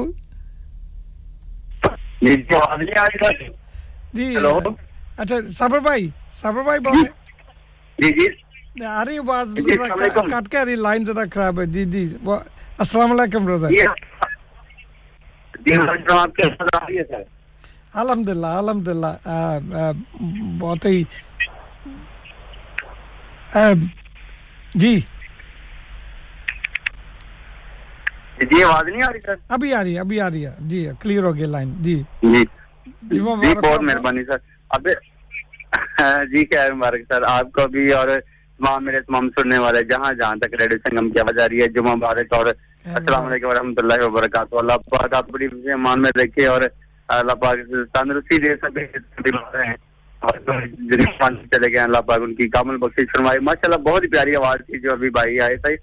جی 4.13 4.35
لائن 10.75 11.05
ذرا 11.05 11.23
خراب 11.33 11.59
ہے 11.59 11.65
جی 11.65 11.85
جی 11.85 12.05
السلام 12.25 13.11
علیکم 13.11 13.45
بردر 13.45 13.69
الحمد 17.93 18.29
للہ 18.29 18.47
الحمد 18.47 18.87
للہ 18.87 19.91
بہت 20.59 20.85
ہی 20.85 21.03
جی 24.75 24.99
جی،, 28.41 28.55
جی 28.55 28.63
آواز 28.63 28.87
نہیں 28.87 29.01
آ 29.03 29.11
رہی 29.13 29.19
سر۔ 29.25 29.35
ابھی 29.49 29.73
آ 29.73 29.83
رہی 29.83 29.95
ہے 29.95 29.99
ابھی 29.99 30.21
آ 30.21 30.29
رہی 30.29 30.45
ہے۔ 30.45 30.51
جی 30.59 30.87
کلیئر 30.99 31.23
ہو 31.23 31.35
گئی 31.35 31.45
لائن 31.45 31.73
جی۔ 31.81 31.95
جی۔ 32.21 32.29
جی, 32.31 32.43
جی، 33.11 33.19
بہت 33.19 33.81
مہربانی 33.81 34.23
سر۔ 34.25 34.37
اب 34.69 34.87
جی 36.31 36.45
خیر 36.45 36.73
مبارک 36.73 37.01
سر۔ 37.09 37.21
آپ 37.27 37.51
کو 37.51 37.67
بھی 37.67 37.91
اور 37.93 38.07
تمام 38.59 38.85
میرے 38.85 39.01
تمام 39.01 39.29
سننے 39.29 39.57
والے 39.57 39.83
جہاں 39.83 40.11
جہاں 40.13 40.35
تک 40.35 40.53
ریڈیو 40.61 40.77
سنگم 40.87 41.09
کی 41.09 41.19
آواز 41.19 41.39
آ 41.41 41.49
رہی 41.49 41.61
ہے 41.61 41.67
جمعہ 41.67 41.95
مبارک 41.95 42.33
اور 42.33 42.45
السلام 42.45 43.25
علیکم 43.25 43.47
و 43.47 43.53
رحمۃ 43.55 43.73
اللہ 43.77 44.05
وبرکاتہ۔ 44.05 44.55
اللہ 44.55 44.77
پاک 44.89 45.13
آپ 45.13 45.29
بڑی 45.29 45.47
امان 45.71 46.01
میں 46.01 46.11
رکھے 46.23 46.45
اور 46.47 46.61
اللہ 47.07 47.33
پاک 47.41 47.57
تندرستی 47.93 48.37
دے 48.37 48.55
سبھی 48.55 48.83
ہیں 49.55 49.75
چلے 50.27 51.67
گئے 51.71 51.79
اللہ 51.79 52.01
پاک 52.01 52.19
ان 52.21 52.35
کی 52.35 52.49
کامل 52.49 52.77
بخش 52.77 52.99
فرمائی 53.17 53.39
ماشاء 53.39 53.61
اللہ 53.63 53.89
بہت 53.89 54.01
پیاری 54.11 54.35
آواز 54.35 54.57
تھی 54.65 54.79
جو 54.79 54.91
ابھی 54.91 55.09
بھائی 55.09 55.39
آئے 55.39 55.55
تھے۔ 55.55 55.75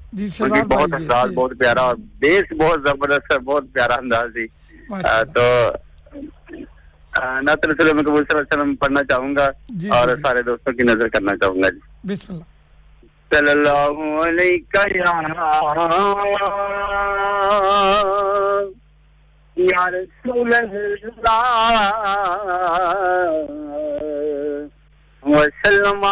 بہت 0.62 0.92
انداز 0.92 1.30
بہت 1.30 1.52
پیارا 1.58 1.80
اور 1.80 1.96
بیس 1.96 2.52
بہت 2.52 2.80
زبردست 2.88 3.32
بہت 3.38 3.64
پیارا 3.72 3.94
انداز 3.94 4.26
تھی۔ 4.32 4.46
تو 5.34 5.70
نعت 7.42 7.66
رسول 7.66 7.94
میں 7.94 8.02
قبول 8.02 8.24
صلی 8.30 8.42
وسلم 8.42 8.76
پڑھنا 8.76 9.04
چاہوں 9.04 9.36
گا 9.36 9.46
اور 9.98 10.08
سارے 10.08 10.42
دوستوں 10.42 10.72
کی 10.72 10.82
نظر 10.82 11.08
کرنا 11.08 11.36
چاہوں 11.36 11.62
گا۔ 11.62 11.68
جی 12.04 12.14
صلی 12.14 13.50
اللہ 13.50 14.22
علیہ 14.22 14.58
یا 19.56 19.90
رسول 19.90 20.54
اللہ۔ 20.54 21.88
وسلم 25.28 26.04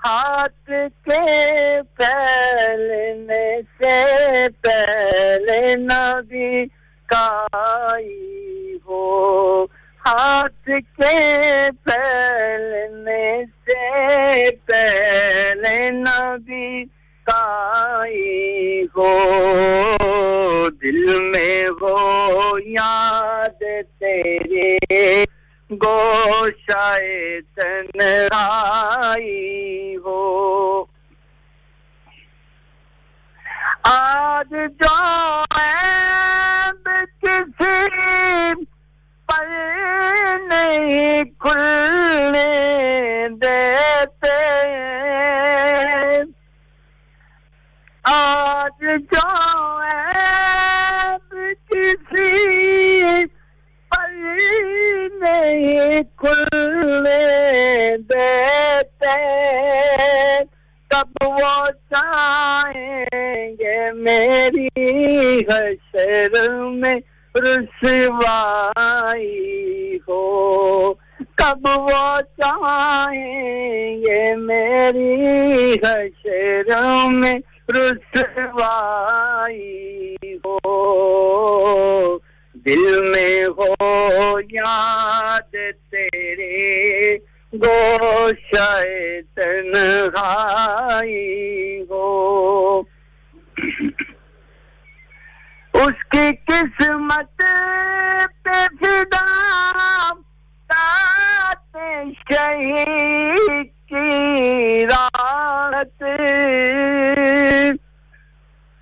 ہاتھ 0.05 0.71
کے 1.05 1.77
پھیلنے 1.95 3.61
سے 3.77 4.03
پہلے 4.61 5.75
نبی 5.75 6.65
کائی 7.05 8.77
ہو۔ 8.85 9.65
ہاتھ 10.05 10.69
کے 10.97 11.17
پھیلنے 11.83 13.25
سے 13.65 14.49
پہلے 14.65 15.89
نبی 15.91 16.83
کائی 17.27 18.83
ہو، 18.95 19.13
دل 20.81 21.03
میں 21.23 21.65
ہو 21.81 21.97
یاد 22.65 23.63
تیرے 23.99 25.23
گوشائے 25.69 27.39
تنہائی 27.55 29.35
ہو۔ 30.05 30.21
آج 33.83 34.53
جو 34.79 34.95
کسی 37.21 37.75
پر 39.31 39.47
نہیں 40.47 41.23
کھلنے 41.39 42.47
دیتے 43.41 44.39
آج 48.05 48.83
جو 49.11 49.27
کسی 51.69 53.25
پر 53.91 54.09
نہیں 55.21 56.01
کھلنے 56.17 57.17
دیتے 58.09 59.15
کب 60.91 61.23
وہ 61.23 61.55
چاہیں 61.89 63.51
گے 63.59 63.79
میری 64.01 64.67
حشر 65.49 66.49
میں؟ 66.73 66.93
رسوائی 67.35 69.97
ہو۔ 70.07 70.93
کب 71.35 71.59
وہ 71.63 72.19
چاہیں 72.37 73.97
گے 73.97 74.35
میری 74.35 75.73
حشر 75.73 76.63
میں 77.07 77.35
رسوائی 77.69 80.15
ہو۔ 80.45 82.17
دل 82.53 83.09
میں 83.09 83.45
ہو 83.45 83.73
یاد 84.51 85.55
تیرے 85.91 87.17
گوشائے 87.53 89.19
تنہائی 89.35 91.83
ہو۔ 91.89 92.81
اس 95.81 96.03
کی 96.11 96.29
قسمت 96.47 97.43
پہ 98.43 98.57
فدا 98.81 99.25
تات 100.69 101.77
شہید 102.19 103.69
کی 103.89 104.85
رات۔ 104.85 106.03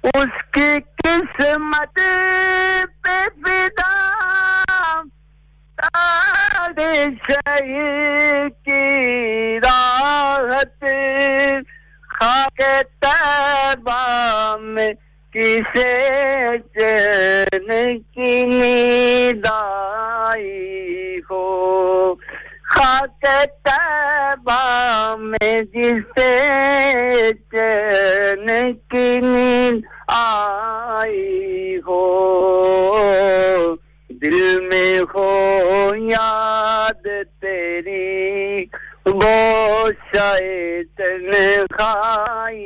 اس 0.03 0.35
کی 0.53 0.71
قسمت 1.03 1.99
پہ 3.03 3.17
فدا 3.43 3.93
تات 5.77 6.79
شہید 7.27 8.53
کی 8.65 9.59
راحت 9.63 10.85
خاک 12.09 12.61
تیبہ 13.01 14.01
میں 14.59 14.89
کسے 15.33 15.91
چین 16.73 17.67
کی 18.13 18.43
نیند 18.43 19.45
آئی 19.51 21.19
ہو؟ 21.31 22.15
خاک 22.63 23.25
تیبہ 23.61 25.15
میں 25.19 25.61
جسے 25.61 26.31
چین 27.51 28.73
کی 28.91 29.17
نیند 29.21 29.85
آئی 30.07 31.77
ہو؟ 31.77 32.01
دل 34.09 34.59
میں 34.61 34.99
ہو 35.15 35.29
یاد 36.09 37.07
تیری 37.41 38.65
گوشائے 39.07 40.83
تنخائی 40.97 42.65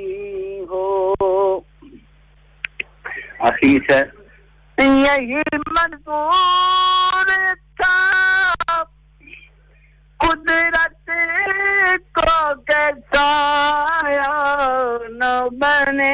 ہو؟ 0.70 1.59
آخری 3.44 3.76
ہے 3.89 4.02
یہی 4.78 5.39
منظور 5.70 7.32
تھا 7.78 8.82
قدرت 10.20 11.10
کو 12.16 12.36
کیسا 12.64 13.28
نہ 15.12 15.34
بنے 15.62 16.12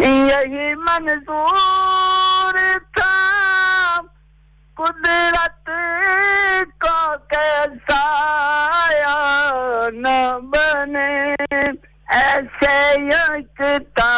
یہی 0.00 0.74
منظور 0.80 2.58
تھا 2.96 3.98
قدرت 4.76 5.70
کو 6.80 6.96
کیسا 7.30 8.02
نہ 9.94 10.18
بنے 10.52 11.41
ایسے 12.12 13.00
یکتا 13.00 14.12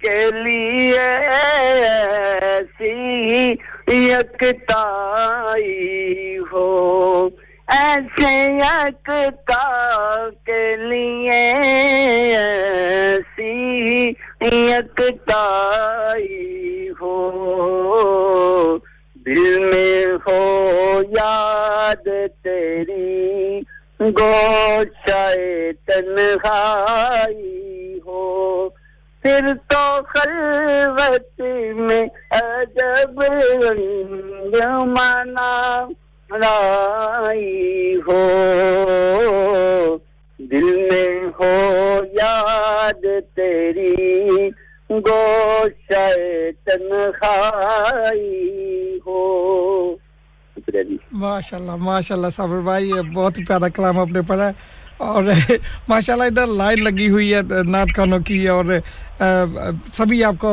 کے 0.00 0.18
لیے 0.44 1.08
ایسی 1.30 2.94
یکتائی 3.88 5.68
ہو۔ 6.52 7.28
ایسے 7.68 8.32
یکتا 8.60 9.66
کے 10.46 10.76
لیے 10.76 11.42
ایسی 12.34 13.52
یکتائی 14.70 16.38
ہو۔ 17.00 17.16
دل 19.26 19.58
میں 19.58 20.04
ہو 20.26 20.40
یاد 21.10 22.08
تیری 22.44 23.60
گوشائے 24.00 25.72
تنہائی 25.90 27.98
ہو۔ 28.06 28.68
پھر 29.22 29.40
تو 29.68 29.98
خلوت 30.08 31.40
میں 31.76 32.02
عجب 32.30 33.22
رنگ 33.22 34.82
منا 34.82 35.80
ہو۔ 38.08 38.28
دل 40.38 40.62
میں 40.62 41.20
ہو 41.40 42.00
یاد 42.20 43.04
تیری 43.34 44.50
گوشائے 44.90 46.50
تنہائی 46.64 48.98
ہو۔ 49.06 49.96
جی۔ 50.56 50.96
ماشاء 51.12 51.56
اللہ 51.56 51.76
ماشاء 51.76 52.16
اللہ 52.16 52.28
صابر 52.28 52.60
بھائی 52.60 52.90
بہت 53.14 53.38
پیارا 53.48 53.68
کلام 53.68 53.98
آپ 53.98 54.06
نے 54.06 54.22
پڑھا۔ 54.22 54.50
اور 55.06 55.24
ماشاء 55.88 56.12
اللہ 56.12 56.24
ادھر 56.24 56.46
لائن 56.46 56.82
لگی 56.84 57.08
ہوئی 57.10 57.32
ہے، 57.34 57.40
نعت 57.66 57.94
خانوں 57.96 58.18
کی 58.26 58.46
اور 58.48 58.64
سبھی 59.92 60.22
آپ 60.24 60.34
کو 60.38 60.50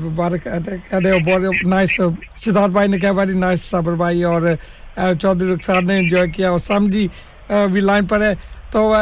مبارک 0.00 0.44
کہتے 0.44 0.70
ہیں 0.92 1.18
بہت 1.26 1.66
نائس 1.66 2.00
شداد 2.44 2.68
بھائی 2.76 2.88
نے 2.88 2.98
کہا، 2.98 3.12
بڑی 3.18 3.38
نائس 3.38 3.62
صابر 3.70 3.94
بھائی 4.02 4.22
اور 4.24 4.42
چودھری 5.20 5.52
رخسار 5.54 5.82
نے 5.82 5.98
انجوائے 5.98 6.30
کیا 6.36 6.50
اور 6.50 6.58
سام 6.58 6.86
جی 6.90 7.06
بھی 7.72 7.80
لائن 7.80 8.06
پر 8.06 8.22
ہے۔ 8.22 8.34
تو 8.70 8.92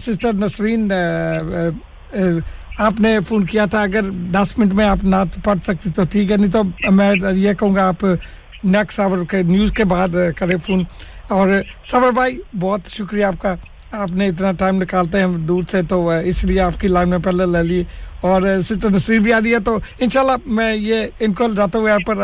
سسٹر 0.00 0.32
نسرین 0.34 0.92
آپ 2.78 3.00
نے 3.00 3.18
فون 3.28 3.44
کیا 3.46 3.64
تھا، 3.70 3.82
اگر 3.82 4.10
دس 4.32 4.58
منٹ 4.58 4.72
میں 4.74 4.86
آپ 4.86 5.04
نعت 5.04 5.38
پڑھ 5.44 5.58
سکتے 5.64 5.90
تو 5.96 6.02
ٹھیک 6.12 6.30
ہے، 6.32 6.36
نہیں 6.36 6.52
تو 6.52 6.62
میں 6.92 7.12
یہ 7.32 7.52
کہوں 7.52 7.74
گا 7.76 7.88
آپ 7.88 8.04
نیکسٹ 8.64 9.00
آور 9.00 9.24
کے 9.30 9.42
نیوز 9.42 9.72
کے 9.76 9.84
بعد 9.84 10.16
کریں 10.36 10.56
فون۔ 10.66 10.84
اور 11.28 11.48
صبر 11.90 12.10
بھائی، 12.14 12.38
بہت 12.60 12.88
شکریہ 12.88 13.24
آپ 13.24 13.40
کا۔ 13.42 13.54
آپ 13.94 14.10
نے 14.16 14.26
اتنا 14.28 14.50
ٹائم 14.58 14.82
نکالتے 14.82 15.20
ہیں 15.20 15.26
دور 15.48 15.62
سے 15.70 15.82
تو 15.88 16.08
اس 16.08 16.42
لیے 16.44 16.60
آپ 16.60 16.80
کی 16.80 16.88
لائن 16.88 17.10
میں 17.10 17.18
پہلے 17.24 17.46
لے 17.52 17.62
لی 17.62 17.82
اور 18.28 18.42
سسٹر 18.68 18.90
نصیر 18.90 19.20
بھی 19.20 19.32
آ 19.32 19.38
رہی 19.40 19.54
ہے 19.54 19.58
تو 19.64 19.76
انشاءاللہ 20.00 20.36
میں 20.58 20.72
یہ 20.74 21.06
ان 21.20 21.32
کو 21.40 21.48
جاتے 21.56 21.78
ہوئے 21.78 21.92
آپ 21.92 22.06
پر 22.06 22.16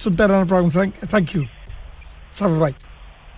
سنتے 0.00 0.22
رہنا 0.24 0.44
پروگرام 0.48 0.88
تھینک 1.10 1.34
یو 1.36 1.42
صبر 2.38 2.58
بھائی. 2.58 2.72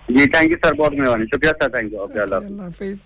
جی 0.09 0.31
تھینک 0.31 0.51
یو 0.51 0.57
سر 0.65 0.75
بہت 0.79 0.93
مہربانی. 0.93 1.27
شکریہ 1.35 1.53
سر 1.61 1.69
تھینک 1.77 1.93
یو 1.93 2.23
اللہ 2.23 2.63
حافظ. 2.63 2.99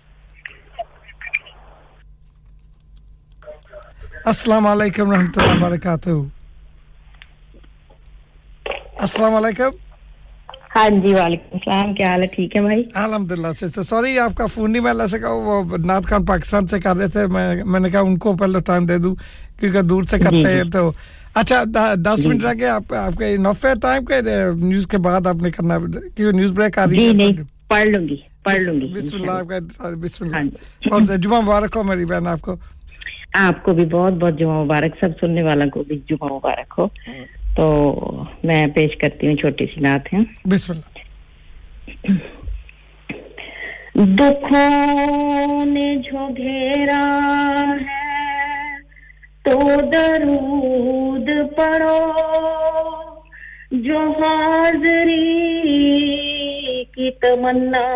السلام 4.25 4.67
علیکم 4.67 5.11
رحمۃ 5.11 5.37
اللہ 5.37 5.65
وبرکاتہ. 5.65 6.09
ہاں 10.75 10.89
جی 10.89 11.13
وعلیکم 11.13 11.49
السلام 11.51 11.93
کیا 11.93 12.07
حال 12.09 12.21
ہے؟ 12.21 12.27
ٹھیک 12.27 12.55
ہے 12.55 12.61
بھائی؟ 12.61 12.83
الحمد 12.93 13.31
للہ 13.31 13.47
سوری 13.83 14.19
آپ 14.19 14.35
کا 14.35 14.45
فون 14.45 14.71
نہیں 14.71 14.83
میں 14.83 14.91
اللہ 14.91 15.07
سے 15.07 15.19
کہا 15.19 15.29
وہ 15.29 15.77
نعت 15.85 16.05
خان 16.05 16.25
پاکستان 16.25 16.67
سے 16.67 16.79
کر 16.79 16.95
رہے 16.95 17.07
تھے 17.07 17.25
میں 17.27 17.79
نے 17.79 17.89
کہا 17.89 17.99
ان 17.99 18.17
کو 18.17 18.33
پہلے 18.33 18.59
ٹائم 18.59 18.85
دے 18.85 18.97
دوں 18.97 19.15
کیونکہ 19.59 19.81
دور 19.81 20.03
سے 20.03 20.17
جی، 20.17 20.23
کرتے 20.23 20.35
جی۔ 20.35 20.45
ہیں 20.45 20.63
تو۔ 20.63 20.91
اچھا 21.33 21.63
دس 21.95 22.21
جی۔ 22.23 22.27
منٹ 22.29 22.43
رہ 22.43 22.53
گئے 22.59 22.69
آپ 22.69 22.93
آپ 22.93 23.17
کے 23.17 23.37
نف 23.37 23.65
ٹائم 23.81 24.05
کے؟ 24.05 24.21
نیوز 24.55 24.87
کے 24.87 24.97
بعد 24.97 25.27
آپ 25.27 25.35
نے 25.35 25.51
کرنا 25.51 25.77
کیوں 26.15 26.31
نیوز 26.31 26.51
بریک 26.51 26.79
آ 26.79 26.85
رہی 26.85 27.07
ہے۔ 27.07 27.43
پڑھ 27.67 27.85
لوں 27.85 28.07
گی 28.07 28.15
پڑھ 28.43 28.59
لوں 28.59 28.81
گی 28.81 28.93
بسم 28.93 29.21
اللہ 29.21 29.31
آپ 29.31 29.49
کا 29.49 29.89
بسم 30.01 30.25
اللہ۔ 30.25 30.35
ہاں 30.35 30.43
اور 30.91 31.17
جمعہ 31.17 31.41
مبارک 31.41 31.75
ہو 31.75 31.83
میری 31.83 32.05
بہن 32.05 32.27
آپ 32.27 32.41
کو۔ 32.41 32.55
آپ 33.33 33.63
کو 33.63 33.73
بھی 33.73 33.85
بہت 33.85 34.13
بہت 34.13 34.39
جمعہ 34.39 34.63
مبارک 34.63 34.95
سب 34.99 35.07
سننے 35.19 35.43
والوں 35.43 35.69
کو 35.69 35.83
بھی 35.83 35.99
جمعہ 36.09 36.33
مبارک 36.33 36.73
ہو۔ 36.77 36.85
ہاں۔ 36.85 37.40
تو 37.55 38.23
میں 38.43 38.67
پیش 38.67 38.97
کرتی 38.97 39.27
ہوں 39.27 39.35
چھوٹی 39.35 39.65
سی 39.65 39.79
نعت 39.81 40.13
ہیں 40.13 40.23
بسم 40.45 40.73
اللہ۔ 40.73 40.89
دکھوں 43.95 45.65
نے 45.65 45.95
جو 45.95 46.27
گھیرا 46.37 47.05
ہے 47.81 48.09
تو 49.43 49.59
درود 49.93 51.29
پڑو 51.57 51.99
جو 53.71 53.99
حاضری 53.99 55.37
کی 56.95 57.11
تمنا 57.11 57.87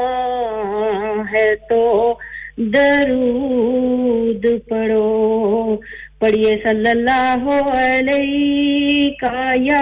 ہے 1.32 1.56
تو 1.70 2.14
درود 2.58 4.46
پڑھو۔ 4.70 5.76
پڑھیے 6.20 6.56
صلی 6.64 6.90
اللہ 6.90 7.48
علیہ 7.74 9.10
کا 9.20 9.52
یا 9.56 9.82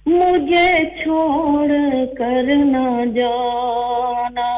مجھے 0.07 0.69
چھوڑ 1.03 1.67
کر 2.17 2.43
نہ 2.43 3.05
جانا۔ 3.15 4.51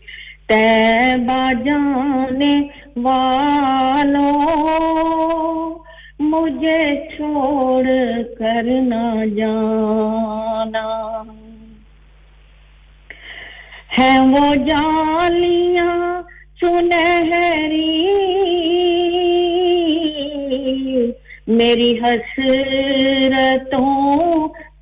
تیبہ 0.47 1.49
جانے 1.65 2.67
والوں، 2.95 5.75
مجھے 6.19 7.15
چھوڑ 7.15 7.83
کر 8.39 8.63
نہ 8.63 9.23
جانا۔ 9.37 10.87
ہے 13.99 14.19
وہ 14.19 14.55
جالیاں 14.55 16.21
چنہری 16.61 18.07
میری 21.49 21.91
حسرتوں 21.99 23.77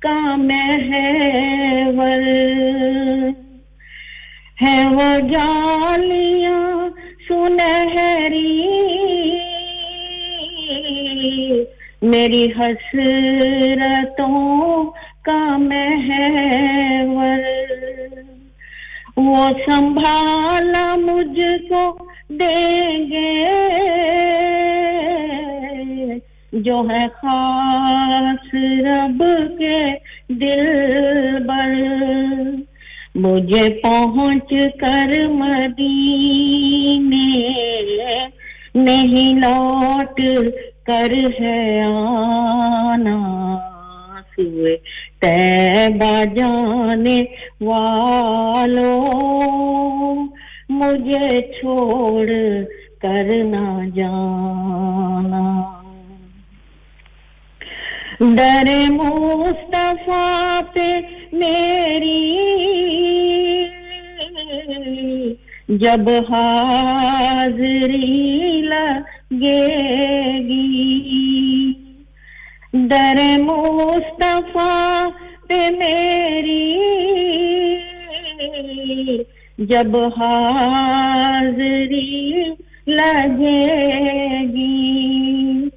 کا 0.00 0.18
محور 0.38 2.24
ہے 4.58 4.74
وہ 4.90 5.06
جالیاں 5.30 6.66
سنہری 7.28 8.52
میری 12.02 12.44
حسرتوں 12.58 14.34
کا 15.22 15.40
محور 15.60 17.42
وہ 19.18 19.48
سنبھالا 19.66 20.86
مجھ 21.00 21.48
کو 21.68 21.82
دیں 22.30 22.92
گے 23.10 23.32
جو 26.52 26.86
ہے 26.90 27.08
خاص 27.08 28.54
رب 28.54 29.24
کے 29.58 29.94
دل 30.28 31.44
بر۔ 31.44 31.74
مجھے 33.14 33.80
پہنچ 33.82 34.54
کر 34.80 35.28
مدینے 35.28 36.18
نہیں 38.74 39.40
لوٹ 39.40 40.20
کر 40.86 41.12
ہے 41.40 41.82
آنا 41.82 43.58
سوئے۔ 44.36 44.76
تیبہ 45.20 46.24
جانے 46.36 47.22
والو 47.60 49.04
مجھے 50.68 51.40
چھوڑ 51.40 52.26
کر 53.02 53.44
نہ 53.44 53.88
جانا۔ 53.94 55.77
در 58.20 58.68
مصطفیٰ 58.90 60.60
پہ 60.74 60.94
میری 61.32 62.34
جب 65.68 66.10
حاضری 66.28 68.10
لگے 68.64 70.38
گی۔ 70.38 71.72
در 72.72 73.38
مصطفیٰ 73.38 75.04
پہ 75.48 75.68
میری 75.78 76.76
جب 79.58 80.00
حاضری 80.00 82.42
لگے 82.86 84.46
گی۔ 84.46 85.68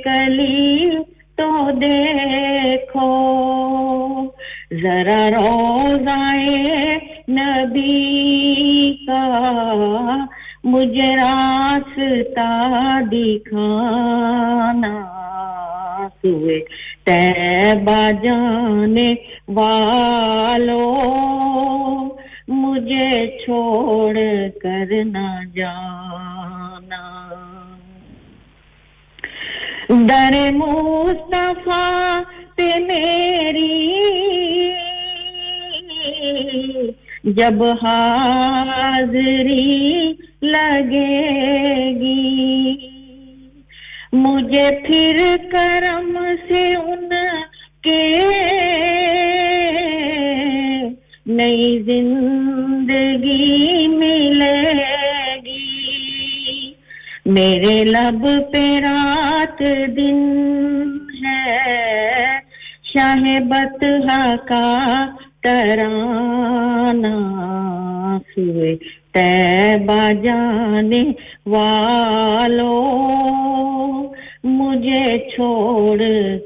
کلی 0.04 0.88
تو 1.36 1.72
دیکھو۔ 1.72 3.28
ذرا 4.82 5.30
روزائے 5.30 6.84
نبی 7.30 9.06
کا 9.06 9.24
مجھے 10.72 11.10
راستہ 11.16 12.50
دکھانا۔ 13.12 14.96
سوئے 16.22 16.60
تیبہ 17.06 18.00
جانے 18.24 19.10
والو 19.48 20.86
مجھے 22.48 23.10
چھوڑ 23.46 24.14
کر 24.62 24.92
نہ 25.06 25.28
جانا۔ 25.56 27.04
در 29.90 30.34
مصطفیٰ 30.54 32.20
پہ 32.56 32.72
میری 32.80 33.76
جب 37.28 37.64
حاضری 37.82 39.64
لگے 40.42 41.92
گی، 42.00 42.78
مجھے 44.14 44.70
پھر 44.86 45.18
کرم 45.52 46.18
سے 46.48 46.64
ان 46.78 47.10
کے 47.84 48.04
نئی 51.28 51.84
زندگی 51.84 53.88
ملے 53.88 54.62
گی۔ 55.46 56.74
میرے 57.26 57.84
لب 57.84 58.24
پہ 58.54 58.66
رات 58.80 59.60
دن 59.98 60.20
ہے، 61.24 62.40
شاہ 62.84 63.24
بتہ 63.46 64.36
کا 64.48 64.66
ترانا 65.44 67.16
سوئے 68.30 68.76
تیبہ 69.14 70.00
جانے 70.24 71.04
والو 71.48 72.72
مجھے 74.46 75.04
چھوڑ 75.30 76.00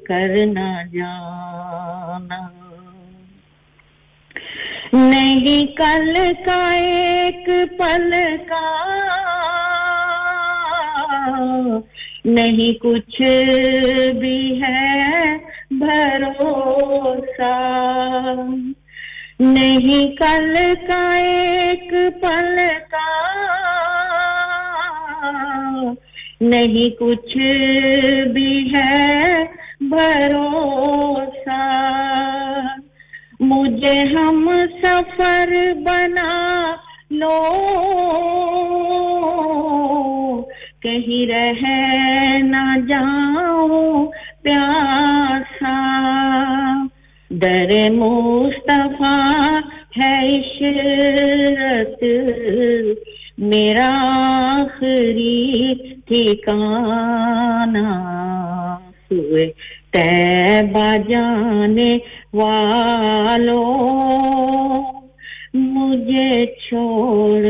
کر 0.08 0.36
نہ 0.48 0.70
جانا 0.94 2.42
نہیں 4.94 5.66
کل 5.78 6.14
کا 6.46 6.62
ایک 6.74 7.50
پل 7.78 8.12
کا 8.50 8.66
نہیں 12.28 12.74
کچھ 12.82 13.22
بھی 14.20 14.62
ہے 14.62 15.38
بھروسہ 15.74 17.52
نہیں 19.44 20.06
کل 20.16 20.54
کا 20.88 21.18
ایک 21.18 21.94
پل 22.22 22.58
کا، 22.92 23.08
نہیں 26.42 26.90
کچھ 27.00 27.38
بھی 28.34 28.74
ہے 28.76 29.44
بھروسہ۔ 29.82 31.60
مجھے 33.40 34.00
ہم 34.14 34.50
سفر 34.84 35.54
بنا 35.86 36.76
لو، 37.12 37.40
کہیں 40.82 41.26
رہ 41.28 41.64
نہ 42.44 42.80
جاؤں 42.88 44.06
پیاسا۔ 44.44 45.78
در 47.40 47.70
مصطفیٰ 47.92 49.60
ہے 49.98 50.16
عشرت 50.32 52.04
میرا 53.38 53.90
آخری 54.48 55.74
ٹھکانہ 56.08 57.88
سوئے 59.10 59.48
تیبہ 59.94 60.96
جانے 61.10 61.98
والو 62.34 63.64
مجھے 65.54 66.30
چھوڑ 66.68 67.44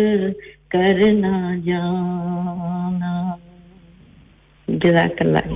کرنا 0.69 1.55
جانا۔ 1.65 3.40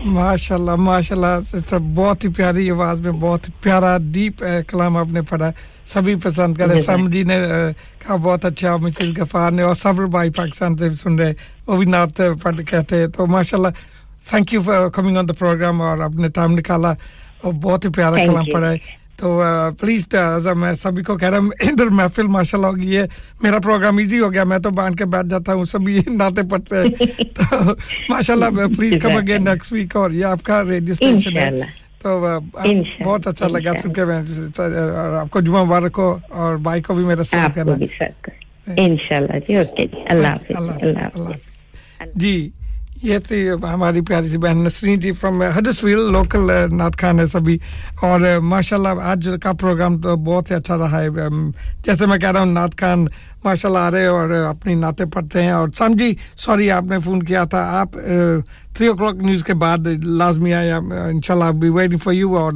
ماشاء 0.03 0.55
اللہ 0.55 0.75
ماشاء 0.75 1.15
اللہ 1.15 1.75
بہت 1.93 2.23
ہی 2.23 2.29
پیاری 2.29 2.69
آواز 2.71 2.99
میں 3.01 3.11
بہت 3.11 3.39
پیارا 3.61 3.97
ڈیپ 4.11 4.43
eh, 4.43 4.61
کلام 4.67 4.97
آپ 4.97 5.07
نے 5.11 5.21
پڑھا۔ 5.21 5.51
سبھی 5.85 6.15
پسند 6.15 6.57
کرے 6.57 6.81
سم 6.81 7.09
جی 7.09 7.23
نے 7.23 7.35
eh, 7.35 7.71
کہا 7.99 8.15
بہت 8.15 8.45
اچھا 8.45 8.77
مسز 8.77 9.17
غفار 9.17 9.51
نے 9.51 9.61
اور 9.61 9.75
سب 9.75 9.93
بھائی 9.93 10.29
پاکستان 10.29 10.77
سے 10.77 10.89
سن 10.89 11.19
رہے 11.19 11.33
وہ 11.67 11.77
بھی 11.77 11.85
نعت 11.85 12.21
eh, 12.21 12.33
پڑھ 12.41 12.61
کہتے 12.69 13.07
تو 13.07 13.25
ماشاء 13.25 13.57
اللہ 13.57 13.67
thank 14.29 14.53
you 14.53 14.61
for 14.61 14.89
coming 14.89 15.17
on 15.17 15.27
the 15.27 15.33
program 15.33 15.81
اور 15.81 15.97
آپ 15.97 16.15
نے 16.15 16.27
ٹائم 16.29 16.51
نکالا۔ 16.51 16.93
اور 17.41 17.53
بہت 17.53 17.85
ہی 17.85 17.89
پیارا 17.89 18.15
کلام 18.15 18.45
پڑھا 18.53 18.71
ہے۔ 18.71 18.77
تو 19.17 19.41
پلیز 19.79 20.07
میں 20.55 20.73
سبھی 20.73 21.03
کو 21.03 21.17
کہہ 21.17 21.29
رہا 21.29 21.37
ہوں 21.37 21.49
ادھر 21.59 21.85
محفل 21.89 22.27
ماشاء 22.27 22.57
اللہ 22.57 22.67
ہوگی 22.67 22.97
ہے 22.97 23.05
میرا 23.41 23.59
پروگرام 23.59 23.97
ایزی 23.97 24.19
ہو 24.19 24.33
گیا 24.33 24.43
میں 24.43 24.59
تو 24.59 24.69
بانٹ 24.69 24.97
کے 24.97 25.05
بیٹھ 25.05 25.27
جاتا 25.27 25.53
ہوں 25.53 25.65
سبھی 25.65 25.99
ناطے 26.07 26.41
پڑتے 26.49 26.75
ہیں۔ 26.75 26.93
تو 27.33 27.55
ماشاء 28.09 28.33
اللہ 28.33 28.45
please 28.77 28.97
come 29.01 29.15
again 29.17 29.45
next 29.45 29.73
week 29.73 29.95
اور 29.95 30.11
یہ 30.11 30.25
آپ 30.25 30.43
کا 30.43 30.63
ریڈیو 30.63 30.93
اسٹیشن 30.93 31.37
ہے۔ 31.37 31.49
تو 32.01 32.19
بہت 33.05 33.27
اچھا 33.27 33.47
لگا 33.47 33.71
سن 33.81 33.93
کے 33.93 34.05
میں 34.05 34.21
آپ 35.19 35.29
کو 35.29 35.41
جمعہ 35.41 35.63
مبارک 35.63 35.95
ہو 35.97 36.17
اور 36.29 36.55
بھائی 36.55 36.81
کو 36.81 36.93
بھی 36.93 37.05
میرا 37.05 37.23
سیو 37.23 37.47
کرنا 37.55 37.73
ان 38.77 38.95
شاء 39.09 39.15
اللہ 39.15 39.39
جی 39.47 39.55
اللہ 40.09 40.27
حافظ. 40.27 40.55
اللہ 40.57 40.99
حافظ. 40.99 42.11
جی 42.15 42.49
یہ 43.05 43.17
تھی، 43.19 43.49
ہماری 43.51 44.01
پیاری 44.01 44.29
سی 44.29 44.37
بہن 44.37 44.63
Nasreen 44.63 44.99
ji 44.99 45.11
from 45.11 45.41
Huddersfield 45.79 46.11
local 46.11 46.51
نعت 46.71 47.01
خان 47.01 47.19
ہے 47.19 47.25
سبھی۔ 47.25 47.57
اور 48.01 48.39
ماشاء 48.39 48.77
اللہ 48.77 48.89
آج 49.03 49.29
کا 49.41 49.51
پروگرام 49.53 49.97
تو 49.97 50.15
بہت 50.15 50.51
ہی 50.51 50.55
اچھا 50.55 50.77
رہا 50.77 51.01
ہے۔ 51.01 51.09
جیسے 51.85 52.05
میں 52.05 52.17
کہہ 52.17 52.31
رہا 52.31 52.39
ہوں، 52.39 52.53
نعت 52.53 52.79
خان 52.79 53.05
ماشاء 53.43 53.69
اللہ 53.69 53.79
آ 53.79 53.91
رہے 53.91 54.05
اور 54.05 54.29
اپنی 54.29 54.75
نعتیں 54.75 55.05
پڑھتے 55.05 55.41
ہیں۔ 55.41 55.51
اور 55.51 55.67
سمجھی 55.77 56.15
سوری، 56.37 56.71
آپ 56.71 56.83
نے 56.83 56.99
فون 56.99 57.23
کیا 57.23 57.43
تھا۔ 57.43 57.79
آپ 57.79 57.91
تھری 58.73 58.87
او 58.87 58.93
کلاک 58.93 59.15
نیوز 59.15 59.43
کے 59.43 59.53
بعد 59.53 59.77
لازمی 60.03 60.53
آیا 60.53 60.77
ان 61.11 61.21
شاء 61.21 61.33
اللہ 61.33 61.51
بی 61.51 61.69
ویری 61.69 61.97
فار 61.97 62.13
یو 62.13 62.37
اور 62.37 62.53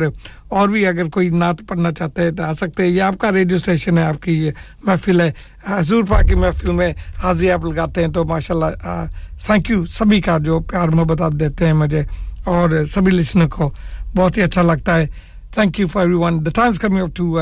اور 0.48 0.70
بھی 0.70 0.88
اگر 0.88 1.04
کوئی 1.04 1.30
نعت 1.30 1.56
پڑھنا 1.68 1.92
چاہتے 1.92 2.24
ہیں 2.24 2.32
تو 2.32 2.44
آ 2.44 2.54
سکتے 2.54 2.84
ہیں۔ 2.84 2.90
یہ 2.90 3.02
آپ 3.02 3.18
کا 3.18 3.32
ریڈیو 3.32 3.56
اسٹیشن 3.56 3.98
ہے، 3.98 4.04
آپ 4.04 4.24
کی 4.24 4.46
یہ 4.46 4.52
محفل 4.84 5.22
ہے۔ 5.22 5.32
حضور 5.68 6.04
پاک 6.10 6.28
کی 6.28 6.36
محفل 6.36 6.72
میں 6.72 6.94
حاضری 7.24 7.52
آپ 7.52 7.66
لگاتے 7.66 8.02
ہیں 8.02 8.12
تو 8.12 8.26
ماشاء 8.26 8.56
اللہ 8.56 9.06
تھینک 9.40 9.70
یو 9.70 9.86
سبھی 9.88 10.22
کا 10.22 10.38
جو 10.44 10.60
پیار 10.62 10.90
محبت 10.90 11.22
آپ 11.22 11.32
دیتے 11.40 11.66
ہیں 11.66 11.74
مجھے 11.76 12.04
اور 12.46 12.84
سبھی 12.86 13.12
لسنر 13.12 13.48
کو 13.48 13.70
بہت 14.16 14.38
ہی 14.38 14.44
اچھا 14.44 14.62
لگتا 14.64 14.98
ہے 14.98 15.06
thank 15.52 15.80
you 15.80 15.88
for 15.88 16.02
everyone 16.16 16.46
the 16.46 16.52
times 16.56 16.80
coming 16.80 17.02
up 17.02 17.16
to 17.16 17.40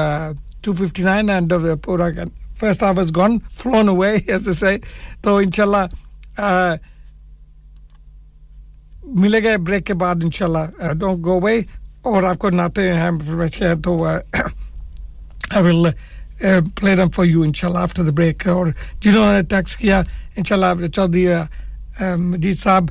two 0.62 0.74
fifty 0.76 1.04
nine 1.04 1.30
and 1.30 1.54
پورا 1.84 2.08
فرسٹ 2.60 2.84
آف 2.84 3.00
از 3.00 3.16
گون 3.16 3.38
فلون 3.58 3.90
ہوئے 3.90 4.16
ایسے 4.28 4.54
سے 4.56 4.78
تو 5.22 5.38
انشاءاللہ 5.38 5.86
ملے 9.16 9.44
گئے 9.44 9.58
بریک 9.58 9.86
کے 9.86 9.94
بعد 9.96 10.24
انشاءاللہ 10.24 10.94
ڈونٹ 10.94 11.26
گو 11.26 11.40
وے 11.42 11.60
اور 12.04 12.24
آپ 12.24 12.40
کو 12.40 12.50
ناتے 12.52 12.92
ہیں 12.94 13.12
بچے 13.12 13.68
ہیں 13.68 13.76
تو 13.84 14.04
I 14.06 15.64
will 15.64 15.90
play 16.76 16.96
them 16.96 17.10
for 17.10 17.26
you 17.26 17.42
انشاءاللہ 17.42 17.80
آفٹر 17.80 18.04
دا 18.04 18.12
بریک 18.12 18.48
اور 18.48 18.68
جنہوں 19.02 19.32
نے 19.34 19.42
ٹیکس 19.50 19.76
کیا 19.78 20.02
ان 20.36 20.44
شاء 20.44 20.56
اللہ 20.56 20.88
Chaudhry 20.88 21.26
um, 22.00 22.34
Saab. 22.36 22.90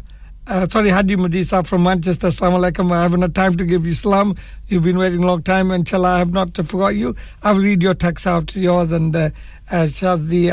Uh, 0.49 0.69
sorry, 0.69 0.91
Hadi 0.91 1.17
Madisa 1.17 1.67
from 1.67 1.83
Manchester. 1.83 2.29
Assalamu 2.29 2.71
alaikum. 2.71 2.93
I 2.93 3.03
haven't 3.03 3.23
had 3.23 3.35
time 3.35 3.57
to 3.57 3.65
give 3.65 3.85
you 3.85 3.95
salam. 3.95 4.37
You've 4.69 4.85
been 4.85 4.97
waiting 4.97 5.25
a 5.25 5.27
long 5.27 5.43
time. 5.43 5.73
Inshallah, 5.73 6.09
I 6.09 6.19
have 6.19 6.33
not 6.33 6.55
forgot 6.57 6.95
you. 6.95 7.17
I'll 7.43 7.59
read 7.59 7.83
your 7.83 7.95
text 7.95 8.29
out, 8.29 8.55
yours 8.55 8.93
and 8.93 9.17
uh, 9.17 9.31
uh 9.71 9.87
Shazdi, 9.87 10.53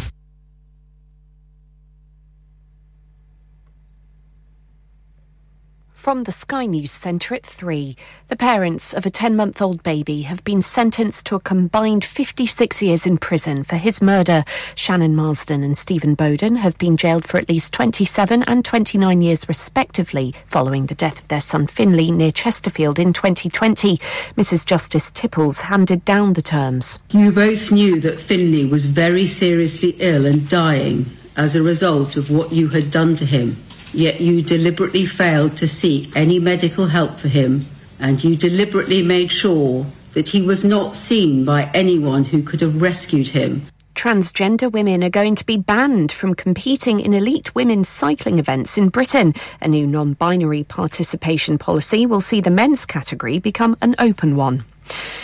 From 6.01 6.23
the 6.23 6.31
Sky 6.31 6.65
News 6.65 6.89
Centre 6.89 7.35
at 7.35 7.45
3, 7.45 7.95
the 8.27 8.35
parents 8.35 8.91
of 8.91 9.05
a 9.05 9.11
10 9.11 9.35
month 9.35 9.61
old 9.61 9.83
baby 9.83 10.23
have 10.23 10.43
been 10.43 10.63
sentenced 10.63 11.27
to 11.27 11.35
a 11.35 11.39
combined 11.39 12.03
56 12.03 12.81
years 12.81 13.05
in 13.05 13.19
prison 13.19 13.63
for 13.63 13.75
his 13.75 14.01
murder. 14.01 14.43
Shannon 14.73 15.15
Marsden 15.15 15.61
and 15.61 15.77
Stephen 15.77 16.15
Bowden 16.15 16.55
have 16.55 16.75
been 16.79 16.97
jailed 16.97 17.23
for 17.23 17.37
at 17.37 17.49
least 17.49 17.71
27 17.73 18.41
and 18.41 18.65
29 18.65 19.21
years 19.21 19.47
respectively 19.47 20.33
following 20.47 20.87
the 20.87 20.95
death 20.95 21.21
of 21.21 21.27
their 21.27 21.39
son 21.39 21.67
Finley 21.67 22.09
near 22.09 22.31
Chesterfield 22.31 22.97
in 22.97 23.13
2020. 23.13 23.99
Mrs 24.35 24.65
Justice 24.65 25.11
Tipples 25.11 25.61
handed 25.61 26.03
down 26.03 26.33
the 26.33 26.41
terms. 26.41 26.99
You 27.11 27.31
both 27.31 27.71
knew 27.71 27.99
that 27.99 28.19
Finley 28.19 28.65
was 28.65 28.87
very 28.87 29.27
seriously 29.27 29.95
ill 29.99 30.25
and 30.25 30.49
dying 30.49 31.05
as 31.37 31.55
a 31.55 31.61
result 31.61 32.17
of 32.17 32.31
what 32.31 32.51
you 32.51 32.69
had 32.69 32.89
done 32.89 33.15
to 33.17 33.25
him 33.25 33.55
yet 33.93 34.21
you 34.21 34.41
deliberately 34.41 35.05
failed 35.05 35.57
to 35.57 35.67
seek 35.67 36.15
any 36.15 36.39
medical 36.39 36.87
help 36.87 37.17
for 37.17 37.27
him, 37.27 37.65
and 37.99 38.23
you 38.23 38.35
deliberately 38.35 39.01
made 39.01 39.31
sure 39.31 39.85
that 40.13 40.29
he 40.29 40.41
was 40.41 40.63
not 40.63 40.95
seen 40.95 41.45
by 41.45 41.69
anyone 41.73 42.25
who 42.25 42.43
could 42.43 42.61
have 42.61 42.81
rescued 42.81 43.29
him. 43.29 43.61
Transgender 43.95 44.71
women 44.71 45.03
are 45.03 45.09
going 45.09 45.35
to 45.35 45.45
be 45.45 45.57
banned 45.57 46.11
from 46.11 46.33
competing 46.33 46.99
in 46.99 47.13
elite 47.13 47.53
women's 47.53 47.89
cycling 47.89 48.39
events 48.39 48.77
in 48.77 48.89
Britain. 48.89 49.33
A 49.61 49.67
new 49.67 49.85
non 49.85 50.13
binary 50.13 50.63
participation 50.63 51.57
policy 51.57 52.05
will 52.05 52.21
see 52.21 52.41
the 52.41 52.51
men's 52.51 52.85
category 52.85 53.37
become 53.37 53.77
an 53.81 53.95
open 53.99 54.35
one. 54.35 54.63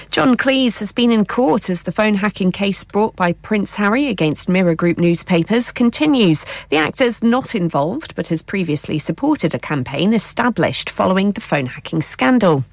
John 0.10 0.38
Cleese 0.38 0.80
has 0.80 0.92
been 0.92 1.12
in 1.12 1.26
court 1.26 1.70
as 1.70 1.84
the 1.84 1.92
phone 1.92 2.16
hacking 2.16 2.52
case 2.52 2.84
brought 2.84 3.16
by 3.16 3.34
Prince 3.34 3.76
Harry 3.76 4.08
against 4.08 4.50
Mirror 4.50 4.76
Group 4.76 4.98
newspapers 4.98 5.72
continues. 5.72 6.46
The 6.70 6.78
actor's 6.78 7.22
not 7.22 7.54
involved, 7.54 8.16
but 8.16 8.28
has 8.28 8.42
previously 8.42 9.00
supported 9.00 9.54
a 9.54 9.60
campaign 9.60 10.14
established 10.14 10.90
following 10.90 11.34
the 11.34 11.42
phone 11.42 11.68
hacking 11.68 12.02
scandal. 12.02 12.66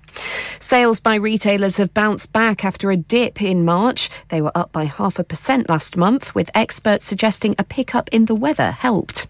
Sales 0.61 1.01
by 1.01 1.17
retailers 1.17 1.77
have 1.77 1.93
bounced 1.93 2.33
back 2.33 2.65
after 2.65 2.91
a 2.91 2.97
dip 2.97 3.43
in 3.43 3.65
March. 3.65 4.09
They 4.29 4.41
were 4.41 4.57
up 4.57 4.73
by 4.73 4.85
half 4.85 5.19
a 5.19 5.25
percent 5.25 5.69
last 5.69 5.97
month, 5.97 6.35
with 6.35 6.51
experts 6.55 7.05
suggesting 7.05 7.57
a 7.59 7.65
pickup 7.65 8.09
in 8.13 8.27
the 8.27 8.35
weather 8.35 8.71
helped. 8.71 9.27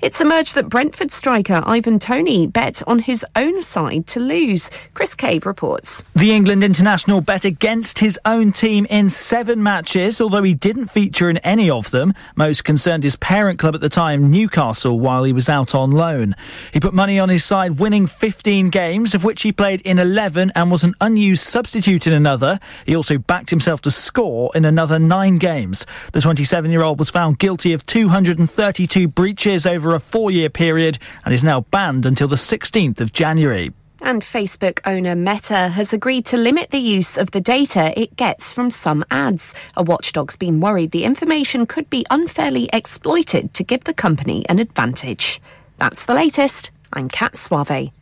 It's 0.00 0.20
emerged 0.20 0.54
that 0.54 0.68
Brentford 0.68 1.12
striker 1.12 1.62
Ivan 1.64 1.98
Tony 1.98 2.46
bet 2.46 2.82
on 2.86 2.98
his 2.98 3.24
own 3.36 3.62
side 3.62 4.06
to 4.08 4.20
lose. 4.20 4.70
Chris 4.94 5.14
Cave 5.14 5.46
reports. 5.46 6.04
The 6.14 6.32
England 6.32 6.64
international 6.64 7.20
bet 7.20 7.44
against 7.44 8.00
his 8.00 8.18
own 8.24 8.52
team 8.52 8.86
in 8.90 9.08
seven 9.10 9.62
matches, 9.62 10.20
although 10.20 10.42
he 10.42 10.54
didn't 10.54 10.86
feature 10.86 11.30
in 11.30 11.38
any 11.38 11.70
of 11.70 11.90
them. 11.90 12.14
Most 12.34 12.64
concerned 12.64 13.04
his 13.04 13.16
parent 13.16 13.58
club 13.58 13.74
at 13.74 13.80
the 13.80 13.88
time, 13.88 14.30
Newcastle, 14.30 14.98
while 14.98 15.24
he 15.24 15.32
was 15.32 15.48
out 15.48 15.74
on 15.74 15.90
loan. 15.90 16.34
He 16.72 16.80
put 16.80 16.94
money 16.94 17.18
on 17.18 17.28
his 17.28 17.44
side, 17.44 17.78
winning 17.78 18.06
15 18.06 18.70
games, 18.70 19.14
of 19.14 19.24
which 19.24 19.42
he 19.42 19.52
played 19.52 19.80
in 19.82 19.98
11 19.98 20.52
and 20.54 20.70
was 20.70 20.84
an 20.84 20.94
unused 21.00 21.44
substitute 21.44 22.06
in 22.06 22.12
another. 22.12 22.58
He 22.86 22.96
also 22.96 23.18
backed 23.18 23.50
himself 23.50 23.80
to 23.82 23.90
score 23.90 24.50
in 24.54 24.64
another 24.64 24.98
nine 24.98 25.38
games. 25.38 25.86
The 26.12 26.20
27 26.20 26.70
year 26.70 26.82
old 26.82 26.98
was 26.98 27.10
found 27.10 27.38
guilty 27.38 27.72
of 27.72 27.86
232 27.86 29.08
breaches 29.08 29.51
over 29.66 29.94
a 29.94 30.00
four 30.00 30.30
year 30.30 30.48
period 30.48 30.98
and 31.24 31.34
is 31.34 31.44
now 31.44 31.60
banned 31.70 32.06
until 32.06 32.28
the 32.28 32.36
16th 32.36 33.00
of 33.00 33.12
January. 33.12 33.72
And 34.00 34.22
Facebook 34.22 34.80
owner 34.84 35.14
Meta 35.14 35.68
has 35.68 35.92
agreed 35.92 36.26
to 36.26 36.36
limit 36.36 36.70
the 36.70 36.78
use 36.78 37.16
of 37.16 37.30
the 37.30 37.40
data 37.40 37.92
it 37.98 38.16
gets 38.16 38.52
from 38.52 38.70
some 38.70 39.04
ads. 39.12 39.54
A 39.76 39.82
watchdog's 39.82 40.36
been 40.36 40.58
worried 40.58 40.90
the 40.90 41.04
information 41.04 41.66
could 41.66 41.88
be 41.88 42.04
unfairly 42.10 42.68
exploited 42.72 43.54
to 43.54 43.62
give 43.62 43.84
the 43.84 43.94
company 43.94 44.44
an 44.48 44.58
advantage. 44.58 45.40
That's 45.78 46.04
the 46.04 46.14
latest. 46.14 46.72
I'm 46.92 47.08
Kat 47.08 47.36
Suave. 47.36 47.92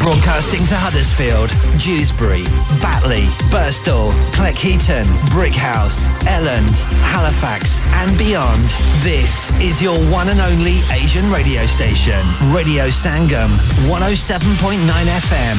Broadcasting 0.00 0.64
to 0.68 0.74
Huddersfield, 0.74 1.50
Dewsbury, 1.78 2.44
Batley, 2.80 3.26
Burstall, 3.52 4.10
Cleckheaton, 4.32 5.04
Brickhouse, 5.28 6.08
Elland, 6.24 6.80
Halifax, 7.12 7.82
and 8.00 8.16
beyond. 8.16 8.64
This 9.04 9.50
is 9.60 9.82
your 9.82 9.98
one 10.10 10.30
and 10.30 10.40
only 10.40 10.80
Asian 10.90 11.30
radio 11.30 11.66
station, 11.66 12.24
Radio 12.54 12.88
Sangam, 12.88 13.50
107.9 13.90 15.08
FM. 15.18 15.58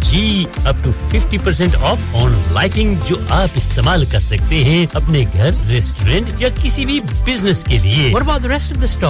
G 0.00 0.44
up 0.64 0.84
to 0.84 0.90
fifty 1.10 1.38
percent 1.44 1.76
off 1.80 1.98
on 2.22 2.34
lighting 2.52 2.94
جو 3.08 3.16
آپ 3.36 3.56
استعمال 3.56 4.04
کر 4.12 4.20
سکتے 4.20 4.62
ہیں 4.64 4.86
اپنے 4.94 5.24
گھر 5.34 5.50
restaurant 5.68 6.42
یا 6.42 6.48
کسی 6.62 6.84
بھی 6.84 7.00
بزنس 7.26 7.64
کے 7.68 7.78
لیے 7.82 8.12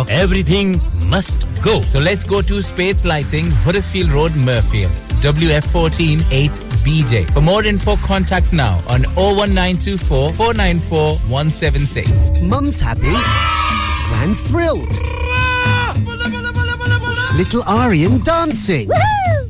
everything 0.43 0.77
must 1.09 1.45
go 1.67 1.81
so 1.93 2.01
let's 2.01 2.29
go 2.31 2.41
to 2.49 2.57
space 2.57 3.05
lighting 3.05 3.51
Horsfall 3.65 4.11
road 4.11 4.37
Mirfield 4.37 4.89
WF148BJ. 5.23 7.33
For 7.33 7.41
more 7.41 7.65
info, 7.65 7.97
contact 7.99 8.53
now 8.53 8.83
on 8.89 9.05
01924 9.15 10.33
494 10.33 11.17
176. 11.29 12.11
Mum's 12.43 12.81
happy. 12.81 13.15
Grand's 14.09 14.41
thrilled. 14.43 14.91
Little 17.35 17.63
Aryan 17.65 18.19
dancing. 18.21 18.89
Woohoo! 18.89 19.36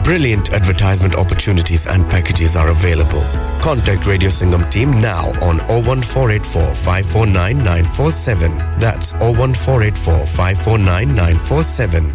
Brilliant 0.00 0.52
advertisement 0.52 1.14
opportunities 1.14 1.86
and 1.86 2.08
packages 2.10 2.56
are 2.56 2.68
available. 2.70 3.22
Contact 3.60 4.06
Radio 4.06 4.30
Singham 4.30 4.68
team 4.70 4.90
now 5.00 5.26
on 5.42 5.58
01484 5.68 6.74
549 6.74 7.58
That's 8.80 9.12
01484 9.20 10.26
549 10.26 11.14
947. 11.14 12.14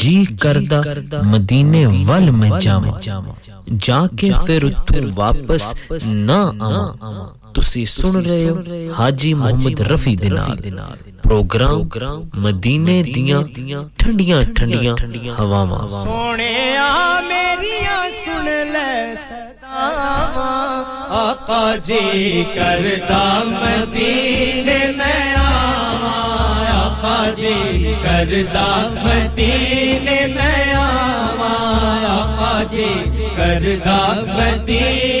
ਜੀ 0.00 0.24
ਕਰਦਾ 0.40 0.82
ਮਦੀਨੇ 1.26 1.84
ਵੱਲ 2.06 2.30
ਮੈਂ 2.32 2.50
ਜਾਵਾਂ 2.60 2.92
ਜਾ 3.86 4.06
ਕੇ 4.18 4.32
ਫਿਰ 4.46 4.64
ਉੱਥੋਂ 4.64 5.02
ਵਾਪਸ 5.14 5.72
ਨਾ 6.14 6.40
ਆਵਾਂ 6.62 7.26
ਤੁਸੀਂ 7.53 7.85
ਸੁਣ 7.85 8.23
ਰਹੇ 8.23 8.49
ਹੋ 8.49 8.63
ਹਾਜੀ 8.99 9.33
ਮੁਹੰਮਦ 9.33 9.81
ਰਫੀ 9.81 10.15
ਦੇ 10.15 10.29
ਨਾਲ 10.29 10.57
ਪ੍ਰੋਗਰਾਮ 11.23 12.29
ਮਦੀਨੇ 12.35 13.03
ਦੀਆਂ 13.03 13.43
ਠੰਡੀਆਂ 13.99 14.41
ਠੰਡੀਆਂ 14.55 14.95
ਹਵਾਵਾਂ 15.35 15.79
ਸੋਹਣਿਆ 16.03 16.87
ਮੇਰੀਆਂ 17.21 18.09
ਸੁਣ 18.09 18.45
ਲੈ 18.71 19.15
ਸਦਾਵਾ 19.15 20.45
ਆਕਾ 21.17 21.77
ਜੀ 21.77 22.45
ਕਰਦਾ 22.55 23.43
ਮਦੀਨੇ 23.43 24.79
ਮੈਂ 24.97 25.35
ਆਵਾਂ 25.37 26.13
ਆਕਾ 26.75 27.31
ਜੀ 27.31 27.95
ਕਰਦਾ 28.03 28.67
ਮਦੀਨੇ 29.05 30.25
ਮੈਂ 30.27 30.75
ਆਵਾਂ 30.75 31.55
ਆਕਾ 32.09 32.63
ਜੀ 32.63 32.87
ਕਰਦਾ 33.37 33.97
ਮਦੀਨੇ 34.29 35.20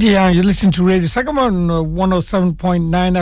Yeah, 0.00 0.28
you 0.30 0.44
listen 0.44 0.70
to 0.72 0.84
Radio 0.84 1.08
Sagamon 1.08 1.68
uh, 1.70 1.82
107.9 1.82 2.54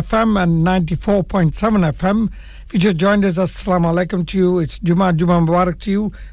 FM 0.03 0.43
and 0.43 0.67
94.7 0.67 1.93
FM. 1.95 2.31
If 2.67 2.73
you 2.75 2.81
just 2.81 2.97
joined 2.97 3.25
us, 3.25 3.39
Assalamu 3.39 3.95
alaikum 3.95 4.27
to 4.27 4.37
you. 4.37 4.59
It's 4.59 4.81
Juma 4.81 5.13
Juma 5.13 5.35
Mubarak 5.41 5.79
to 5.83 5.91
you. 5.93 6.13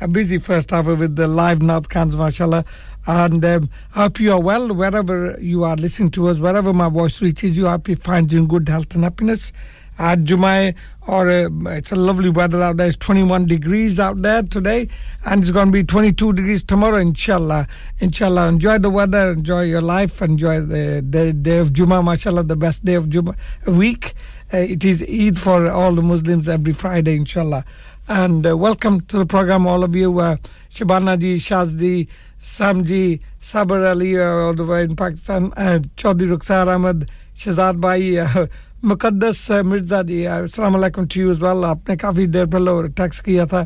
A 0.00 0.08
busy 0.08 0.38
first 0.38 0.72
hour 0.72 0.94
with 0.94 1.16
the 1.16 1.26
live 1.26 1.60
Nath 1.60 1.90
Khans, 1.90 2.16
mashallah. 2.16 2.64
And 3.06 3.44
um, 3.44 3.68
I 3.94 4.04
hope 4.04 4.20
you 4.20 4.32
are 4.32 4.40
well 4.40 4.72
wherever 4.74 5.36
you 5.38 5.64
are 5.64 5.76
listening 5.76 6.12
to 6.12 6.28
us, 6.28 6.38
wherever 6.38 6.72
my 6.72 6.88
voice 6.88 7.20
reaches 7.20 7.58
you. 7.58 7.66
I 7.66 7.72
hope 7.72 7.90
you 7.90 7.96
find 7.96 8.32
you 8.32 8.38
in 8.38 8.46
good 8.46 8.66
health 8.70 8.94
and 8.94 9.04
happiness. 9.04 9.52
At 9.98 10.20
Jumai 10.20 10.74
or 11.06 11.28
uh, 11.28 11.48
it's 11.66 11.92
a 11.92 11.96
lovely 11.96 12.28
weather 12.28 12.62
out 12.62 12.76
there. 12.76 12.88
It's 12.88 12.96
21 12.96 13.46
degrees 13.46 14.00
out 14.00 14.22
there 14.22 14.42
today, 14.42 14.88
and 15.24 15.42
it's 15.42 15.52
going 15.52 15.66
to 15.66 15.72
be 15.72 15.84
22 15.84 16.32
degrees 16.32 16.64
tomorrow, 16.64 16.96
inshallah. 16.96 17.68
Inshallah, 18.00 18.48
enjoy 18.48 18.78
the 18.78 18.90
weather, 18.90 19.30
enjoy 19.30 19.62
your 19.62 19.82
life, 19.82 20.20
enjoy 20.20 20.60
the, 20.60 21.04
the 21.08 21.32
day 21.32 21.58
of 21.58 21.72
Juma, 21.72 22.02
mashallah, 22.02 22.42
the 22.42 22.56
best 22.56 22.84
day 22.84 22.94
of 22.94 23.08
Juma 23.08 23.36
week. 23.66 24.14
Uh, 24.52 24.58
it 24.58 24.84
is 24.84 25.02
Eid 25.02 25.38
for 25.38 25.70
all 25.70 25.94
the 25.94 26.02
Muslims 26.02 26.48
every 26.48 26.72
Friday, 26.72 27.16
inshallah. 27.16 27.64
And 28.08 28.46
uh, 28.46 28.56
welcome 28.56 29.00
to 29.02 29.18
the 29.18 29.26
program, 29.26 29.66
all 29.66 29.84
of 29.84 29.94
you. 29.94 30.18
Uh, 30.18 30.36
Shabana 30.70 31.18
ji, 31.18 31.36
Shazdi, 31.38 32.08
Samji, 32.40 33.20
Sabar 33.40 33.88
Ali, 33.88 34.18
uh, 34.18 34.24
all 34.24 34.54
the 34.54 34.64
way 34.64 34.84
in 34.84 34.94
Pakistan, 34.94 35.52
uh, 35.56 35.80
Chaudhry 35.96 36.36
Rukhsar 36.36 36.68
Ahmed, 36.68 37.10
Shazad 37.34 37.80
Bhai, 37.80 38.48
مقدس 38.82 39.50
مرزا 39.64 40.00
جی 40.02 40.26
السلام 40.28 40.74
علیکم 40.76 41.06
to 41.06 41.20
use 41.20 41.42
well 41.42 41.64
آپ 41.64 41.88
نے 41.88 41.96
کافی 41.96 42.26
دیر 42.26 42.46
پہلے 42.46 42.70
tax 42.96 43.20
کیا 43.22 43.44
تھا۔ 43.44 43.64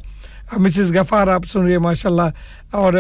Mrs 0.59 0.93
غفار 0.97 1.29
آپ 1.29 1.47
سن 1.51 1.63
رہی 1.63 1.73
ہیں 1.73 1.79
ماشاء 1.79 2.11
اللہ 2.11 2.77
اور 2.77 2.95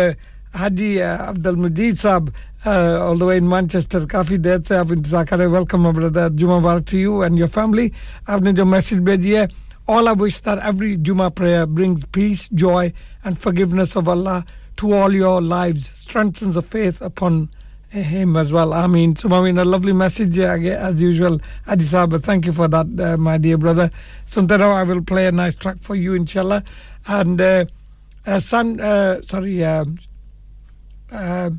حاجی 0.54 1.00
عبد 1.02 1.46
المجید 1.46 1.98
صاحب 2.00 2.28
آل 2.66 3.22
ان 3.22 3.48
مانچسٹر 3.48 4.06
کافی 4.06 4.36
دیر 4.36 4.58
سے 4.68 4.76
آپ 4.76 4.86
انتظار 4.90 5.24
کریں 5.24 5.46
ویلکم 5.46 5.90
بردر 5.90 6.28
جمعہ 6.38 6.58
بار 6.60 6.78
to 6.90 6.98
you 6.98 7.20
and 7.20 7.38
your 7.38 7.48
family 7.54 7.88
آپ 8.26 8.40
نے 8.42 8.52
جو 8.52 8.64
میسج 8.66 8.98
بھیجی 9.04 9.36
ہے 9.36 9.44
all 9.88 10.08
of 10.08 10.16
wish 10.20 10.42
that 10.46 10.58
every 10.62 10.94
Jumma 11.06 11.28
prayer 11.36 11.64
brings 11.66 12.04
peace 12.12 12.46
joy 12.52 12.90
and 13.24 13.38
forgiveness 13.42 13.96
of 13.96 14.08
Allah 14.08 14.40
to 14.76 14.92
all 15.02 15.14
your 15.16 15.40
life 15.42 15.76
strengthens 15.76 16.54
the 16.54 16.60
faith 16.70 17.02
him 17.90 18.36
as 18.36 18.52
well. 18.52 18.72
I 18.72 18.86
mean, 18.86 19.16
so 19.16 19.28
I 19.32 19.42
mean, 19.42 19.58
a 19.58 19.64
lovely 19.64 19.92
message 19.92 20.38
uh, 20.38 20.56
as 20.58 21.00
usual, 21.00 21.40
Adi 21.66 21.84
Sahib. 21.84 22.22
Thank 22.22 22.46
you 22.46 22.52
for 22.52 22.68
that, 22.68 22.86
uh, 22.98 23.16
my 23.16 23.36
dear 23.36 23.58
brother. 23.58 23.90
Suntaro, 24.26 24.74
I 24.74 24.84
will 24.84 25.02
play 25.02 25.26
a 25.26 25.32
nice 25.32 25.56
track 25.56 25.78
for 25.80 25.96
you, 25.96 26.14
inshallah. 26.14 26.62
And 27.06 27.40
uh, 27.40 27.64
uh, 28.26 28.40
son, 28.40 28.80
uh, 28.80 29.22
sorry, 29.22 29.64
uh, 29.64 29.84
uh, 31.10 31.50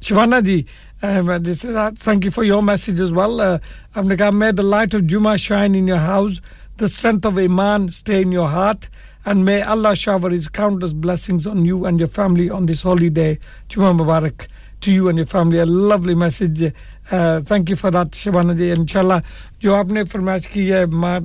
Shivana 0.00 0.44
ji, 0.44 0.66
um, 1.02 1.42
this 1.42 1.64
is, 1.64 1.74
uh, 1.74 1.90
thank 1.94 2.24
you 2.24 2.30
for 2.30 2.44
your 2.44 2.62
message 2.62 2.98
as 3.00 3.12
well. 3.12 3.40
Uh, 3.40 3.58
may 3.94 4.50
the 4.50 4.62
light 4.62 4.92
of 4.94 5.06
Juma 5.06 5.38
shine 5.38 5.74
in 5.74 5.86
your 5.86 5.98
house, 5.98 6.40
the 6.78 6.88
strength 6.88 7.24
of 7.24 7.38
Iman 7.38 7.90
stay 7.90 8.22
in 8.22 8.32
your 8.32 8.48
heart, 8.48 8.88
and 9.24 9.44
may 9.44 9.62
Allah 9.62 9.96
shower 9.96 10.30
His 10.30 10.48
countless 10.48 10.92
blessings 10.92 11.46
on 11.46 11.64
you 11.64 11.86
and 11.86 11.98
your 11.98 12.08
family 12.08 12.50
on 12.50 12.66
this 12.66 12.82
holy 12.82 13.10
day. 13.10 13.38
Juma 13.68 13.92
Mubarak 13.94 14.46
to 14.82 14.92
you 14.92 15.08
and 15.08 15.16
your 15.16 15.26
family. 15.26 15.58
A 15.58 15.66
lovely 15.66 16.14
message. 16.14 16.72
Uh, 17.10 17.40
thank 17.42 17.68
you 17.68 17.76
for 17.76 17.90
that, 17.90 18.12
Shabana 18.12 18.58
Inshallah, 18.76 19.22
jo 19.58 19.72
aapne 19.72 20.06
firmash 20.06 20.48
ki 20.50 20.70
hai, 20.70 20.86
ma, 20.86 21.20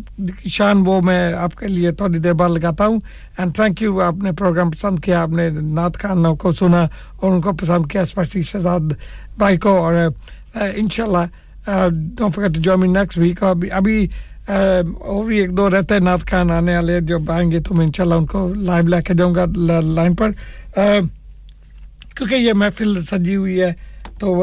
shan 0.45 0.83
wo 0.83 1.01
main 1.01 1.33
aapke 1.33 1.69
liye 1.69 1.93
thodi 1.93 2.21
der 2.21 2.33
lagata 2.33 2.87
hu. 2.87 3.01
And 3.37 3.55
thank 3.55 3.79
you, 3.79 3.93
aapne 3.93 4.35
program 4.35 4.71
pasand 4.71 4.99
kiya, 4.99 5.27
aapne 5.27 5.63
Nath 5.63 5.97
Khan 5.97 6.35
ko 6.35 6.51
suna, 6.51 6.89
aur 7.21 7.31
unko 7.31 7.53
pasand 7.53 7.85
kiya, 7.87 8.01
especially 8.01 8.41
Shahzad 8.41 8.97
bhai 9.37 9.57
ko. 9.57 9.77
Aur, 9.77 10.13
uh, 10.53 10.73
inshallah, 10.75 11.31
uh, 11.65 11.89
don't 11.89 12.33
forget 12.33 12.53
to 12.55 12.59
join 12.59 12.81
me 12.81 12.89
next 12.89 13.15
week. 13.15 13.39
Abhi, 13.39 14.11
اور 14.49 15.25
بھی 15.25 15.39
ایک 15.39 15.51
دو 15.57 15.69
رہتے 15.69 15.93
ہیں 15.93 16.01
نعت 16.01 16.29
خان 16.29 16.51
آنے 16.51 16.75
والے 16.75 16.99
جو 17.01 17.17
آئیں 17.29 17.49
گے 17.51 17.59
تو 17.59 17.75
میں 17.75 17.85
انشاءاللہ 17.85 18.15
ان 18.15 18.25
کو 18.25 18.47
لائن 18.55 18.89
لے 18.89 19.01
کے 19.01 19.13
جاؤں 19.13 19.35
گا 19.35 19.45
لائن 19.83 20.15
پر 20.15 20.31
کیونکہ 20.75 22.35
یہ 22.35 22.53
محفل 22.55 23.01
سجی 23.03 23.35
ہوئی 23.35 23.61
ہے 23.61 23.71
تو 24.19 24.35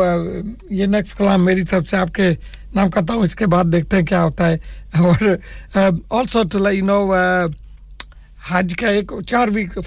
یہ 0.70 0.86
نیکسٹ 0.86 1.18
کلام 1.18 1.44
میری 1.44 1.64
طرف 1.64 1.88
سے 1.88 1.96
آپ 1.96 2.14
کے 2.14 2.32
نام 2.74 2.90
کرتا 2.90 3.14
ہوں 3.14 3.24
اس 3.24 3.34
کے 3.36 3.46
بعد 3.46 3.72
دیکھتے 3.72 3.96
ہیں 3.96 4.04
کیا 4.04 4.22
ہوتا 4.22 4.48
ہے 4.48 4.56
اور 4.98 5.26
also 6.10 6.42
to 6.50 6.70
you 6.70 6.84
know 6.84 7.02
Hajj 8.48 8.74
کا 8.78 8.88
ایک 8.88 9.12
چار 9.26 9.48
ویک 9.54 9.78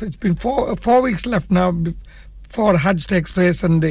فور 0.41 1.01
ویکس 1.03 1.27
لیفٹ 1.27 1.51
نا 1.51 1.69
for 2.51 2.75
Hajj 2.83 3.07
to 3.07 3.15
express 3.15 3.63
and 3.63 3.85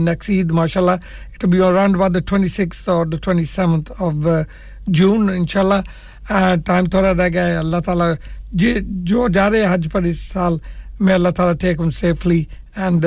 next 0.00 0.30
Eid 0.30 0.50
ماشاء 0.52 0.80
اللہ 0.80 1.34
it 1.34 1.44
be 1.44 1.60
around 1.60 1.96
about 1.96 2.14
the 2.14 2.20
twenty 2.26 2.48
six 2.50 2.88
or 2.88 3.06
the 3.06 3.16
twenty 3.22 3.44
seventh 3.46 3.92
of 3.98 4.26
June 4.86 5.28
انشاءاللہ 5.30 6.54
ٹائم 6.66 6.84
تھوڑا 6.84 7.12
رہ 7.14 7.28
گیا 7.28 7.46
ہے۔ 7.46 7.56
اللہ 7.56 7.80
تعالیٰ 7.84 8.12
جی 8.52 8.74
جو 9.04 9.26
جا 9.34 9.48
رہے 9.50 9.66
حج 9.70 9.88
پر 9.92 10.02
اس 10.02 10.20
سال، 10.32 10.56
میں 11.00 11.14
اللہ 11.14 11.28
تعالیٰ 11.36 11.56
ٹیک 11.60 11.80
M 11.80 11.90
safely 11.90 12.44
and 12.76 13.04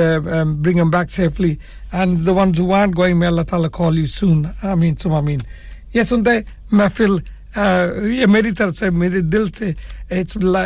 bring 0.64 0.78
am 0.78 0.90
back 0.90 1.10
safely 1.12 1.54
and 1.92 2.26
the 2.26 2.32
ones 2.32 2.60
who 2.60 2.72
art 2.74 2.96
going 2.96 3.18
میں 3.18 3.28
اللہ 3.28 3.42
تعالیٰ 3.50 3.70
کال 3.72 3.98
یو 3.98 4.06
سون 4.06 4.44
آمین 4.62 4.96
سم 4.96 5.12
آمین۔ 5.14 5.38
یہ 5.94 6.02
سنتے 6.08 6.30
محفل 6.72 7.16
یہ 7.56 8.26
میری 8.26 8.50
طرف 8.58 8.78
سے، 8.78 8.90
میرے 8.90 9.20
دل 9.32 9.50
سے 9.52 9.72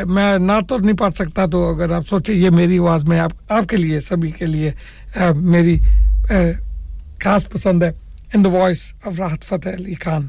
میں 0.07 0.39
نہ 0.39 0.53
تو 0.69 0.79
نہیں 0.79 0.97
پڑھ 0.99 1.15
سکتا 1.15 1.47
تو 1.53 1.65
اگر 1.75 1.93
آپ 1.93 2.07
سوچیں، 2.09 2.35
یہ 2.35 2.51
میری 2.51 2.79
آواز 2.79 3.05
میں 3.09 3.19
آپ 3.21 3.33
آپ 3.53 3.69
کے 3.69 3.77
لیے، 3.77 4.01
سبھی 4.01 4.31
کے 4.31 4.47
لیے 4.47 4.71
میری 5.33 5.79
خاص 7.23 7.49
پسند 7.53 7.83
ہے۔ 7.83 7.91
In 8.35 8.45
the 8.45 8.51
voice 8.51 8.93
of 9.05 9.21
Rahat 9.21 9.45
Fateh 9.45 9.69
Ali 9.69 9.95
Khan 10.05 10.29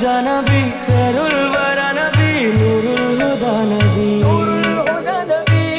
جانا 0.00 0.40
بھی 0.46 0.60
خیر 0.86 1.16
الورا 1.20 1.90
نبی 1.92 2.50
نور 2.60 2.84
الہدا 2.92 3.52
نبی. 3.64 4.20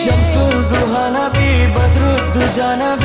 شمس 0.03 0.35
الدہا 0.38 1.07
نبی 1.15 1.49
بدر 1.76 2.03
الدجا 2.03 2.73
نبی. 2.76 3.02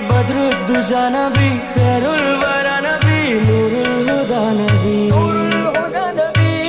بدر 0.00 0.36
الدجا 0.38 1.08
نبی 1.08 1.50
خیر 1.74 2.04
الورا 2.06 2.78
نبی 2.80 3.38
نور 3.48 3.72
الہدا 3.86 4.42
نبی. 4.52 5.08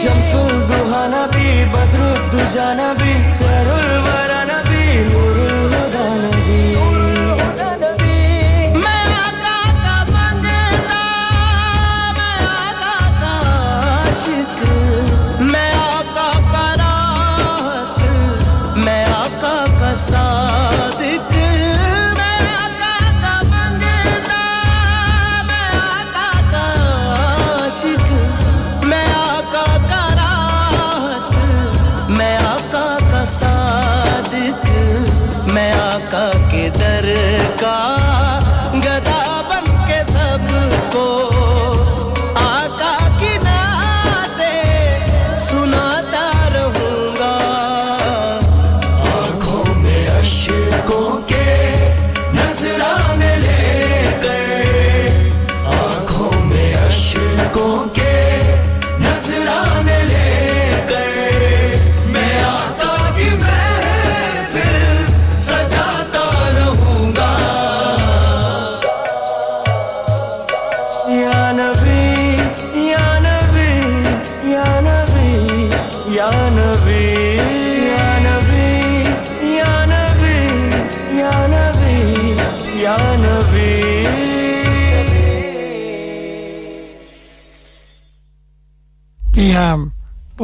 شمس 0.01 0.35
الدہا 0.35 1.07
نبی 1.07 1.65
بدر 1.73 2.01
الدجا 2.01 2.73
نبی. 2.73 2.88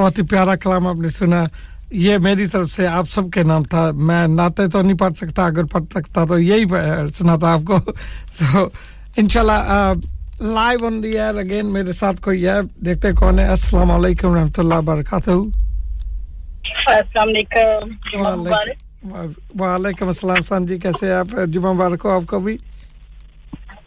بہت 0.06 0.18
ہی 0.18 0.23
پیارا 0.23 0.56
کلام 0.56 0.88
آپ 0.88 0.95
نے 0.95 1.10
سنا۔ 1.10 1.44
یہ 1.91 2.18
میری 2.18 2.45
طرف 2.48 2.72
سے 2.72 2.88
آپ 2.88 3.10
سب 3.10 3.30
کے 3.34 3.44
نام 3.44 3.64
تھا۔ 3.64 3.91
میں 3.91 4.27
ناطے 4.27 4.68
تو 4.68 4.82
نہیں 4.82 4.98
پڑھ 4.98 5.14
سکتا 5.14 5.45
اگر 5.45 5.64
پڑھ 5.64 5.84
سکتا 5.91 6.26
تو 6.26 6.40
یہی 6.40 6.64
سنا 7.15 7.36
آپ 7.41 7.60
کو۔ 7.65 7.77
تو 8.40 8.69
انشاءاللہ 9.18 9.94
live 10.41 10.86
on 10.86 11.03
the 11.03 11.07
air 11.07 11.36
again 11.36 11.65
میرے 11.65 11.91
ساتھ 11.91 12.22
کوئی 12.22 12.48
ہے؟ 12.48 12.61
دیکھتے 12.86 13.11
کون 13.11 13.40
ہے۔ 13.40 13.48
السلام 13.48 13.91
علیکم 13.91 14.36
رحمۃ 14.36 14.57
اللہ 14.57 14.76
وبرکاتہ۔ 14.76 15.32
السلام 16.88 17.30
علیکم 17.30 17.90
وعلیکم 19.61 20.07
السلام۔ 20.07 20.41
سام 20.41 20.65
جی 20.65 20.80
کیسے 20.80 21.14
آپ؟ 21.14 21.27
جمعہ 21.48 21.72
مبارک 21.73 22.06
ہو 22.06 22.10
آپ 22.10 22.27
کو 22.27 22.40
بھی۔ 22.40 22.57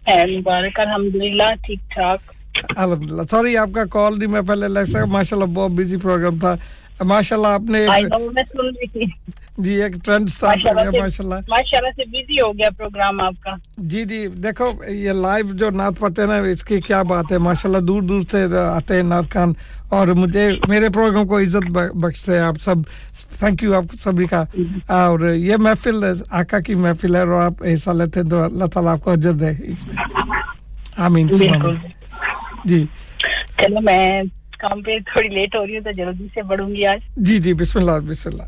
مبارک 0.09 0.81
الحمدللہ 0.81 1.55
ٹھیک 1.67 1.91
ٹھاک۔ 1.91 2.38
الحمد 2.77 3.13
للہ 3.13 3.23
سوری 3.31 3.57
آپ 3.57 3.69
کا 3.75 3.85
کال 3.85 4.19
نہیں 4.19 4.31
میں 4.31 4.41
پہلے 4.41 4.69
لگ 4.69 4.85
سکا 4.89 5.05
ماشاء 5.05 5.37
اللہ 5.37 5.55
بہت 5.55 5.71
بزی 5.71 5.97
پروگرام 5.97 6.39
تھا۔ 6.39 6.55
ماشاء 7.01 7.37
اللہ 7.37 7.49
آپ 7.49 7.61
نے 7.61 7.87
جی 9.59 9.83
ایک 9.83 9.93
ٹرینڈ 10.05 10.29
سٹارٹ 10.29 10.65
کر 10.65 10.75
دیا 10.75 11.01
ماشاء 11.01 11.25
اللہ 11.25 11.35
ماشاء 11.35 11.79
اللہ 11.79 11.91
سے 11.97 12.05
بزی 12.05 12.35
ہو 12.35 12.53
گیا 12.53 12.69
پروگرام 12.79 13.21
آپ 13.21 13.33
کا۔ 13.41 13.51
جی 13.79 14.05
جی 14.05 14.27
دیکھو 14.27 14.85
یہ 14.89 15.13
لائیو 15.13 15.47
جو 15.53 15.71
نعت 15.71 15.93
پڑھتے 15.99 16.23
ہیں 16.23 16.29
نا 16.29 16.37
اس 16.37 16.65
کی 16.65 16.81
کیا 16.81 17.03
بات 17.03 17.33
ہے؟ 17.33 17.39
ماشاء 17.39 17.69
اللہ 17.69 17.79
دور 17.79 18.03
دور 18.03 18.21
سے 18.31 18.47
آتے 18.69 18.95
ہیں 18.95 19.03
نعت 19.03 19.33
خان 19.33 19.53
اور 19.89 20.09
مجھے 20.09 20.51
میرے 20.69 20.89
پروگرام 20.89 21.27
کو 21.27 21.39
عزت 21.39 21.73
بخشتے 21.95 22.33
ہیں 22.33 22.41
آپ 22.41 22.61
سب۔ 22.61 22.75
تھینک 23.39 23.63
یو 23.63 23.75
آپ 23.75 23.85
سبھی 24.01 24.27
کا۔ 24.27 24.45
اور 24.87 25.21
یہ 25.35 25.57
محفل 25.57 26.05
آقا 26.31 26.61
کی 26.61 26.75
محفل 26.75 27.15
ہے 27.15 27.21
اور 27.21 27.43
آپ 27.43 27.65
حصہ 27.75 27.91
لیتے 27.91 28.21
ہیں 28.21 28.31
تو 28.31 28.43
اللہ 28.43 28.65
تعالیٰ 28.65 28.93
آپ 28.93 29.01
کو 29.01 29.13
عجر 29.13 29.33
دے 29.33 29.51
اس 29.51 29.87
میں۔ 29.87 29.97
آمین۔ 30.97 31.27
جی۔ 32.65 32.85
چلو 33.59 33.81
میں 33.81 34.23
کام 34.59 34.83
پہ 34.83 34.99
تھوڑی 34.99 35.29
لیٹ 35.29 35.57
ہو 35.57 35.67
رہی 35.67 35.77
ہوں 35.77 35.85
تو 35.85 35.91
جلدی 35.91 36.27
سے 36.35 36.43
بڑھوں 36.43 36.71
گی 36.71 36.87
آج۔ 36.87 37.01
جی 37.17 37.39
جی 37.39 37.53
بسم 37.53 37.79
اللہ 37.79 38.09
بسم 38.09 38.31
اللہ۔ 38.33 38.43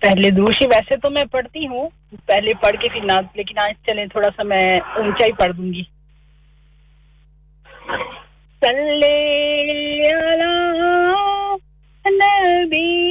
پہلے 0.00 0.30
دوشی 0.30 0.66
ویسے 0.66 0.96
تو 0.96 1.10
میں 1.10 1.24
پڑھتی 1.24 1.66
ہوں۔ 1.66 1.88
پہلے 2.26 2.54
پڑھ 2.54 2.76
کے 2.82 2.88
پھر 2.88 3.00
نعت 3.04 3.24
لیکن 3.34 3.58
آج 3.58 3.86
چلیں 3.86 4.06
تھوڑا 4.06 4.30
سا 4.36 4.42
میں 4.42 4.80
اونچا 4.80 5.26
ہی 5.26 5.32
پڑھ 5.32 5.52
دوں 5.52 5.72
گی۔ 5.72 5.82
صلی 8.62 10.02
علی 12.04 12.64
نبی۔ 12.64 13.10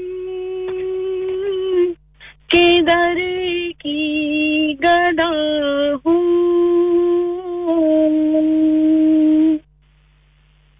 کہ 2.51 2.79
در 2.87 3.15
کی 3.79 4.73
گدا 4.83 5.29
ہوں۔ 6.05 6.31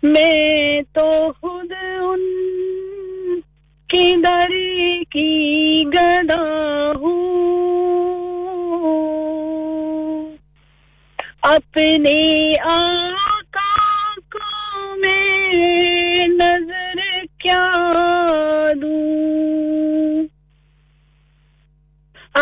میں 0.04 0.82
تو 0.94 1.32
خود 1.42 1.72
ان 2.02 2.22
کے 3.88 4.12
در 4.26 4.52
کی 5.12 5.84
گدا 5.94 6.92
ہوں۔ 6.96 7.32
اپنے 11.42 12.54
آپ 12.62 13.11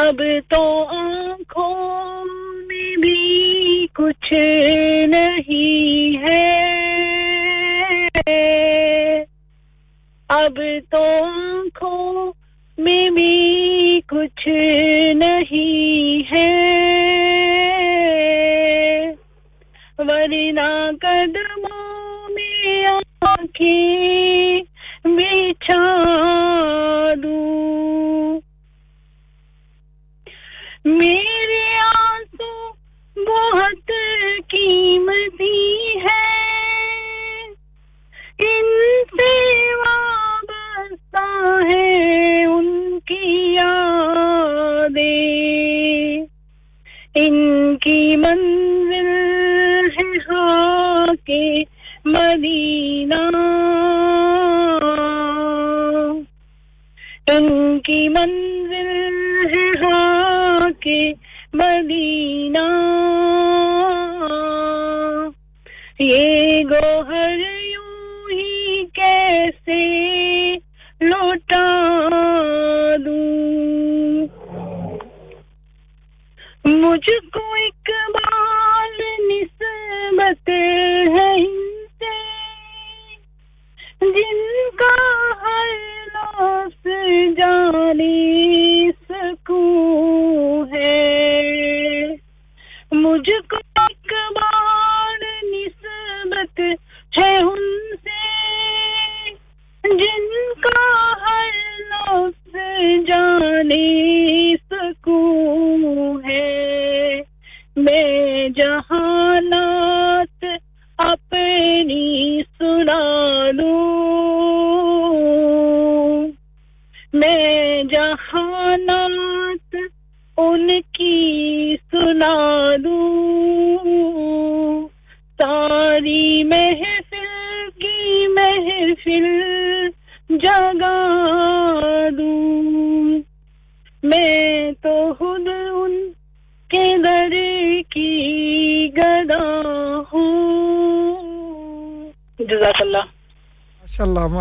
اب 0.09 0.21
تو 0.49 0.61
آنکھوں 0.89 2.23
میں 2.67 2.95
بھی 2.95 3.85
کچھ 3.93 4.31
نہیں 5.05 6.17
ہے 6.17 6.45
اب 10.29 10.59
تو 10.89 11.03
آنکھوں 11.25 12.31
میں 12.77 13.09
بھی 13.09 13.99
کچھ 14.07 14.47
نہیں 15.15 16.21
ہے 16.31 16.47
ورنہ 19.99 20.69
قدموں 21.01 22.29
میں 22.29 22.83
آنکھیں 23.27 24.48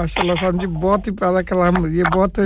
ماشاء 0.09 0.21
اللہ 0.23 0.41
صاحب 0.41 0.61
جی 0.61 0.67
بہت 0.81 1.07
ہی 1.09 1.13
پیارا 1.17 1.41
کلام 1.43 1.87
یہ 1.87 2.05
بہت 2.15 2.39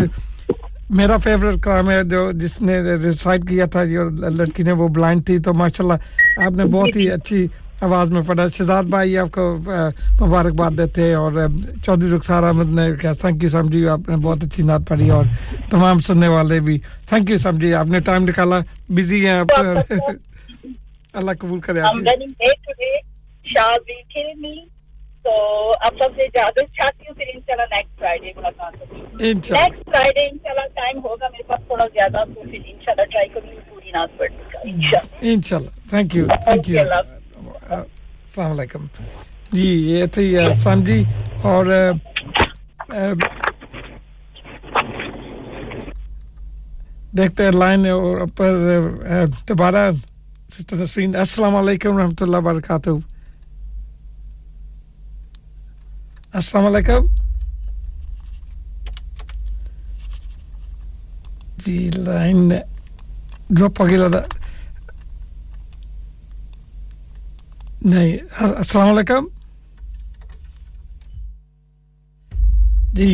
میرا 0.91 1.17
فیوریٹ 1.17 1.63
کلام 1.63 1.91
ہے 1.91 2.03
جو 2.05 2.31
جس 2.33 2.61
نے 2.63 2.81
ریسائٹ 3.03 3.49
کیا 3.49 3.67
تھا 3.67 3.85
جو 3.85 4.09
لڑکی 4.31 4.63
نے 4.63 4.73
وہ 4.73 4.89
بلائنڈ 4.89 5.25
تھی 5.27 5.39
تو 5.39 5.53
ماشاء 5.55 5.85
اللہ 5.85 6.41
آپ 6.45 6.53
نے 6.53 6.65
بہت 6.65 6.97
ہی 6.97 7.11
اچھی 7.11 7.47
آواز 7.81 8.11
میں 8.11 8.21
پڑھا 8.27 8.47
شہزاد 8.49 8.83
بھائی 8.85 9.17
آپ 9.19 9.31
کو 9.33 9.45
مبارکباد 10.21 10.71
دیتے 10.79 11.03
ہیں 11.03 11.15
اور 11.15 11.33
چودھری 11.87 12.11
رخسار 12.11 12.43
احمد 12.43 12.75
نے 12.75 12.89
کہا 13.01 13.13
تھینک 13.13 13.43
یو 13.43 13.49
صاحب 13.49 13.73
جی 13.73 13.87
آپ 13.89 14.09
نے 14.09 14.17
بہت 14.17 14.45
اچھی 14.45 14.63
نعت 14.63 14.89
پڑھی 14.89 15.11
اور 15.11 15.25
تمام 15.71 15.99
سننے 15.99 16.29
والے 16.29 16.61
بھی۔ 16.61 16.79
تھینک 17.09 17.31
یو 17.31 17.37
صاحب 17.37 17.61
جی 17.61 17.75
آپ 17.75 17.87
نے 17.87 18.01
ٹائم 18.01 18.25
نکالا 18.25 18.59
بزی 18.89 19.27
ہیں 19.27 19.39
آپ۔ 19.39 19.47
اللہ 21.15 21.31
قبول 21.39 21.61
کرے 21.61 21.81
آپ۔ 21.81 21.95
نیکسٹ 29.23 29.89
فرائیڈے 29.89 30.27
ان 30.29 30.37
اللہ 30.51 30.67
ٹائم 30.75 30.99
ہوگا 31.05 31.29
میرے 31.33 31.43
پاس 31.49 31.61
تھوڑا 31.67 31.87
زیادہ 31.95 32.25
تو 32.35 32.41
پھر 32.51 32.59
ان 32.67 32.77
اللہ 32.89 33.05
ٹرائی 33.13 33.29
کروں 33.35 33.51
گی 33.51 33.59
پوری 33.71 33.91
ناز 33.95 34.17
پڑھنے 34.19 34.41
ان 35.33 35.43
شاء 35.43 35.57
اللہ 35.57 35.89
تھینک 35.91 36.17
یو 36.17 36.27
تھینک 36.45 36.69
یو 36.69 36.81
السلام 37.71 38.51
علیکم۔ 38.53 38.87
جی 39.53 39.69
یہ 39.93 40.07
تھی 40.15 40.25
سام 40.63 40.85
جی 40.85 41.03
اور 41.43 41.67
دیکھتے 47.17 47.45
ہیں 47.45 47.53
لائن 47.53 47.85
پر 48.37 48.53
دوبارہ 49.49 49.91
سسٹر 50.51 50.77
نسرین 50.77 51.17
السلام 51.17 51.57
علیکم 51.57 51.95
ورحمۃ 51.97 52.23
اللہ 52.23 52.37
وبرکاتہ۔ 52.37 52.91
السلام 56.35 56.67
علیکم۔ 56.67 57.05
die 61.67 61.91
lijn 61.91 62.53
droppagila 63.49 64.09
da 64.09 64.23
نہیں 67.81 68.17
السلام 68.41 68.89
علیکم 68.89 69.27
جی 72.93 73.07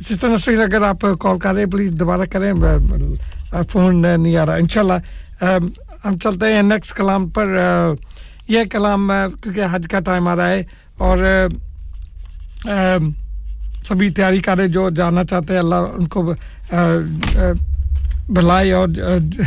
سسٹر 0.00 0.28
نسرین 0.28 0.60
اگر 0.60 0.82
آپ 0.82 1.04
کال 1.20 1.38
کر 1.38 1.52
رہے 1.52 1.62
ہیں 1.62 1.70
پلیز 1.70 1.92
دوبارہ 2.00 2.24
کریں 2.30 2.52
فون 3.72 4.02
نہیں 4.02 4.36
آ 4.36 4.46
رہا 4.46 4.54
ان 4.54 4.68
شاء 4.68 4.80
اللہ 4.80 5.54
ہم 6.04 6.18
چلتے 6.18 6.52
ہیں 6.54 6.62
نیکسٹ 6.62 6.96
کلام 6.96 7.28
پر 7.28 7.54
یہ 8.48 8.64
کلام 8.72 9.10
کیونکہ 9.42 9.60
حج 9.72 9.86
کا 9.90 10.00
ٹائم 10.00 10.28
آ 10.28 10.36
رہا 10.36 10.48
ہے 10.48 10.62
اور 10.98 11.18
سبھی 13.88 14.10
تیاری 14.10 14.40
کرے 14.40 14.66
جو 14.68 14.88
جانا 14.90 15.24
چاہتے 15.24 15.52
ہیں 15.52 15.60
اللہ 15.60 15.74
ان 15.74 16.08
کو 16.08 16.32
بلائے 18.28 18.72
اور 18.72 18.88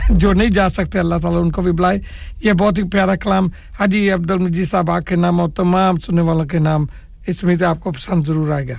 جو 0.09 0.33
نہیں 0.33 0.49
جا 0.49 0.69
سکتے، 0.69 0.99
اللہ 0.99 1.15
تعالیٰ 1.21 1.41
ان 1.41 1.51
کو 1.51 1.61
بھی 1.61 1.71
بلائے۔ 1.71 1.99
یہ 2.43 2.53
بہت 2.53 2.77
ہی 2.77 2.83
پیارا 2.83 3.15
کلام۔ 3.15 3.47
حجی 3.79 4.11
عبد 4.11 4.31
المجید 4.31 4.67
صاحب، 4.67 4.91
آپ 4.91 5.05
کے 5.05 5.15
نام 5.15 5.41
اور 5.41 5.49
تمام 5.49 5.97
سننے 5.97 6.21
والوں 6.21 6.45
کے 6.45 6.59
نام 6.59 6.85
اس 7.27 7.43
میں 7.43 7.55
آپ 7.67 7.79
کو 7.79 7.91
پسند 7.91 8.23
ضرور 8.25 8.51
آئے 8.51 8.67
گا۔ 8.67 8.75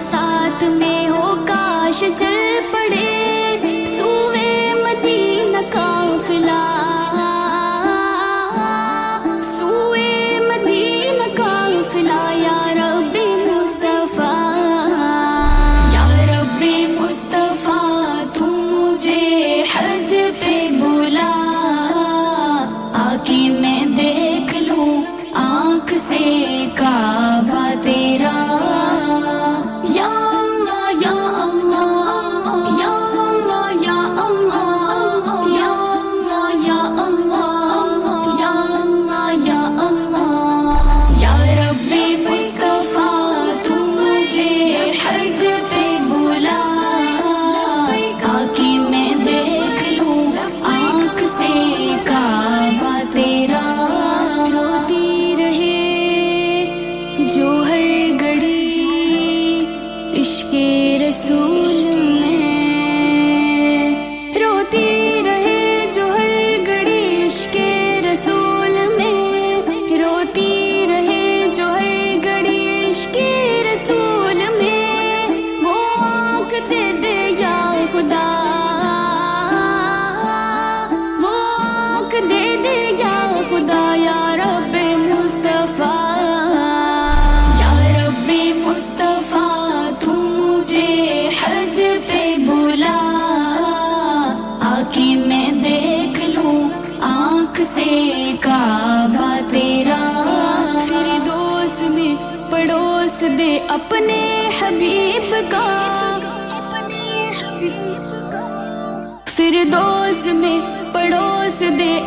ساتھ 0.00 0.64
میں 0.72 1.08
ہو 1.08 1.34
کاش 1.46 2.02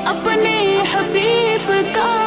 اپنے 0.09 0.81
حبیب 0.91 1.71
کا 1.95 2.18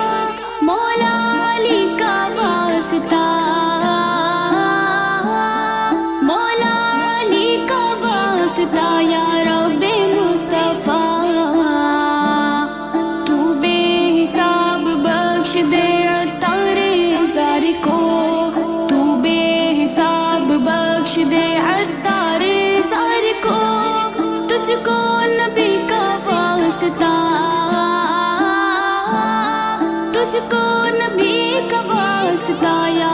مجھ 30.32 30.50
کو 30.50 30.66
نبی 30.90 31.68
کا 31.70 31.80
واسطہ 31.86 32.74
یا 32.88 33.11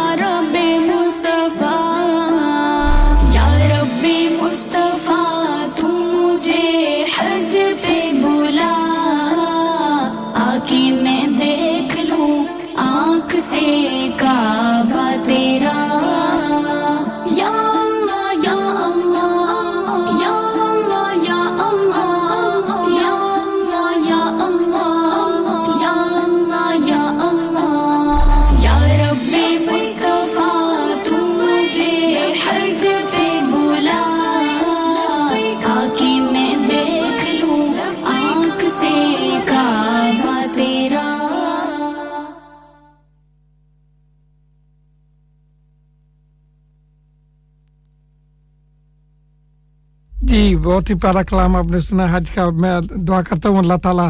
بہت 50.68 50.90
ہی 50.90 50.94
پیارا 50.94 51.22
کلام 51.22 51.54
آپ 51.56 51.70
نے 51.70 51.78
سنا 51.80 52.06
حج 52.10 52.30
کا 52.30 52.48
میں 52.54 52.70
دعا 53.08 53.20
کرتا 53.22 53.48
ہوں 53.48 53.58
اللہ 53.58 53.76
تعالیٰ 53.82 54.08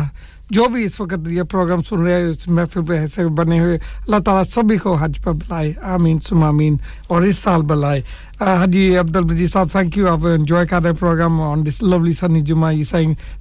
جو 0.51 0.65
بھی 0.65 0.85
اس 0.85 1.01
وقت 1.01 1.29
یہ 1.29 1.43
پروگرام 1.43 1.83
سن 1.83 1.99
رہے 1.99 2.13
ہیں، 2.13 2.29
اس 2.29 2.49
محفل 2.49 2.81
پہ 2.83 2.93
ایسے 2.93 3.29
بنے 3.29 3.61
ہوئے، 3.61 3.77
اللہ 3.77 4.19
تعالیٰ 4.19 4.45
سبھی 4.45 4.77
کو 4.77 4.95
حج 4.95 5.19
پر 5.25 5.33
بلائے۔ 5.33 5.73
آمین 5.83 6.21
سم 6.21 6.45
آمین، 6.45 6.77
اور 7.09 7.23
اس 7.23 7.39
سال 7.39 7.63
بلائے۔ 7.63 8.03
حجی 8.41 8.97
عبد 8.97 9.17
البجی 9.17 9.47
صاحب 9.47 9.67
تھینک 9.73 9.99
یو 9.99 10.09
آپ 10.09 10.19
انجوائے 10.27 10.67
کر 10.67 10.83
رہے 10.83 10.93
پروگرام 10.93 11.41
آن 11.41 11.67
دس 11.67 11.83
لولی 11.83 12.13
سنی 12.13 12.41
جمعہ 12.41 12.73
یہ 12.73 12.85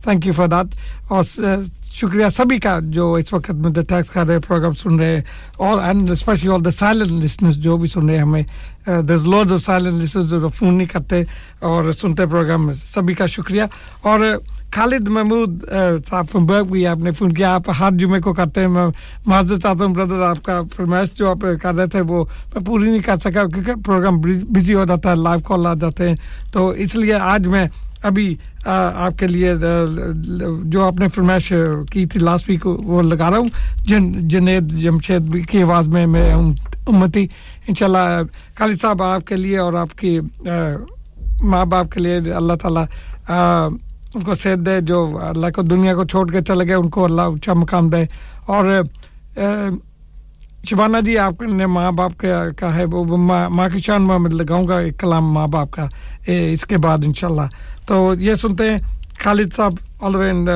تھینک 0.04 0.28
یو 0.28 0.34
فار 0.34 0.48
دیٹ 0.48 0.78
اور 1.08 1.24
شکریہ 1.84 2.26
سبھی 2.30 2.60
کا 2.60 2.80
جو 2.84 3.14
اس 3.14 3.34
وقت 3.34 3.52
میں 3.52 3.72
ٹیکس 3.72 4.10
کر 4.10 4.28
رہے 4.28 4.40
پروگرام 4.40 4.74
سن 4.74 4.96
رہے 4.96 5.16
ہیں۔ 5.16 5.22
اور 5.58 5.84
and 5.84 6.12
especially 6.12 6.52
all 6.52 6.66
the 6.66 6.72
silent 6.72 7.24
listeners 7.24 7.56
جو 7.56 7.78
بھی 7.78 7.88
سن 7.88 8.06
رہے 8.06 8.16
ہیں 8.16 8.22
ہمیں۔ 8.22 8.44
This 8.86 9.22
lots 9.24 9.54
of 9.54 9.62
silent 9.62 10.04
listeners 10.04 10.30
جو 10.30 10.48
فون 10.48 10.74
نہیں 10.74 10.88
کرتے 10.88 11.24
اور 11.60 11.92
سنتے 11.92 12.26
پروگرام 12.26 12.74
سبھی 12.74 13.14
کا 13.14 13.26
شکریہ۔ 13.26 13.64
اور 14.02 14.20
خالد 14.68 15.08
محمود 15.08 15.64
صاحب 16.06 16.30
فرم 16.30 16.46
بھی 16.64 16.86
آپ 16.88 16.98
نے 16.98 17.12
فون 17.12 17.32
کیا 17.32 17.54
آپ 17.54 17.70
ہر 17.80 17.92
جمعے 17.98 18.20
کو 18.22 18.34
کرتے 18.34 18.62
ہیں 18.62 18.68
میں 18.68 18.86
معذرت 19.26 19.62
چاہتا 19.62 19.84
ہوں 19.84 19.94
بردر 19.94 20.22
آپ 20.24 20.44
کا 20.44 20.60
فرمائش 20.76 21.14
جو 21.14 21.30
آپ 21.30 21.46
کر 21.62 21.76
رہے 21.76 21.88
تھے 21.88 22.02
وہ 22.02 22.24
میں 22.54 22.66
پوری 22.66 22.90
نہیں 22.90 23.02
کر 23.02 23.18
سکا 23.20 23.46
کیونکہ 23.46 23.82
پروگرام 23.86 24.20
بزی 24.22 24.74
ہو 24.74 24.86
جاتا 24.86 25.10
ہے 25.10 25.16
لائیو 25.18 25.44
کال 25.46 25.68
آ 25.68 25.74
جاتے 25.76 26.10
ہیں 26.10 26.16
تو 26.52 26.68
اس 26.78 26.96
لیے 26.96 27.14
آج 27.14 27.48
میں 27.48 27.66
ابھی 28.04 28.36
آپ 28.66 29.18
کے 29.20 29.28
لیے 29.28 29.54
جو 30.66 30.84
آپ 30.84 31.00
نے 31.00 31.08
فرمائش 31.10 31.52
کی 31.92 32.06
تھی 32.06 32.20
لاسٹ 32.20 32.50
ویک 32.50 32.68
وہ 32.68 33.02
لگا 33.04 33.30
رہا 33.30 33.38
ہوں 33.38 33.50
جن 33.86 34.28
جنید 34.28 34.72
جمشید 34.74 35.36
کی 35.50 35.62
آواز 35.64 35.88
میں 35.88 36.06
میں 36.08 36.32
امتی 36.34 37.26
انشاءاللہ 37.68 38.22
خالد 38.58 38.82
صاحب 38.82 39.04
آپ 39.04 39.28
کے 39.28 39.36
لیے 39.36 39.58
اور 39.58 39.74
آپ 39.76 39.98
کی 39.98 40.20
ماں 41.44 41.66
باپ 41.66 41.92
کے 41.92 42.00
لیے 42.00 42.34
اللہ 42.34 42.54
تعالیٰ 42.62 42.86
ان 44.16 44.22
کو 44.22 44.36
صحت 44.36 44.66
دے، 44.66 44.82
جو 44.82 45.20
اللہ 45.22 45.48
کو 45.56 45.62
دنیا 45.62 45.94
کو 45.96 46.04
چھوڑ 46.04 46.32
کے 46.32 46.42
چلے 46.48 46.66
گئے، 46.66 46.76
ان 46.76 46.90
کو 46.90 47.06
اللہ 47.06 47.22
اونچا 47.22 47.54
مقام 47.54 47.90
دے۔ 47.90 48.04
اور 48.46 48.82
شبانہ 50.66 50.98
جی 51.06 51.18
آپ 51.18 51.42
نے 51.42 51.66
ماں 51.66 51.92
باپ 51.92 52.26
کا 52.58 52.76
ہے، 52.76 52.86
وہ 52.86 53.18
ماں 53.50 53.70
کی 53.74 53.80
شان 53.80 54.08
میں 54.08 54.30
لگاؤں 54.32 54.68
گا 54.68 54.78
ایک 54.80 55.00
کلام 55.00 55.32
ماں 55.34 55.48
باپ 55.48 55.72
کا 55.72 55.86
اس 56.28 56.66
کے 56.66 56.78
بعد 56.78 56.98
انشاءاللہ۔ 57.06 57.48
تو 57.86 58.14
یہ 58.20 58.36
سنتے 58.36 58.70
ہیں، 58.70 58.78
خالد 59.20 59.54
صاحب 59.54 59.74
آلوین 60.02 60.48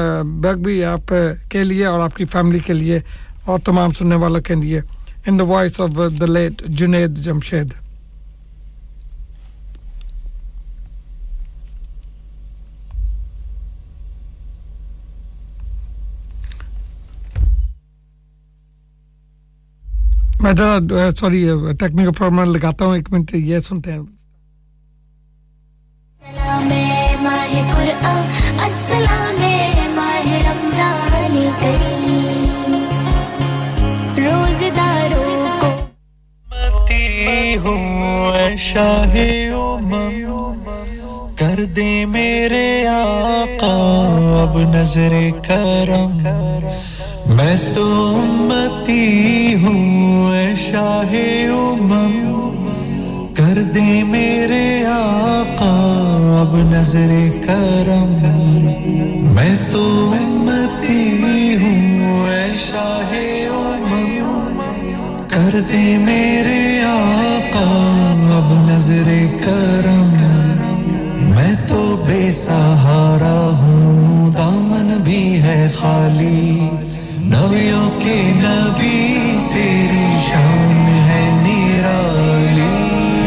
بیگ 0.42 0.64
بھی 0.64 0.84
آپ 0.86 1.14
کے 1.50 1.64
لیے 1.64 1.86
اور 1.86 2.00
آپ 2.00 2.16
کی 2.16 2.26
فیملی 2.26 2.60
کے 2.60 2.74
لیے 2.74 3.00
اور 3.46 3.60
تمام 3.60 3.92
سننے 3.92 4.16
والوں 4.16 4.42
کے 4.42 4.56
لیے۔ 4.56 4.82
In 5.26 5.40
the 5.40 5.44
voice 5.44 5.82
of 5.82 6.00
the 6.20 6.26
late 6.26 6.62
Junaid 6.68 7.18
Jamshed 7.18 7.74
میں 20.42 20.54
ذرا 20.58 21.12
سوری 21.20 21.50
ٹیکنیکل 21.80 22.12
پرابلم 22.12 22.56
لگاتا 22.56 22.86
ہوں 22.86 22.96
ایک 22.96 23.12
منٹ 23.12 23.34
یہ 23.34 23.60
سنتے 23.60 23.92
ہیں۔ 23.92 24.00
شاہ 38.58 39.16
کر 41.36 41.64
دے 41.66 42.06
میرے 42.06 42.88
آقا 42.88 43.74
اب 44.42 44.58
نظر 44.76 45.14
کرم۔ 45.48 46.20
میں 47.32 47.74
تو 47.74 48.16
امتی 48.24 49.54
ہوں، 49.54 50.34
اے 50.34 50.56
شاہ 50.56 51.16
امم۔ 51.50 52.66
کر 53.34 53.62
دے 53.62 54.04
میرے 54.04 54.86
آقا، 54.86 55.72
اب 56.42 56.58
نظر 56.58 57.30
کرم۔ 57.48 58.18
میں 59.36 59.58
تو 59.70 60.14
امتی 60.20 61.56
ہوں، 61.56 62.30
اے 62.30 62.54
شاہ 62.56 63.14
امم۔ 63.52 64.20
کر 65.28 65.60
دے 65.74 65.98
میرے 65.98 66.82
آقا، 66.84 67.68
اب 68.36 68.72
نظر 68.72 69.26
کرم۔ 69.46 70.10
میں 71.30 71.56
تو 71.68 72.04
بے 72.08 72.32
سہارا 72.32 73.58
ہوں، 73.58 74.32
دامن 74.32 75.02
بھی 75.04 75.42
ہے 75.44 75.68
خالی۔ 75.74 76.60
نویوں 77.32 77.90
کے 78.00 78.32
نبی 78.36 79.18
تیری 79.54 80.18
شان 80.20 80.90
ہے 81.10 81.42
نیرالی 81.44 82.70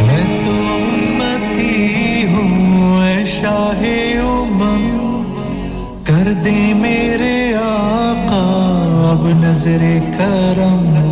میں 0.06 0.44
تو 0.44 0.50
امتی 0.50 2.26
ہوں، 2.26 3.02
اے 3.06 3.24
شاہ 3.24 3.84
امم۔ 4.20 5.22
کر 6.04 6.32
دے 6.32 6.72
میرے 6.74 7.54
آقا، 7.54 8.44
اب 9.10 9.28
نظر 9.28 9.98
کرم۔ 10.18 11.03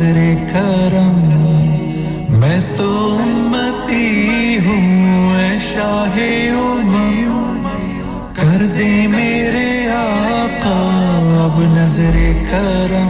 نظر 0.00 0.34
کرم 0.52 1.16
میں 2.40 2.60
تو 2.76 3.18
امتی 3.22 4.58
ہوں، 4.66 5.40
اے 5.40 5.58
شاہ 5.60 6.16
امم۔ 6.50 7.66
کر 8.32 8.64
دے 8.78 9.06
میرے 9.06 9.68
آقا، 9.90 10.78
اب 11.44 11.60
نظر 11.60 12.16
کرم 12.50 13.09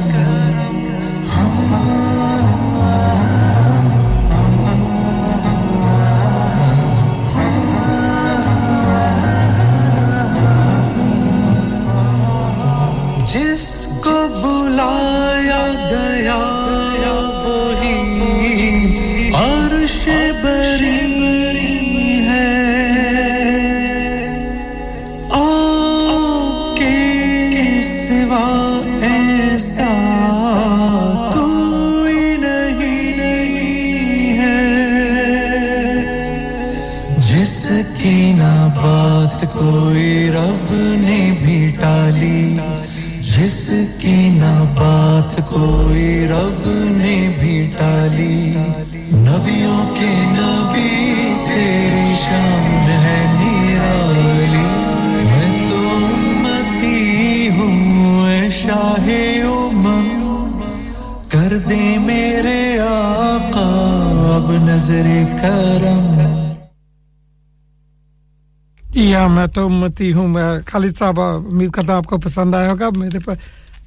کرتی 70.00 70.12
ہوں 70.12 70.28
میں 70.28 70.60
خالد 70.66 70.96
صاحب 70.98 71.20
امید 71.20 71.70
کرتا 71.70 71.96
آپ 71.96 72.04
کو 72.04 72.18
پسند 72.18 72.54
آیا 72.54 72.70
ہوگا۔ 72.70 72.88
میرے 72.96 73.18
پر 73.18 73.34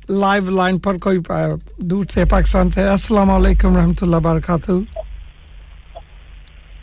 لائیو 0.10 0.50
لائن 0.50 0.78
پر 0.80 0.98
کوئی 0.98 1.18
دور 1.78 2.06
سے 2.14 2.26
پاکستان 2.26 2.70
سے 2.72 2.84
السلام 2.88 3.30
علیکم 3.32 3.76
ورحمۃ 3.76 4.02
اللہ 4.02 4.16
وبرکاتہ۔ 4.16 4.72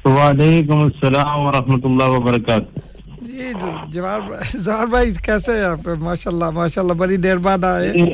وعلیکم 0.05 0.79
السلام 0.79 1.41
ورحمۃ 1.41 1.85
اللہ 1.85 2.09
وبرکاتہ۔ 2.09 2.81
جی, 3.21 3.53
جی، 3.61 3.71
جوار 3.93 4.21
جوار 4.55 4.87
بھائی 4.87 5.15
کیسے 5.27 5.53
ہیں 5.53 5.65
آپ؟ 5.65 5.89
ماشاء 6.01 6.31
اللہ 6.31 6.51
ماشاء 6.51 6.83
اللہ 6.83 6.93
بڑی 6.93 7.17
دیر 7.17 7.37
بعد 7.47 7.65
آئے۔ 7.65 7.93
جی، 7.93 8.11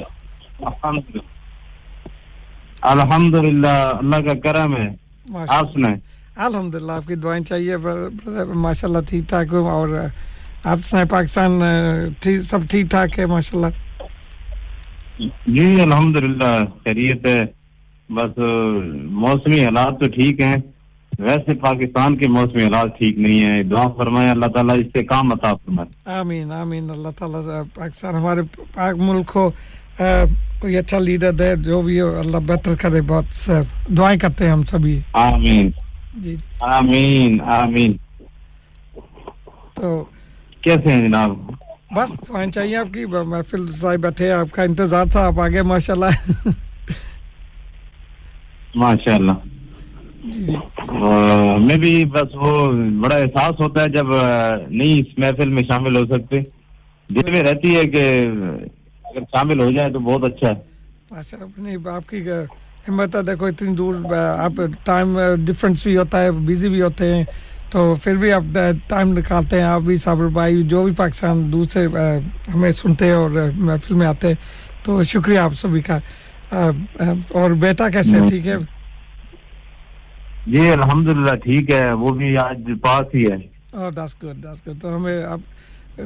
الحمد 2.93 3.35
للہ 3.35 3.77
اللہ 3.99 4.29
کا 4.29 4.39
کرم 4.45 4.77
ہے۔ 4.77 4.89
آپ 5.49 5.73
سنائیں۔ 5.73 5.97
الحمد 6.37 6.75
للہ 6.75 6.93
آپ 6.93 7.09
کی 7.09 7.15
دعائیں 7.15 7.45
چاہیے 7.45 7.77
ماشاء 8.55 8.89
اللہ 8.89 9.09
ٹھیک 9.09 9.29
ٹھاک 9.29 9.55
ہوں 9.55 9.71
اور 9.71 9.89
آپ 10.71 10.95
نے 10.95 11.05
پاکستان 11.05 11.61
سب 12.43 12.59
ٹھیک 12.71 12.87
ٹھاک 12.91 13.19
ہے 13.19 13.27
ماشاء 13.27 13.59
اللہ 13.59 13.67
جی 15.47 15.81
الحمدللہ 15.81 16.45
خیریت 16.85 17.27
ہے۔ 17.27 17.41
بس 18.09 18.39
موسمی 19.11 19.65
حالات 19.65 20.01
تو 20.01 20.09
ٹھیک 20.11 20.41
ہیں۔ 20.41 20.55
ویسے 21.19 21.55
پاکستان 21.55 22.17
کے 22.17 22.29
موسمی 22.29 22.65
حالات 22.65 22.99
ٹھیک 22.99 23.19
نہیں 23.19 23.41
ہیں۔ 23.41 23.63
دعا 23.63 23.87
فرمائے 23.97 24.31
اللہ 24.31 24.47
تعالیٰ 24.47 24.77
اس 24.79 24.87
سے 24.93 25.05
کام 25.05 25.33
عطا 25.33 25.55
فرمائے۔ 25.55 26.15
آمین 26.19 26.53
آمین۔ 26.53 26.91
اللہ 26.91 27.09
تعالیٰ 27.19 27.63
پاکستان 27.75 28.15
ہمارے 28.15 28.41
پاک 28.75 28.97
ملک 28.99 29.27
کو 29.27 29.51
کوئی 30.61 30.77
اچھا 30.77 30.99
لیڈر 30.99 31.33
دے 31.33 31.55
جو 31.57 31.83
بھی 31.83 32.01
ہو 32.01 32.19
اللہ 32.19 32.37
بہتر 32.47 32.75
کرے 32.75 33.01
بہت۔ 33.01 33.51
دعائیں 33.99 34.19
کرتے 34.19 34.45
ہیں 34.45 34.53
ہم 34.53 34.63
سبھی۔ 34.63 35.01
آمین۔ 35.13 35.71
جی۔ 36.17 36.37
آمین 36.61 37.41
آمین۔ 37.41 37.93
تو 39.75 40.05
کیسے 40.67 40.93
ہیں 40.93 41.01
جناب؟ 41.01 41.37
بس 41.95 42.11
فائن 42.29 42.53
چاہیے 42.53 42.77
آپ 42.77 42.93
کی 42.95 43.05
محفل 43.07 43.67
صاحب 43.73 44.01
بیٹھے 44.01 44.31
آپ 44.33 44.51
کا 44.53 44.63
انتظار 44.63 45.07
تھا 45.13 45.27
آپ 45.27 45.41
آگے 45.41 45.63
ماشاء 45.63 45.95
اللہ 45.95 46.49
ماشاء 48.75 49.15
اللہ 49.15 49.45
جی, 50.25 50.45
جی۔ 50.45 50.57
میں 51.63 51.77
بھی 51.77 51.93
بس 52.13 52.35
وہ 52.37 52.53
بڑا 53.03 53.17
احساس 53.17 53.61
ہوتا 53.61 53.83
ہے 53.83 53.89
جب 53.91 54.07
نہیں 54.69 55.01
اس 55.01 55.19
محفل 55.19 55.49
میں 55.49 55.63
شامل 55.69 55.97
ہو 55.97 56.05
سکتے۔ 56.07 56.41
دل 57.11 57.31
میں 57.31 57.43
رہتی 57.43 57.75
ہے 57.77 57.85
کہ 57.87 58.05
اگر 59.05 59.21
شامل 59.31 59.63
ہو 59.63 59.71
جائے 59.71 59.93
تو 59.93 59.99
بہت 60.01 60.25
اچھا 60.25 60.49
ہے۔ 60.49 60.55
اچھا 61.11 61.37
اپنی 61.37 61.77
آپ 61.91 62.09
کی 62.09 62.23
ہمت 62.89 63.15
ہے 63.17 63.23
دیکھو 63.23 63.47
اتنی 63.47 63.75
دور 63.75 63.95
آپ 64.15 64.61
ٹائم 64.85 65.17
ڈفرینس 65.47 65.87
بھی 65.87 65.97
ہوتا 65.97 66.23
ہے 66.23 66.31
بزی 66.47 66.69
بھی 66.69 66.83
ہوتے 66.83 67.15
ہیں۔ 67.15 67.25
تو 67.71 67.95
پھر 68.03 68.17
بھی 68.17 68.33
آپ 68.33 68.43
ٹائم 68.89 69.13
نکالتے 69.13 69.57
ہیں 69.57 69.65
آپ 69.65 69.81
بھی 69.81 69.97
صابر 69.97 70.27
بھائی 70.33 70.63
جو 70.63 70.83
بھی 70.85 70.93
پاکستان 70.95 71.53
دوسرے 71.53 71.87
ہمیں 72.55 72.71
سنتے 72.73 73.11
اور 73.13 73.31
محفل 73.55 73.95
میں 73.95 74.07
آتے 74.07 74.33
تو 74.83 75.03
شکریہ 75.03 75.39
آپ 75.39 75.55
سبھی 75.55 75.81
کا۔ 75.81 75.99
اور 77.33 77.51
بیٹا 77.61 77.89
کیسے 77.89 78.19
ٹھیک 78.29 78.47
ہے؟ 78.47 78.57
جی 80.47 80.69
الحمد 80.71 81.09
الحمدللہ 81.09 81.37
ٹھیک 81.37 81.71
ہے 81.71 81.93
وہ 81.95 82.11
بھی 82.11 82.37
آج 82.39 82.61
پاس 82.83 83.15
ہی 83.15 83.25
ہے۔ 83.25 83.37
اور 83.73 83.93
دس 83.93 84.15
گڈ 84.23 84.43
دس 84.45 84.67
گڈ 84.67 84.81
تو 84.83 84.97
ہمیں 84.97 85.25
آپ 85.25 85.41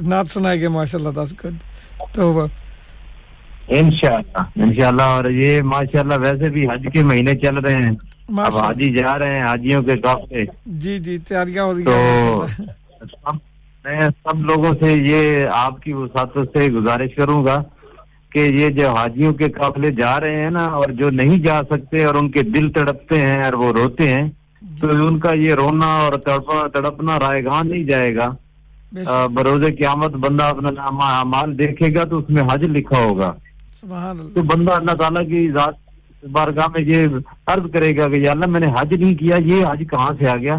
نعت 0.03 0.31
سنائے 0.31 0.61
گے 0.61 0.69
ماشاء 0.69 0.99
اللہ 0.99 1.11
دس 1.17 1.35
گڈ 1.45 1.55
تو 2.13 2.47
انشاءاللہ 3.79 4.43
انشاءاللہ 4.63 5.03
اور 5.17 5.25
یہ 5.33 5.61
ماشاءاللہ 5.65 6.15
ویسے 6.23 6.49
بھی 6.51 6.63
حج 6.71 6.87
کے 6.93 7.03
مہینے 7.05 7.35
چل 7.39 7.57
رہے 7.57 7.75
ہیں۔ 7.75 7.95
اب 8.39 8.57
حاجی 8.57 8.93
جا 8.97 9.19
رہے 9.19 9.35
ہیں 9.35 9.43
حاجیوں 9.43 9.83
کے 9.83 9.95
شوق 10.05 10.33
جی 10.83 10.99
جی 10.99 11.17
تیاریاں 11.29 11.65
ہو 11.65 11.75
رہی 11.75 11.85
تو 11.85 12.47
میں 13.85 14.01
سب 14.01 14.41
لوگوں 14.45 14.73
سے 14.81 14.93
یہ 15.07 15.45
آپ 15.53 15.81
کی 15.83 15.93
وسعتوں 15.93 16.45
سے 16.55 16.67
گزارش 16.73 17.15
کروں 17.17 17.45
گا 17.47 17.57
کہ 18.33 18.41
یہ 18.59 18.69
جو 18.71 18.91
حاجیوں 18.91 19.33
کے 19.35 19.49
قافلے 19.51 19.91
جا 19.91 20.19
رہے 20.21 20.43
ہیں 20.43 20.51
نا 20.51 20.65
اور 20.79 20.91
جو 20.99 21.11
نہیں 21.11 21.39
جا 21.45 21.61
سکتے 21.71 22.05
اور 22.05 22.15
ان 22.15 22.31
کے 22.31 22.43
دل 22.51 22.71
تڑپتے 22.73 23.21
ہیں 23.21 23.43
اور 23.45 23.53
وہ 23.63 23.73
روتے 23.73 24.09
ہیں 24.09 24.29
تو 24.81 24.91
جی۔ 24.91 25.03
ان 25.07 25.19
کا 25.19 25.35
یہ 25.37 25.55
رونا 25.55 25.87
اور 25.97 26.13
تڑپنا 26.27 26.67
تڑپنا 26.75 27.19
رائے 27.21 27.45
گاہ 27.45 27.63
نہیں 27.63 27.85
جائے 27.85 28.15
گا۔ 28.17 28.29
بروز 29.35 29.67
قیامت 29.79 30.15
بندہ 30.23 30.45
اپنا 30.45 31.09
اعمال 31.09 31.59
دیکھے 31.59 31.95
گا 31.95 32.05
تو 32.05 32.19
اس 32.19 32.31
میں 32.31 32.43
حج 32.53 32.65
لکھا 32.69 32.99
ہوگا۔ 32.99 33.33
تو 34.35 34.43
بندہ 34.43 34.73
اللہ 34.73 34.93
تعالیٰ 34.93 35.29
کی 35.29 35.51
ذات 35.51 35.75
بارگاہ 36.33 36.67
میں 36.69 36.81
یہ 36.81 37.07
عرض 37.47 37.71
کرے 37.73 37.97
گا 37.97 38.09
کہ 38.09 38.21
یا 38.21 38.31
اللہ 38.31 38.47
میں 38.47 38.61
نے 38.61 38.67
حج 38.67 38.97
نہیں 38.97 39.15
کیا 39.15 39.37
یہ 39.45 39.65
حج 39.67 39.83
کہاں 39.91 40.09
سے 40.19 40.29
آ 40.29 40.37
گیا؟ 40.37 40.57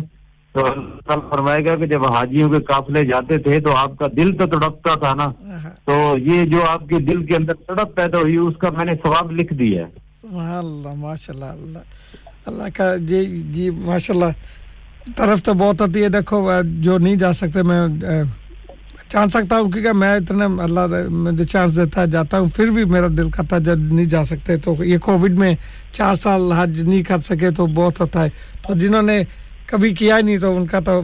تو 0.53 0.65
اللہ 0.65 1.19
فرمائے 1.29 1.65
گا 1.65 1.75
کہ 1.75 1.85
جب 1.85 2.05
حاجیوں 2.05 2.49
کے 2.49 2.63
قافلے 2.63 3.03
جاتے 3.03 3.37
تھے 3.37 3.59
تو 3.59 3.75
آپ 3.77 3.97
کا 3.99 4.05
دل 4.17 4.37
تو 4.37 4.45
تڑپتا 4.45 4.95
تھا 4.95 5.13
نا۔ 5.13 5.27
تو 5.85 6.15
یہ 6.17 6.45
جو 6.45 6.63
آپ 6.69 6.89
کے 6.89 6.99
دل 6.99 7.25
کے 7.25 7.35
اندر 7.35 7.53
تڑپ 7.53 7.95
پیدا 7.95 8.17
ہوئی 8.17 8.37
اس 8.37 8.57
کا 8.57 8.69
میں 8.69 8.85
نے 8.85 8.95
ثواب 8.95 9.31
لکھ 9.31 9.53
دیا 9.53 9.85
ہے۔ 9.85 10.01
اللہ 10.57 10.93
ماشاء 10.93 11.33
اللہ۔ 11.33 11.79
اللہ 12.45 12.63
کا 12.73 12.95
جی 12.95 13.43
جی 13.51 13.69
ماشاء 13.69 14.13
اللہ 14.13 14.31
طرف 15.15 15.43
تو 15.43 15.53
بہت 15.53 15.81
ہوتی 15.81 16.03
ہے۔ 16.03 16.09
دیکھو 16.09 16.51
جو 16.63 16.97
نہیں 16.97 17.15
جا 17.15 17.33
سکتے 17.33 17.63
میں 17.63 17.87
چانس 19.11 19.33
سکتا 19.33 19.59
ہوں 19.59 19.71
کیونکہ 19.71 19.91
میں 19.91 20.15
اتنا 20.15 20.45
اللہ 20.63 21.09
مجھے 21.09 21.45
چانس 21.45 21.75
دیتا 21.75 22.05
جاتا 22.05 22.39
ہوں، 22.39 22.47
پھر 22.55 22.69
بھی 22.69 22.83
میرا 22.83 23.07
دل 23.17 23.29
کرتا 23.29 23.57
جب 23.57 23.79
نہیں 23.79 24.05
جا 24.05 24.23
سکتے 24.23 24.57
تو 24.57 24.75
یہ 24.83 24.97
کووڈ 24.97 25.31
میں 25.31 25.53
چار 25.91 26.15
سال 26.15 26.51
حج 26.51 26.81
نہیں 26.81 27.03
کر 27.03 27.17
سکے 27.17 27.49
تو 27.49 27.65
بہت 27.65 27.99
ہوتا 28.01 28.23
ہے۔ 28.23 28.29
تو 28.67 28.73
جنہوں 28.73 29.01
نے 29.01 29.23
کبھی 29.65 29.93
کیا 29.93 30.17
ہی 30.17 30.21
نہیں 30.21 30.37
تو 30.37 30.55
ان 30.57 30.65
کا 30.67 30.79
تو 30.79 31.01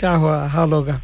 کیا 0.00 0.16
ہوا، 0.16 0.46
حال 0.46 0.72
ہوگا۔ 0.72 0.98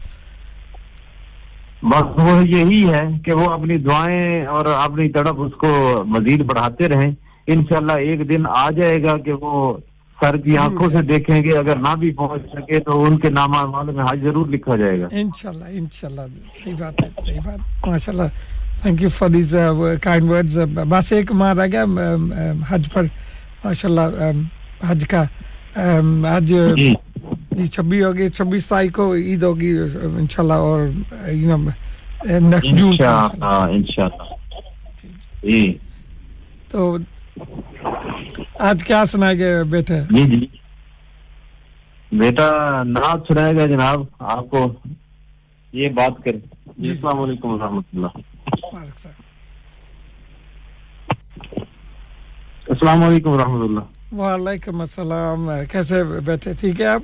بس 1.82 2.22
وہ 2.22 2.48
یہی 2.48 2.88
ہے 2.88 3.06
کہ 3.24 3.32
وہ 3.32 3.44
اپنی 3.44 3.76
دعائیں 3.78 4.46
اور 4.46 4.66
اپنی 4.66 5.08
تڑپ 5.08 5.40
اس 5.40 5.52
کو 5.52 6.02
مزید 6.06 6.42
بڑھاتے 6.42 6.88
رہیں۔ 6.88 7.10
انشاءاللہ 7.46 7.92
ایک 7.92 8.28
دن 8.28 8.46
آ 8.46 8.70
جائے 8.70 9.02
گا 9.02 9.16
کہ 9.18 9.32
وہ 9.32 9.76
سر 10.20 10.36
کی 10.36 10.56
آنکھوں 10.58 10.88
سے 10.90 11.02
دیکھیں 11.06 11.40
گے 11.44 11.56
اگر 11.58 11.76
نہ 11.76 11.94
بھی 12.00 12.10
پہنچ 12.18 12.42
سکے 12.52 12.78
تو 12.86 13.02
ان 13.04 13.18
کے 13.20 13.30
نام 13.30 13.56
اعمال 13.58 13.90
میں 13.94 14.04
حج 14.10 14.22
ضرور 14.22 14.46
لکھا 14.48 14.76
جائے 14.76 15.00
گا۔ 15.00 15.06
انشاءاللہ 15.20 15.64
انشاءاللہ 15.78 16.20
صحیح 16.58 16.74
بات 16.78 17.02
ہے 17.02 17.08
صحیح 17.24 17.40
بات 17.44 17.86
ماشاءاللہ 17.88 18.28
thank 18.82 19.02
you 19.02 19.08
for 19.16 19.28
these 19.34 19.54
kind 20.02 20.30
words 20.30 20.58
بس 20.88 21.12
ایک 21.12 21.32
ماہ 21.40 21.52
رہ 21.58 21.66
گیا 21.72 21.84
حج 22.70 22.88
پر 22.92 23.04
ماشاءاللہ 23.64 24.30
حج 24.90 25.06
کا 25.10 25.22
آج 26.34 26.48
جی۔, 26.76 26.92
جی۔ 27.56 27.66
چھبیس 27.66 28.04
ہوگی 28.04 28.28
چھبیس 28.28 28.66
تاریخ 28.68 28.92
کو 28.94 29.12
عید 29.14 29.42
ہوگی 29.42 29.76
انشاءاللہ 30.16 30.54
اور 30.66 30.80
یو 31.30 31.56
نو 31.56 31.70
نیکسٹ 32.40 32.72
جون 32.78 32.92
انشاءاللہ 33.42 34.34
جی۔, 35.02 35.50
جی۔ 35.50 35.72
تو 36.70 36.96
آج 38.58 38.84
کیا 38.84 39.06
سنائے 39.06 39.38
گئے 39.38 39.64
بیٹے؟ 39.64 40.00
جی 40.10 40.24
جی۔ 40.24 40.46
بیٹا 42.12 42.82
نعت 42.82 43.20
سنائے 43.28 43.52
گا 43.56 43.66
جناب۔ 43.66 44.04
آپ 44.18 44.50
کو 44.50 44.72
یہ 45.72 45.88
بات 45.88 46.24
کریں 46.24 46.40
جی۔ 46.78 46.90
السلام 46.90 47.20
علیکم 47.20 47.48
ورحمۃ 47.48 47.82
اللہ۔ 47.94 48.18
السلام 52.68 53.02
علیکم 53.02 53.30
و 53.30 53.38
رحمت 53.38 53.70
اللہ۔ 53.70 54.14
وعلیکم 54.14 54.80
السلام۔ 54.80 55.50
کیسے 55.72 56.04
بیٹھے؟ 56.04 56.52
ٹھیک 56.60 56.80
ہے 56.80 56.86
آپ؟ 56.86 57.02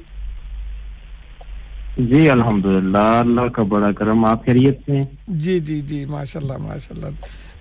جی 1.97 2.31
الحمدللہ۔ 2.31 2.99
اللہ 2.99 3.49
کا 3.49 3.63
بڑا 3.63 3.93
کرم 3.93 4.25
آپ 4.25 4.47
خیریت 4.47 4.79
سے 4.87 4.97
ہیں؟ 4.97 5.03
جی 5.29 5.59
جی 5.59 5.81
جی۔ 5.81 6.05
ماشاء 6.05 6.41
اللہ 6.41 7.09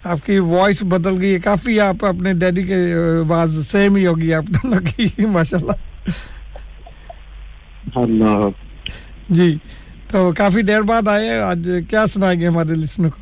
آپ 0.04 0.26
کی 0.26 0.40
وائس 0.40 0.84
بدل 0.84 1.22
گئی 1.22 1.34
ہے 1.34 1.40
کافی 1.40 1.80
آپ 1.80 2.06
اپنے 2.06 2.34
ڈیڈی 2.34 2.64
کے 2.64 2.94
آواز 2.94 3.68
سیم 3.68 3.96
ہی 3.96 4.08
ہوگی 4.08 4.34
آپ 4.34 4.44
دونوں 4.48 4.80
کی 4.86 5.26
ماشاء 5.26 5.58
اللہ۔ 5.58 5.72
جی 9.30 9.58
تو 10.08 10.32
کافی 10.38 10.62
دیر 10.62 10.82
بعد 10.82 11.08
آئے 11.08 11.40
آج 11.40 11.70
کیا 11.90 12.08
سنائیں 12.08 12.40
گے 12.40 12.48
ہمارے 12.48 12.76
لسنوں 12.76 13.10
کو؟ 13.10 13.22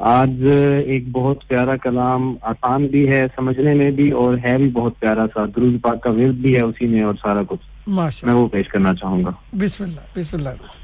آج 0.00 0.46
ایک 0.86 1.04
بہت 1.12 1.48
پیارا 1.48 1.76
کلام 1.76 2.34
آسان 2.42 2.86
بھی 2.86 3.08
ہے 3.08 3.26
سمجھنے 3.36 3.74
میں 3.74 3.90
بھی 3.90 4.10
اور 4.10 4.36
ہے 4.44 4.58
بھی 4.58 4.70
بہت 4.70 5.00
پیارا 5.00 5.26
سا 5.34 5.44
درود 5.56 5.82
پاک 5.82 6.02
کا 6.02 6.10
ورد 6.10 6.34
بھی 6.34 6.56
ہے 6.56 6.60
اسی 6.60 6.86
میں 6.86 7.02
اور 7.02 7.14
سارا 7.14 7.42
کچھ۔ 7.48 7.88
میں 8.24 8.34
وہ 8.34 8.48
پیش 8.48 8.68
کرنا 8.68 8.94
چاہوں 8.94 9.24
گا۔ 9.24 9.30
بسم 9.52 9.84
اللہ 9.84 10.00
بسم 10.16 10.36
اللہ۔ 10.36 10.83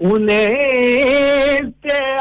انہیں 0.00 1.60
سے 1.82 2.16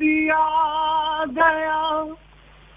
دیا 0.00 0.44
گیا۔ 1.36 1.79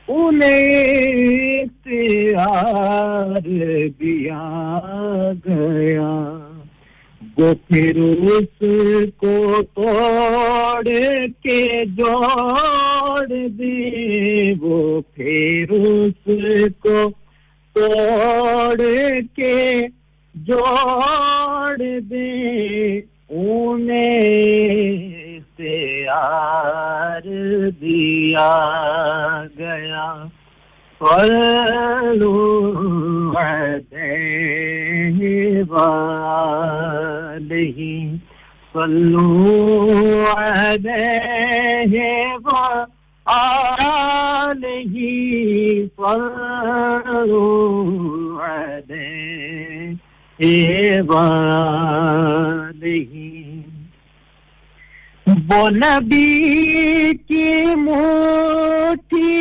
انہیں 0.08 1.64
پیار 1.84 3.48
دیا 4.00 4.50
گیا۔ 5.46 6.40
وہ 7.38 7.54
پھر 7.68 7.98
اس 7.98 8.66
کو 9.18 9.62
توڑ 9.76 10.84
کے 11.44 11.86
جوڑ 11.86 13.48
دی۔ 13.48 14.54
وہ 14.62 15.02
پھر 15.14 15.72
اس 15.72 16.28
کو 16.80 17.10
توڑ 17.74 18.82
کے 19.36 19.82
جوڑ 20.36 22.00
دے 22.00 22.98
انہیں 23.30 25.23
پیار 25.64 27.26
دیا 27.82 28.54
گیا۔ 29.58 30.08
پلو 31.00 32.38
والہی 33.34 34.70
صلو 38.74 39.30
علیہ 40.38 41.98
وآلہ 42.46 44.76
صلو 45.98 47.48
علیہ 48.42 51.02
وآلہ 51.08 53.33
وہ 55.44 55.70
نبی 55.72 57.14
کی 57.28 57.76
موتی 57.76 59.32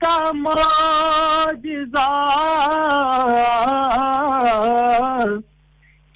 کا 0.00 0.18
معجزہ 0.34 2.10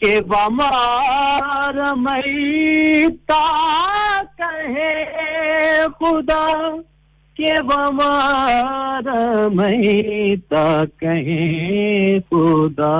کہ 0.02 0.20
بمار 0.28 1.80
میتا 1.96 3.42
کہے 4.36 4.92
خدا 5.98 6.46
کہ 7.36 7.60
بمار 7.62 9.10
میتا 9.52 10.66
کہے 10.96 12.18
خدا 12.30 12.96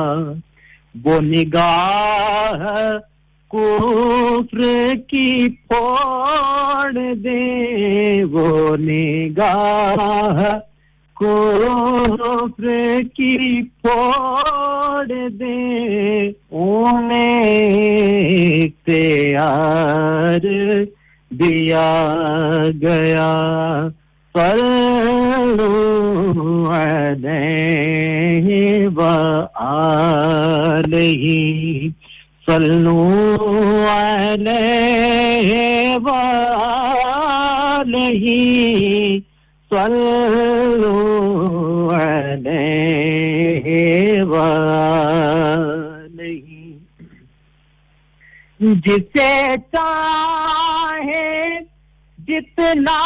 وہ 0.95 1.21
نگاہ 1.21 2.67
کفر 3.53 4.61
کی 5.09 5.49
پوڑ 5.69 6.93
دے 7.15 8.25
وہ 8.25 8.77
نگاہ 8.77 10.59
کفر 11.21 12.67
کی 13.17 13.63
پوڑ 13.63 15.29
دے 15.29 16.31
انہیں 16.51 17.43
اختیار 18.63 20.47
دیا 21.31 21.91
گیا۔ 22.83 23.89
پر 24.35 24.59
علیہ 29.57 31.89
صلو 32.49 33.01
علیہ 33.89 35.57
وآلہ 36.05 38.07
صلو 39.71 40.95
علیہ 41.95 43.67
وآلہ 44.23 46.33
جسے 48.87 49.31
چاہے 49.73 51.29
جتنا 52.19 52.99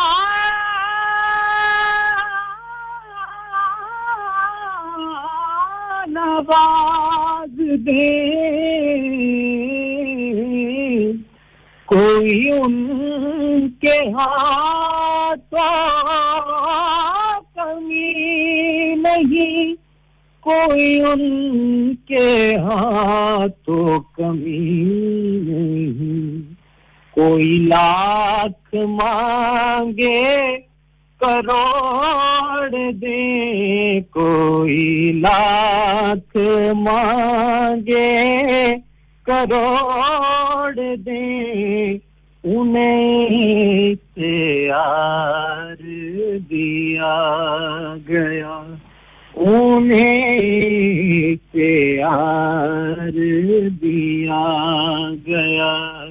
نواز 6.08 7.41
دے 7.76 8.32
کوئی 11.86 12.48
ان 12.52 13.68
کے 13.80 14.10
ہاتھ 14.10 15.54
کمی 17.54 18.94
نہیں۔ 18.94 19.74
کوئی 20.40 21.00
ان 21.00 21.94
کے 21.94 22.56
ہاتھوں 22.56 24.00
کمی 24.00 24.58
نہیں۔ 25.42 26.54
کوئی 27.10 27.58
لاکھ 27.58 28.74
مانگے 28.74 30.36
کروڑ 31.22 32.70
دے 32.92 34.00
کوئی 34.00 35.12
لاکھ 35.22 36.36
مانگے۔ 36.72 38.26
کروڑ 39.22 40.74
دے 41.06 41.92
انہیں 42.44 43.94
تیار 44.14 45.82
دیا 46.50 47.16
گیا۔ 48.08 48.74
انہیں 49.36 50.38
تیار 51.52 53.10
دیا 53.82 54.44
گیا۔ 55.26 56.04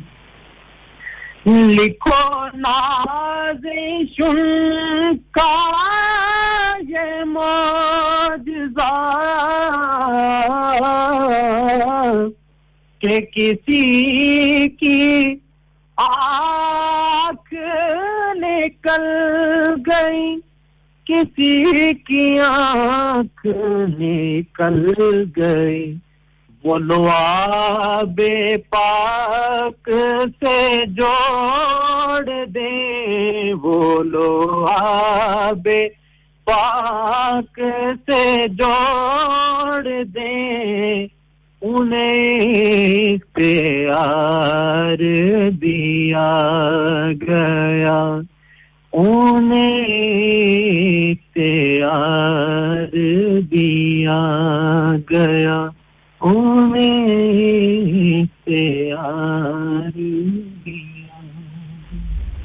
لکھو 1.47 2.47
ناز 2.55 3.67
کا 5.31 5.55
یہ 6.89 7.25
معجزہ 7.25 8.91
کہ 13.01 13.21
کسی 13.21 14.69
کی 14.69 15.35
آنکھ 15.97 17.55
نکل 18.35 19.07
گئی، 19.87 20.37
کسی 21.07 21.93
کی 21.93 22.41
آنکھ 22.41 23.47
نکل 23.99 24.93
گئی۔ 25.37 25.95
بولو 26.65 26.97
لعاب 26.97 28.21
پاک 28.71 29.89
سے 30.41 30.85
جوڑ 30.97 32.45
دے 32.55 33.55
بولو 33.63 34.65
آبے 34.71 35.81
پاک 36.47 37.61
سے 38.07 38.23
جوڑ 38.59 39.83
دے 40.15 40.37
انہیں 41.63 43.17
پیار 43.35 45.03
دیا 45.63 46.31
گیا 47.23 48.01
انہیں 48.93 49.85
پیار 51.35 52.97
دیا 53.51 54.21
گیا 55.11 55.61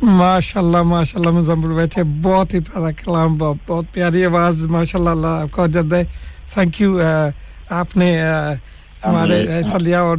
ماشاء 0.02 0.62
اللہ 0.62 0.82
ماشاء 0.82 1.20
اللہ 1.20 1.32
مزمبر 1.32 1.70
بیٹھے۔ 1.70 2.04
بہت 2.22 2.54
ہی 2.54 2.60
پیارا 2.60 2.92
کلام 2.92 3.38
بہت 3.38 3.86
پیاری 3.94 4.26
آواز۔ 4.26 4.68
ماشاء 4.68 5.00
اللہ 5.00 5.10
اللہ 5.10 5.28
آپ 5.28 5.52
کو 5.52 5.68
جد 5.68 5.94
ہے۔ 5.94 6.04
تھینک 6.54 6.82
یو 6.82 7.00
آپ 7.70 7.98
نے 7.98 8.22
ہمارے 9.06 9.48
ایسا 9.48 9.78
لیا 9.78 10.02
اور 10.02 10.18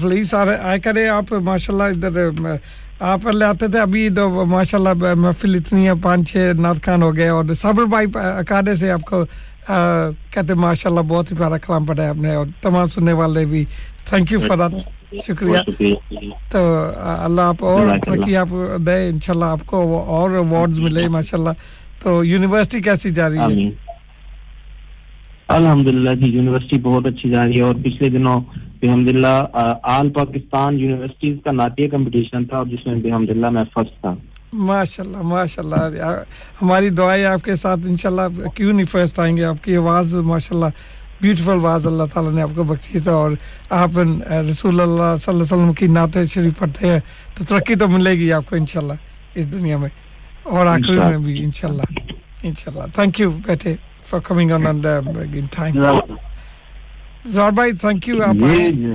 پلیز 0.00 0.34
آئے 0.34 0.80
کرے 0.80 1.08
آپ۔ 1.08 1.32
ماشاء 1.32 1.74
اللہ 1.74 2.06
ادھر 2.06 2.30
آپ 3.00 3.26
لے 3.26 3.44
آتے 3.44 3.68
تھے۔ 3.68 3.80
ابھی 3.80 4.10
تو 4.10 4.44
ماشاء 4.46 4.78
اللہ 4.78 5.14
محفل 5.14 5.54
اتنی 5.54 5.86
ہے۔ 5.86 5.92
پانچ 6.02 6.30
چھ 6.30 6.52
نعت 6.60 6.84
خان 6.84 7.02
ہو 7.02 7.16
گئے 7.16 7.28
اور 7.28 7.44
صبر 7.54 7.84
بھائی 7.84 8.06
اکاڈے 8.14 8.74
سے 8.74 8.90
آپ 8.90 9.02
کو 9.02 9.24
کہتے 9.66 10.52
ہیں 10.52 10.60
ماشاء 10.60 10.90
اللہ 10.90 11.00
بہت 11.08 11.32
ہی 11.32 11.36
پیارا 11.36 11.58
کلام 11.58 11.84
پڑھا 11.86 12.02
ہے 12.02 12.08
آپ 12.08 12.16
نے 12.16 12.34
اور 12.34 12.46
تمام 12.62 12.88
سننے 12.88 13.12
والے 13.12 13.44
بھی۔ 13.46 13.64
تھینک 14.08 14.32
یو 14.32 14.38
فار 14.38 14.58
شکریہ۔ 15.26 15.58
تو 16.50 16.60
اللہ 17.24 17.40
آپ 17.40 17.64
اور 17.64 17.86
ترقی 18.04 18.36
آپ 18.36 18.48
دے 18.86 19.10
اللہ 19.28 19.44
آپ 19.44 19.66
کو 19.66 19.98
اور 20.04 20.30
ایوارڈز 20.30 20.80
ملے 20.80 21.08
ماشاء 21.08 21.38
اللہ 21.38 21.50
تو 22.02 22.24
یونیورسٹی 22.24 22.80
کیسی 22.80 23.10
جا 23.10 23.28
رہی 23.28 23.38
ہے؟ 23.38 23.70
الحمد 25.48 25.86
للہ 25.86 26.10
جی 26.10 26.30
یونیورسٹی 26.32 26.78
بہت 26.78 27.06
اچھی 27.06 27.30
جا 27.30 27.46
رہی 27.46 27.56
ہے 27.56 27.62
اور 27.62 27.74
پچھلے 27.74 28.08
دنوں 28.08 28.40
الحمد 28.82 29.08
للہ 29.08 29.42
آل 29.82 30.10
پاکستان 30.10 30.78
یونیورسٹیز 30.80 31.36
کا 31.44 31.52
نعتیہ 31.52 31.88
کمپٹیشن 31.88 32.44
تھا 32.44 32.56
اور 32.56 32.66
جس 32.66 32.86
میں 32.86 32.94
الحمد 32.94 33.30
للہ 33.30 33.50
میں 33.50 33.64
فرسٹ 33.74 34.00
تھا۔ 34.00 34.14
ماشاء 34.54 35.02
اللہ 35.56 36.22
ہماری 36.62 36.88
دعائیں 36.98 37.24
آپ 37.24 37.44
کے 37.44 37.54
ساتھ 37.56 37.86
انشاءاللہ 37.88 38.48
کیوں 38.54 38.72
نہیں 38.72 38.86
فرسٹ 38.90 39.18
آئیں 39.18 39.36
گے؟ 39.36 39.44
آپ 39.44 39.62
کی 39.64 39.76
آواز 39.76 40.14
ماشاء 40.30 40.68
بیوٹیفل 41.20 41.50
آواز 41.50 41.86
اللہ 41.86 42.04
تعالیٰ 42.12 42.32
نے 42.32 42.42
آپ 42.42 42.50
کو 42.54 42.62
بخشی 42.64 42.98
تھا 42.98 43.12
اور 43.12 43.32
آپ 43.82 43.98
رسول 44.50 44.80
اللہ 44.80 45.16
صلی 45.16 45.32
اللہ 45.32 45.42
علیہ 45.42 45.42
وسلم 45.42 45.72
کی 45.72 45.86
نعت 45.86 46.16
شریف 46.32 46.58
پڑھتے 46.58 46.90
ہیں 46.90 46.98
تو 47.34 47.44
ترقی 47.44 47.74
تو 47.74 47.88
ملے 47.88 48.12
گی 48.18 48.32
آپ 48.32 48.48
کو 48.48 48.56
انشاءاللہ 48.56 48.94
اس 49.34 49.52
دنیا 49.52 49.76
میں 49.78 49.88
اور 50.44 50.66
آخری 50.66 50.98
میں 50.98 51.18
بھی 51.18 51.42
انشاءاللہ 51.44 51.82
انشاءاللہ۔ 52.42 52.86
تھینک 52.94 53.20
یو 53.20 53.30
بیٹے 53.46 53.74
for 54.06 54.20
coming 54.20 54.50
on 54.52 54.66
in 54.66 55.46
time 55.56 55.74
زہر 57.24 57.50
بھائی 57.50 57.72
تھینک 57.80 58.08
یو 58.08 58.22
آپ 58.22 58.34
جی، 58.34 58.70
جی، 58.72 58.94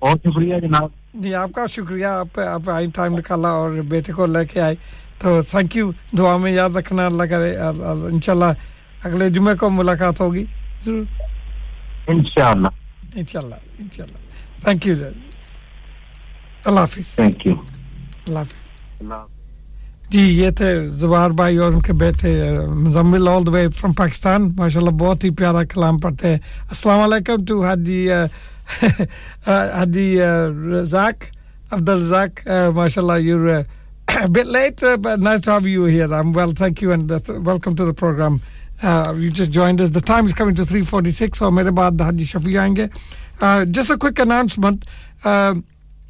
بہت 0.00 0.18
شکریہ 0.24 0.58
جناب۔ 0.60 0.88
جی 1.14 1.34
آپ 1.34 1.50
کا 1.54 1.66
شکریہ 1.66 2.06
آپ 2.06 2.38
آپ 2.38 2.70
آئی 2.70 2.86
ٹائم 2.94 3.18
نکالا 3.18 3.48
اور 3.48 3.70
بیٹے 3.70 4.12
کو 4.12 4.26
لے 4.26 4.44
کے 4.46 4.60
آئے۔ 4.60 4.74
تو 5.18 5.42
تھینک 5.42 5.76
یو 5.76 5.90
دعا 6.18 6.36
میں 6.36 6.52
یاد 6.52 6.76
رکھنا 6.76 7.06
اللہ 7.06 7.22
کرے 7.22 7.56
انشاءاللہ 7.56 8.52
اگلے 9.04 9.30
جمعے 9.30 9.54
کو 9.54 9.70
ملاقات 9.70 10.20
ہوگی۔ 10.20 10.44
ضرور۔ 10.84 11.04
انشاءاللہ۔ 12.06 12.68
انشاءاللہ 13.14 13.54
انشاءاللہ۔ 13.78 14.18
تھینک 14.64 14.86
یو 14.86 14.94
سر 14.94 15.12
اللہ 16.64 16.80
حافظ۔ 16.80 17.14
تھینک 17.14 17.46
یو 17.46 17.54
اللہ 18.26 18.38
حافظ۔ 18.38 18.68
جی 20.08 20.20
یہ 20.20 20.50
تھے 20.50 20.86
زبار 20.86 21.30
بھائی 21.30 21.56
اور 21.56 21.72
ان 21.72 21.80
کے 21.82 21.92
بیٹے 21.92 22.58
Muzammil 22.68 23.28
all 23.28 23.46
the 23.46 23.50
way 23.52 23.68
from 23.68 23.92
Pakistan 23.92 24.50
ماشاءاللہ 24.56 24.90
بہت 24.90 25.24
ہی 25.24 25.30
پیارا 25.30 25.64
کلام 25.64 25.98
پڑھتے 25.98 26.28
ہیں۔ 26.28 26.38
السلام 26.68 27.00
علیکم 27.00 27.44
to 27.44 27.64
Haji 27.64 28.08
Adi 29.46 30.20
uh, 30.20 30.50
Razak, 30.50 31.30
Abdul 31.72 31.98
Razak, 31.98 32.46
uh, 32.46 32.72
mashallah, 32.72 33.18
you're 33.18 33.48
uh, 33.48 33.64
a 34.20 34.28
bit 34.28 34.46
late, 34.46 34.82
uh, 34.82 34.96
but 34.96 35.20
nice 35.20 35.40
to 35.42 35.50
have 35.50 35.66
you 35.66 35.84
here. 35.84 36.12
I'm 36.12 36.32
well, 36.32 36.52
thank 36.52 36.80
you, 36.80 36.92
and 36.92 37.10
uh, 37.10 37.18
th- 37.18 37.40
welcome 37.40 37.74
to 37.76 37.84
the 37.84 37.94
program. 37.94 38.40
Uh, 38.82 39.14
you 39.18 39.30
just 39.30 39.50
joined 39.50 39.80
us. 39.80 39.90
The 39.90 40.00
time 40.00 40.26
is 40.26 40.34
coming 40.34 40.54
to 40.54 40.62
3.46, 40.62 41.36
so 41.36 41.50
mere 41.50 41.72
baad 41.72 42.00
Haji 42.00 42.24
Shafi 42.24 42.54
aayenge. 42.54 43.72
Just 43.72 43.90
a 43.90 43.98
quick 43.98 44.18
announcement. 44.18 44.86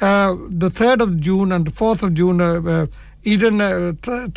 the 0.00 0.70
3rd 0.70 1.00
of 1.00 1.20
June 1.20 1.52
and 1.52 1.64
the 1.64 1.70
4th 1.70 1.70
of 1.70 1.70
June, 1.70 1.72
fourth 1.72 2.04
of 2.04 2.10
June 2.10 2.88
Eden 3.26 3.92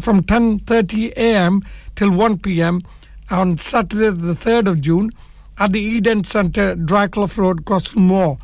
from 0.00 0.20
ten 0.32 0.58
thirty 0.70 1.06
A 1.06 1.30
M 1.46 1.60
till 1.98 2.10
one 2.22 2.36
P 2.44 2.58
M 2.68 2.80
on 3.32 3.56
Saturday 3.70 4.10
the 4.10 4.36
at 5.58 5.72
the 5.72 5.80
Eden 5.80 6.24
Centre, 6.24 6.74
Dryclough 6.76 7.36
Road, 7.36 7.64
Crossmore. 7.64 8.38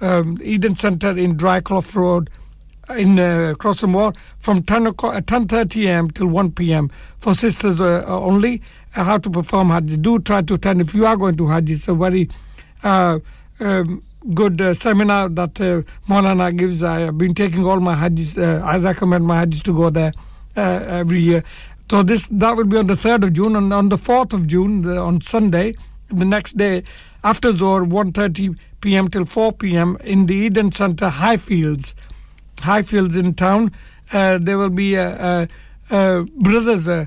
Um, 0.00 0.38
Eden 0.42 0.76
Centre 0.76 1.16
in 1.16 1.36
Dryclough 1.36 1.94
Road, 1.94 2.30
in 2.96 3.18
uh, 3.18 3.54
Crossmore, 3.58 4.16
from 4.38 4.62
10 4.62 4.86
o'clock, 4.86 5.14
uh, 5.16 5.20
10.30 5.20 5.86
a.m. 5.86 6.10
till 6.10 6.26
1 6.26 6.52
p.m. 6.52 6.90
for 7.18 7.34
sisters 7.34 7.80
uh, 7.80 8.04
only, 8.06 8.62
uh, 8.96 9.04
how 9.04 9.18
to 9.18 9.28
perform 9.30 9.70
Hajj. 9.70 10.00
Do 10.00 10.18
try 10.20 10.42
to 10.42 10.54
attend 10.54 10.80
if 10.80 10.94
you 10.94 11.06
are 11.06 11.16
going 11.16 11.36
to 11.36 11.48
Hajj. 11.48 11.70
It's 11.70 11.88
a 11.88 11.94
very 11.94 12.28
um, 12.82 14.02
good 14.34 14.60
uh, 14.60 14.74
seminar 14.74 15.28
that 15.30 15.60
uh, 15.60 15.82
Maulana 16.08 16.56
gives. 16.56 16.82
I 16.82 17.00
have 17.00 17.18
been 17.18 17.34
taking 17.34 17.64
all 17.64 17.80
my 17.80 17.94
Hajjs. 17.94 18.38
Uh, 18.38 18.64
I 18.64 18.78
recommend 18.78 19.26
my 19.26 19.44
Hajjs 19.44 19.62
to 19.62 19.74
go 19.74 19.90
there 19.90 20.12
uh, 20.56 20.60
every 20.60 21.20
year. 21.20 21.44
So 21.90 22.02
this 22.02 22.28
that 22.28 22.56
will 22.56 22.64
be 22.66 22.76
on 22.76 22.86
the 22.86 22.96
third 22.96 23.24
of 23.24 23.32
June, 23.32 23.56
and 23.56 23.72
on 23.72 23.88
the 23.88 23.98
fourth 23.98 24.32
of 24.32 24.46
June, 24.46 24.82
the, 24.82 24.96
on 24.98 25.20
Sunday, 25.20 25.74
the 26.08 26.24
next 26.24 26.56
day, 26.56 26.84
after 27.24 27.52
Zohar, 27.52 27.82
1.30 27.82 28.56
p.m. 28.80 29.08
till 29.08 29.24
4 29.24 29.52
p.m. 29.54 29.96
in 30.04 30.26
the 30.26 30.34
Eden 30.34 30.70
Center, 30.72 31.08
Highfields, 31.08 31.94
Highfields 32.58 33.18
in 33.18 33.34
town. 33.34 33.72
Uh, 34.12 34.38
there 34.38 34.56
will 34.58 34.70
be 34.70 34.94
a, 34.94 35.08
a, 35.10 35.48
a 35.90 36.24
brothers 36.24 36.88
uh, 36.88 37.06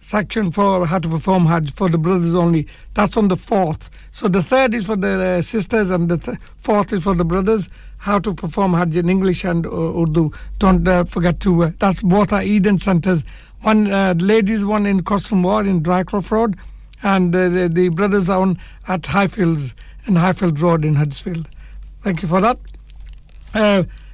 section 0.00 0.50
for 0.50 0.86
how 0.86 0.98
to 0.98 1.08
perform 1.08 1.46
Hajj 1.46 1.72
for 1.72 1.88
the 1.88 1.98
brothers 1.98 2.34
only. 2.34 2.66
That's 2.94 3.16
on 3.16 3.28
the 3.28 3.36
fourth. 3.36 3.90
So 4.10 4.28
the 4.28 4.42
third 4.42 4.74
is 4.74 4.86
for 4.86 4.96
the 4.96 5.38
uh, 5.38 5.42
sisters, 5.42 5.90
and 5.90 6.08
the 6.08 6.18
th- 6.18 6.38
fourth 6.56 6.92
is 6.92 7.04
for 7.04 7.14
the 7.14 7.24
brothers. 7.24 7.68
How 7.98 8.18
to 8.20 8.34
perform 8.34 8.74
Hajj 8.74 8.96
in 8.96 9.08
English 9.08 9.44
and 9.44 9.66
uh, 9.66 9.70
Urdu. 9.70 10.30
Don't 10.58 10.86
uh, 10.86 11.04
forget 11.04 11.40
to. 11.40 11.70
that's 11.78 12.02
both 12.02 12.32
our 12.32 12.42
Eden 12.42 12.78
centers. 12.78 13.24
One 13.62 13.86
ladies, 14.18 14.64
one 14.64 14.86
in 14.86 15.00
Cossumwar 15.02 15.66
in 15.66 15.82
Drycroft 15.82 16.30
Road, 16.30 16.56
and 17.02 17.34
the, 17.34 17.68
the, 17.72 17.88
brothers 17.88 18.28
are 18.28 18.40
on 18.40 18.58
at 18.86 19.02
Highfields 19.02 19.74
and 20.06 20.16
Highfield 20.16 20.60
Road 20.60 20.84
in 20.84 20.94
Huddersfield. 20.94 21.48
Thank 22.02 22.22
you 22.22 22.28
for 22.28 22.40
that. 22.40 22.58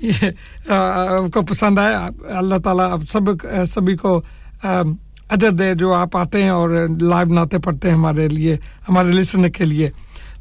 آپ 0.68 1.32
کو 1.34 1.42
پسند 1.42 1.78
آئے 1.78 1.94
اللہ 2.34 2.58
تعالیٰ 2.64 2.90
آپ 2.92 3.00
سب 3.12 3.30
سبھی 3.74 3.96
کو 3.96 4.20
اجر 4.62 5.50
دے 5.50 5.74
جو 5.74 5.92
آپ 5.94 6.16
آتے 6.16 6.42
ہیں 6.42 6.50
اور 6.50 6.70
لائیو 7.00 7.34
ناتے 7.34 7.58
پڑھتے 7.58 7.88
ہیں 7.88 7.94
ہمارے 7.94 8.28
لیے، 8.28 8.56
ہمارے 8.88 9.12
لسنر 9.12 9.48
کے 9.48 9.64
لیے۔ 9.64 9.90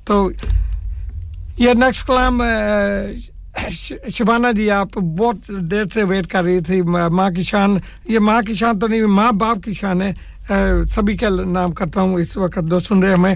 تو 0.05 0.29
یہ 1.57 1.73
نیکسٹ 1.73 2.07
کلام 2.07 2.41
شبانہ 4.09 4.47
جی 4.57 4.69
آپ 4.71 4.97
بہت 4.97 5.51
دیر 5.71 5.85
سے 5.93 6.03
ویٹ 6.03 6.27
کر 6.27 6.43
رہی 6.43 6.59
تھی 6.59 6.81
ماں 6.81 7.29
کی 7.29 7.43
شان، 7.43 7.77
یہ 8.05 8.19
ماں 8.19 8.41
کی 8.41 8.53
شان 8.53 8.79
تو 8.79 8.87
نہیں، 8.87 9.01
ماں 9.01 9.31
باپ 9.31 9.63
کی 9.63 9.73
شان 9.73 10.01
ہے۔ 10.01 10.11
سبھی 10.87 11.17
کا 11.17 11.29
نام 11.29 11.71
کرتا 11.71 12.01
ہوں، 12.01 12.15
اس 12.15 12.37
وقت 12.37 12.59
دو 12.71 12.79
سن 12.79 13.03
رہے 13.03 13.13
ہمیں 13.13 13.35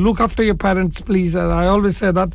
look 0.00 0.20
after 0.22 0.44
your 0.44 0.56
parents 0.56 1.00
please 1.04 1.36
I 1.36 1.66
always 1.68 1.94
say 1.96 2.12
that 2.12 2.34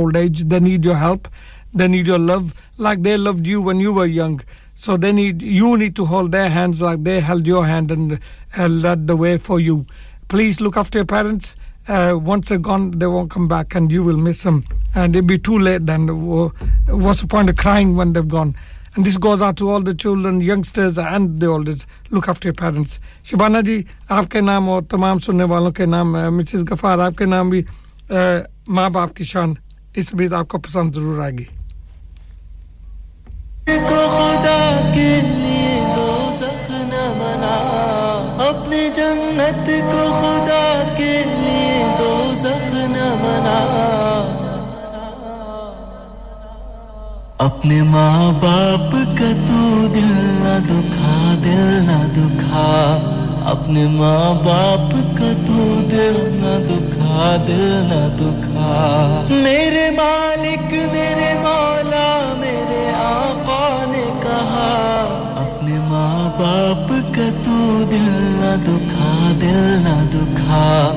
old 0.00 0.16
age 0.16 0.42
they 0.42 0.60
need 0.60 0.86
your 0.86 0.96
help 0.96 1.28
they 1.76 1.88
need 1.88 2.08
your 2.08 2.18
love 2.18 2.50
like 2.80 3.02
they 3.02 3.16
loved 3.16 3.46
you 3.46 3.62
when 3.62 3.80
you 3.80 3.92
were 3.92 4.08
young 4.08 4.40
so 4.78 4.94
they 5.02 5.10
need 5.10 5.42
you 5.42 5.68
need 5.78 5.94
to 5.96 6.04
hold 6.04 6.32
their 6.32 6.48
hands 6.50 6.80
like 6.82 7.02
they 7.02 7.20
held 7.20 7.46
your 7.46 7.64
hand 7.66 7.90
and 7.90 8.18
uh, 8.58 8.66
led 8.68 9.06
the 9.06 9.16
way 9.16 9.38
for 9.38 9.58
you. 9.58 9.86
Please 10.28 10.60
look 10.60 10.76
after 10.76 10.98
your 10.98 11.06
parents. 11.06 11.56
Uh, 11.88 12.18
once 12.28 12.50
they're 12.50 12.58
gone 12.58 12.90
they 12.90 13.06
won't 13.06 13.30
come 13.30 13.48
back 13.48 13.74
and 13.74 13.90
you 13.90 14.04
will 14.04 14.18
miss 14.18 14.42
them. 14.42 14.62
And 14.94 15.16
it'll 15.16 15.26
be 15.26 15.38
too 15.38 15.58
late 15.58 15.88
And 15.88 16.10
what's 16.88 17.22
the 17.22 17.26
point 17.26 17.48
of 17.48 17.56
crying 17.56 17.96
when 17.96 18.12
they've 18.12 18.28
gone? 18.28 18.54
And 18.96 19.04
this 19.04 19.18
goes 19.18 19.42
out 19.42 19.58
to 19.58 19.68
all 19.68 19.80
the 19.80 19.94
children, 19.94 20.40
youngsters 20.40 20.96
and 20.96 21.38
the 21.38 21.46
oldest. 21.46 21.86
Look 22.10 22.28
after 22.28 22.48
your 22.48 22.54
parents. 22.54 22.98
Shabana 23.24 23.58
ji 23.66 23.82
آپ 24.16 24.30
کے 24.30 24.40
نام 24.40 24.68
اور 24.70 24.82
تمام 24.90 25.18
سننے 25.26 25.44
والوں 25.50 25.70
کے 25.78 25.86
نام 25.86 26.12
Mrs 26.36 26.62
غفار 26.70 26.98
آپ 27.06 27.16
کے 27.18 27.24
نام 27.24 27.50
بھی 27.50 27.62
ماں 28.76 28.88
باپ 28.90 29.14
کی 29.16 29.24
شان 29.24 29.52
اس 30.00 30.12
بیت 30.14 30.32
آپ 30.32 30.48
کو 30.48 30.58
پسند 30.66 30.94
ضرور 30.94 31.18
آئے 31.24 31.32
گی 31.38 31.44
خدا 33.66 34.56
بنا 37.18 37.54
اپنے 38.48 38.88
جنت 38.94 39.68
کو 39.92 40.06
خدا 40.20 40.64
کے 40.98 41.12
لیے 41.26 41.84
دو 41.98 42.32
نہ 42.88 43.14
بنا 43.22 43.95
اپنے 47.38 47.82
ماں 47.82 48.32
باپ 48.32 48.92
کا 48.92 49.32
تو 49.46 49.86
دل 49.94 50.12
نہ 50.42 50.58
دکھا، 50.66 51.34
دل 51.44 51.84
نہ 51.84 52.06
دکھا۔ 52.16 52.98
اپنے 53.46 53.86
ماں 53.86 54.34
باپ 54.34 54.92
کا 55.18 55.32
تو 55.46 55.88
دل 55.90 56.16
نہ 56.16 56.66
دکھا، 56.66 57.36
دل 57.48 57.84
نہ 57.88 58.16
دکھا۔ 58.16 59.24
میرے 59.30 59.90
مالک، 59.90 60.72
میرے 60.72 61.34
مولا، 61.42 62.34
میرے 62.38 62.90
آقا 62.94 63.84
نے 63.88 64.10
کہا، 64.22 64.70
اپنے 65.36 65.78
ماں 65.78 66.30
باپ 66.38 66.88
کا 66.88 67.28
تو 67.44 67.84
دل 67.90 68.14
نہ 68.40 68.54
دکھا، 68.64 69.32
دل 69.40 69.78
نہ 69.84 70.08
دکھا۔ 70.14 70.96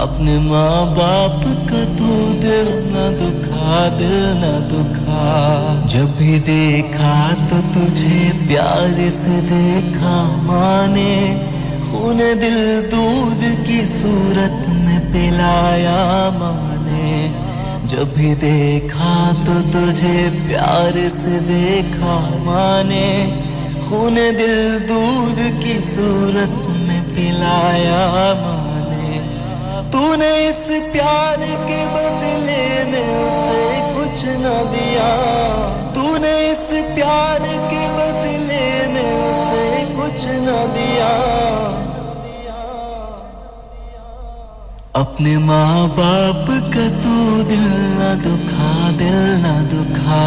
اپنے 0.00 0.38
ماں 0.38 0.86
باپ 0.86 1.44
کا 1.44 1.84
تو 1.98 2.32
دل 2.42 2.68
نہ 2.92 3.08
دکھا، 3.20 3.88
دل 3.98 4.32
نہ 4.36 4.68
دکھا۔ 4.70 5.80
جب 5.88 6.06
بھی 6.18 6.38
دیکھا 6.46 7.30
تو 7.48 7.56
تجھے 7.72 8.30
پیار 8.48 9.10
سے 9.10 9.40
دیکھا۔ 9.50 10.14
ماں 10.42 10.86
نے 10.86 11.42
خون 11.90 12.20
دل 12.42 12.88
دودھ 12.92 13.44
کی 13.64 13.80
صورت 13.86 14.68
میں 14.68 14.98
پلایا۔ 15.12 16.30
ماں 16.38 16.76
نے 16.86 17.32
جب 17.84 18.06
بھی 18.14 18.34
دیکھا 18.34 19.34
تو 19.44 19.52
تجھے 19.72 20.28
پیار 20.46 20.98
سے 21.12 21.38
دیکھا۔ 21.48 22.28
ماں 22.44 22.84
نے 22.84 23.40
خون 23.88 24.18
دل 24.38 24.78
دودھ 24.88 25.40
کی 25.60 25.78
صورت 25.84 26.70
میں 26.70 27.00
پلایا۔ 27.14 28.34
ماں 28.42 28.79
تو 29.92 30.14
نے 30.16 30.30
اس 30.48 30.68
پیار 30.92 31.38
کے 31.68 31.84
بدلے 31.92 32.84
میں 32.90 33.06
اسے 33.18 33.80
کچھ 33.94 34.24
نہ 34.40 34.56
دیا 34.72 35.08
تو 35.94 36.16
نے 36.16 36.34
اس 36.50 36.68
پیار 36.94 37.46
کے 37.70 37.86
بدلے 37.96 38.68
میں 38.92 39.10
اسے 39.20 39.84
کچھ 39.96 40.26
نہ 40.40 40.58
دیا 40.74 41.08
اپنے 44.94 45.36
ماں 45.40 45.86
باپ 45.96 46.46
کا 46.72 46.86
تو 47.02 47.42
دل 47.50 47.68
نہ 47.98 48.14
دکھا 48.24 48.90
دل 48.98 49.18
نہ 49.42 49.58
دکھا 49.70 50.20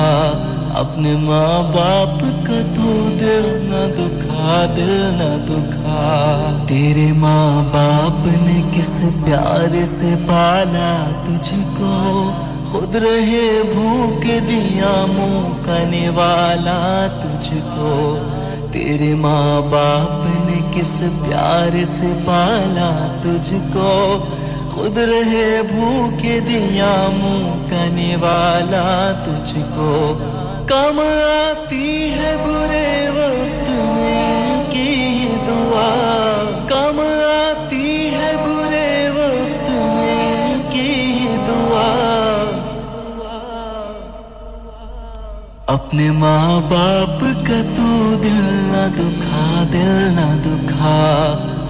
اپنے 0.76 1.16
ماں 1.20 1.64
باپ 1.64 2.22
کا 2.46 2.62
تو 2.76 3.10
دل 3.20 3.46
نہ 3.64 3.94
دکھا، 3.94 4.66
دل 4.78 5.10
نہ 5.14 5.46
دکھا۔ 5.46 6.64
تیرے 6.68 7.12
ماں 7.14 7.64
باپ 7.74 8.28
نے 8.28 8.62
کس 8.72 9.02
پیار 9.26 9.76
سے 9.88 10.16
پالا 10.28 11.22
تجھ 11.24 11.54
کو؟ 11.78 12.32
خود 12.66 12.96
رہے 12.96 13.62
بھوک 13.74 14.24
دیا 14.24 15.06
منہ 15.18 15.66
کنے 15.66 16.10
والا 16.10 17.08
تجھ 17.22 17.54
کو۔ 17.54 18.18
تیرے 18.72 19.16
ماں 19.16 19.62
باپ 19.62 20.26
نے 20.46 20.60
کس 20.72 21.04
پیار 21.26 21.86
سے 21.88 22.14
پالا 22.26 23.20
تجھ 23.22 23.54
کو؟ 23.74 24.20
خود 24.72 24.98
رہے 24.98 25.62
بھوکے 25.72 26.40
دیا 26.40 27.08
منہ 27.14 27.70
کنے 27.70 28.16
والا 28.16 29.12
تجھ 29.26 29.58
کو۔ 29.76 30.18
کم 30.74 31.00
آتی 31.00 31.88
ہے 32.12 32.30
برے 32.38 33.10
وقت 33.10 33.68
میں 33.96 34.72
کی 34.72 35.28
دعا 35.48 35.90
کم 36.68 37.00
آتی 37.00 37.90
ہے 38.14 38.32
برے 38.38 39.10
وقت 39.10 39.70
میں 39.70 40.58
کی 40.72 41.28
دعا 41.48 41.92
اپنے 45.68 46.10
ماں 46.12 46.60
باپ 46.70 47.22
کا 47.48 47.62
تو 47.76 48.16
دل 48.24 48.42
نہ 48.72 48.88
دکھا 48.98 49.64
دل 49.74 49.94
نہ 50.16 50.30
دکھا 50.46 50.98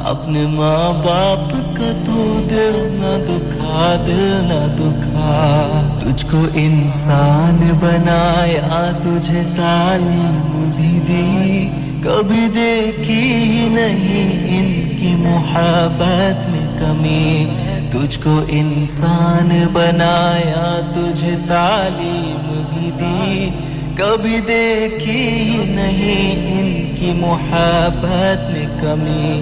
اپنے 0.06 0.46
ماں 0.48 0.94
باپ 0.94 1.52
کا 1.76 1.92
تو 2.06 2.48
دل 2.50 2.74
نہ 2.76 3.24
دکھا، 3.26 4.04
دل 4.08 4.42
نہ 4.44 4.76
دکھا۔ 4.76 5.82
تجھ 6.00 6.26
کو 6.32 6.48
انسان 6.54 7.72
بنایا 7.80 8.92
تجھے 9.04 9.42
تعلیم 9.58 10.70
بھی 10.78 11.00
دی۔ 11.08 11.70
کبھی 12.04 12.48
دیکھی 12.54 13.34
ہی 13.34 13.70
نہیں 13.70 14.48
ان 14.50 14.98
کی 14.98 15.16
محبت 15.16 16.50
میں 16.50 16.80
کمی۔ 16.80 17.50
تجھ 17.90 18.20
کو 18.24 18.44
انسان 18.48 19.68
بنایا 19.74 20.80
تجھے 20.96 21.36
تعلیم 21.48 22.64
بھی 22.70 22.92
دی۔ 23.00 23.50
کبھی 23.96 24.40
دیکھی 24.48 25.28
ہی 25.28 25.64
نہیں 25.66 26.32
ان 26.32 26.96
کی 26.96 27.12
محبت 27.12 28.52
میں 28.52 28.66
کمی۔ 28.82 29.42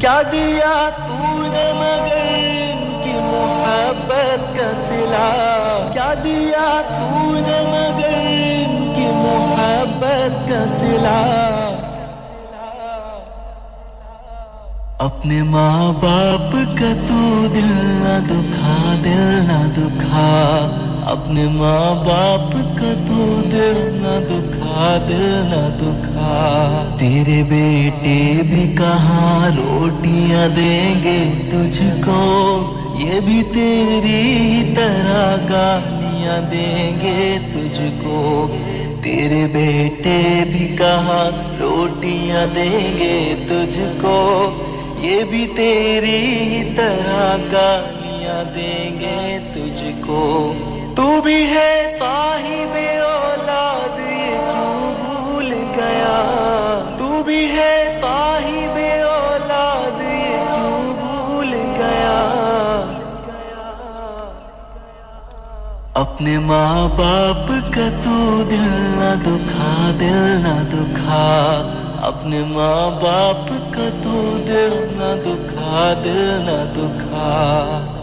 کیا 0.00 0.20
دیا 0.32 0.74
تو 1.06 1.42
نے 1.42 1.66
مگر 1.74 2.16
ان 2.30 3.02
کی 3.04 3.12
محبت 3.12 4.56
کا 4.56 4.70
سلا 4.88 5.28
کیا 5.92 6.12
دیا 6.24 6.66
تو 6.88 7.34
نے 7.46 7.60
مگر 7.68 8.14
ان 8.14 8.92
کی 8.96 9.06
محبت 9.12 10.48
کا 10.48 10.64
سلا 10.80 11.20
اپنے 15.06 15.42
ماں 15.42 15.92
باپ 16.02 16.52
کا 16.78 16.92
تو 17.08 17.46
دل 17.54 17.72
نہ 18.02 18.18
دکھا، 18.28 18.94
دل 19.04 19.24
نہ 19.48 19.62
دکھا۔ 19.76 20.85
اپنے 21.10 21.42
ماں 21.48 22.04
باپ 22.04 22.52
کا 22.78 22.92
تو 23.06 23.24
دل 23.42 23.76
نہ 23.96 24.14
دکھا، 24.28 24.96
دل 25.08 25.22
نہ 25.50 25.60
دکھا۔ 25.80 26.30
تیرے 26.98 27.42
بیٹے 27.48 28.42
بھی 28.48 28.64
کہاں 28.78 29.50
روٹیاں 29.56 30.48
دیں 30.56 30.94
گے 31.04 31.18
تجھ 31.50 31.80
کو 32.04 32.24
یہ 32.98 33.20
بھی 33.24 33.42
تیری 33.52 34.74
طرح 34.76 35.36
گالیاں 35.50 36.40
دیں 36.50 36.90
گے 37.02 37.38
تجھ 37.52 37.80
کو 38.02 38.46
تیرے 39.02 39.46
بیٹے 39.52 40.18
بھی 40.52 40.66
کہاں 40.78 41.24
روٹیاں 41.60 42.46
دیں 42.54 42.98
گے 42.98 43.18
تجھ 43.48 43.78
کو 44.00 44.18
یہ 45.02 45.24
بھی 45.30 45.46
تیری 45.56 46.62
طرح 46.76 47.36
گالیاں 47.52 48.42
دیں 48.54 49.00
گے 49.00 49.38
تجھ 49.54 49.84
کو 50.00 50.24
تو 50.96 51.20
بھی 51.20 51.46
ہے 51.46 51.96
صاحب 51.98 52.76
اولاد، 53.00 53.98
یہ 53.98 54.36
کیوں 54.52 54.94
بھول 54.94 55.52
گیا؟ 55.76 56.14
تو 56.98 57.22
بھی 57.22 57.46
ہے 57.52 57.98
صاحب 58.00 58.78
اولاد، 59.04 60.00
یہ 60.00 60.44
کیوں 60.54 60.94
بھول 60.94 61.54
گیا؟ 61.78 62.16
اپنے 65.94 66.38
ماں 66.38 66.88
باپ 66.88 67.48
کا 67.48 67.88
تو 68.04 68.42
دل 68.50 68.72
نہ 68.98 69.14
دکھا، 69.26 69.90
دل 70.00 70.40
نہ 70.42 70.62
دکھا۔ 70.72 71.26
اپنے 72.02 72.42
ماں 72.46 72.90
باپ 72.90 73.48
کا 73.74 73.88
تو 74.02 74.38
دل 74.46 74.72
نہ 74.92 75.14
دکھا، 75.22 75.92
دل 76.04 76.40
نہ 76.44 76.64
دکھا۔ 76.76 77.95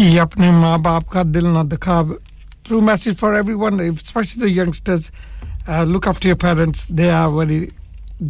کہ 0.00 0.20
اپنے 0.20 0.50
ماں 0.50 0.76
باپ 0.84 1.08
کا 1.12 1.22
دل 1.34 1.46
نہ 1.54 1.62
دکھا۔ 1.70 2.00
True 2.66 2.80
message 2.80 3.18
for 3.18 3.32
every 3.32 3.54
one 3.54 3.80
especially 3.80 4.40
the 4.42 4.50
youngsters 4.50 5.10
look 5.92 6.06
after 6.08 6.28
your 6.28 6.36
parents 6.40 6.86
they 6.98 7.10
are 7.12 7.28
very 7.28 7.58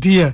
dear 0.02 0.30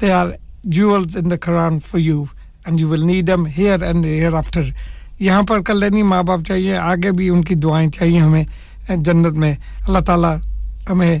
they 0.00 0.12
are 0.12 0.28
جیولز 0.64 1.16
ان 1.16 1.30
دا 1.30 1.36
کران 1.44 1.78
for 1.88 2.00
you 2.00 2.22
and 2.64 2.80
you 2.80 2.88
will 2.88 3.06
need 3.06 3.30
am 3.30 3.46
here 3.58 3.82
and 3.82 4.04
here 4.04 4.34
after 4.34 4.70
یہاں 5.18 5.42
پر 5.48 5.60
کل 5.66 5.80
لینی 5.80 6.02
ماں 6.02 6.22
باپ 6.28 6.40
چاہیے، 6.48 6.76
آگے 6.76 7.10
بھی 7.16 7.28
ان 7.30 7.44
کی 7.44 7.54
دعائیں 7.54 7.90
چاہیے 7.90 8.18
ہمیں 8.18 8.44
جنت 8.88 9.32
میں۔ 9.42 9.54
اللہ 9.86 9.98
تعالیٰ 10.06 10.36
ہمیں 10.90 11.18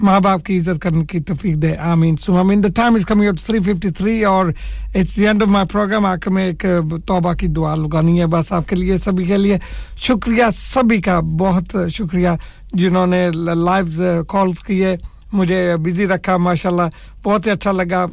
ماں 0.00 0.18
باپ 0.20 0.44
کی 0.44 0.56
عزت 0.58 0.80
کرنے 0.82 1.04
کی 1.04 1.20
توفیق 1.20 1.56
دے. 1.62 1.74
آمین. 1.76 2.16
سو 2.16 2.36
آمین 2.38 2.62
the 2.64 2.68
time 2.76 2.94
is 2.94 3.04
coming 3.06 3.28
up 3.28 3.38
353 3.40 4.24
اور 4.24 4.46
it's 4.94 5.16
the 5.16 5.26
end 5.26 5.42
of 5.42 5.48
my 5.48 5.66
program 5.72 6.06
آ 6.06 6.14
کے 6.16 6.30
میں 6.30 6.46
ایک 6.46 6.64
توبہ 7.06 7.32
کی 7.40 7.46
دعا 7.56 7.74
لگانی 7.74 8.20
ہے 8.20 8.26
بس 8.26 8.52
آپ 8.52 8.68
کے 8.68 8.76
لیے، 8.76 8.98
سبھی 9.04 9.24
کے 9.24 9.36
لیے. 9.36 9.58
شکریہ 10.06 10.44
سبھی 10.54 11.00
کا، 11.02 11.18
بہت 11.38 11.76
شکریہ 11.90 12.28
جنہوں 12.72 13.06
نے 13.06 13.28
لائیو 13.34 14.22
کالز 14.28 14.60
کیے، 14.66 14.96
مجھے 15.32 15.60
بزی 15.84 16.06
رکھا 16.06 16.36
ماشاء 16.36 16.70
اللہ 16.70 16.88
بہت 17.24 17.46
ہی 17.46 17.50
اچھا 17.50 17.72
لگا. 17.72 18.04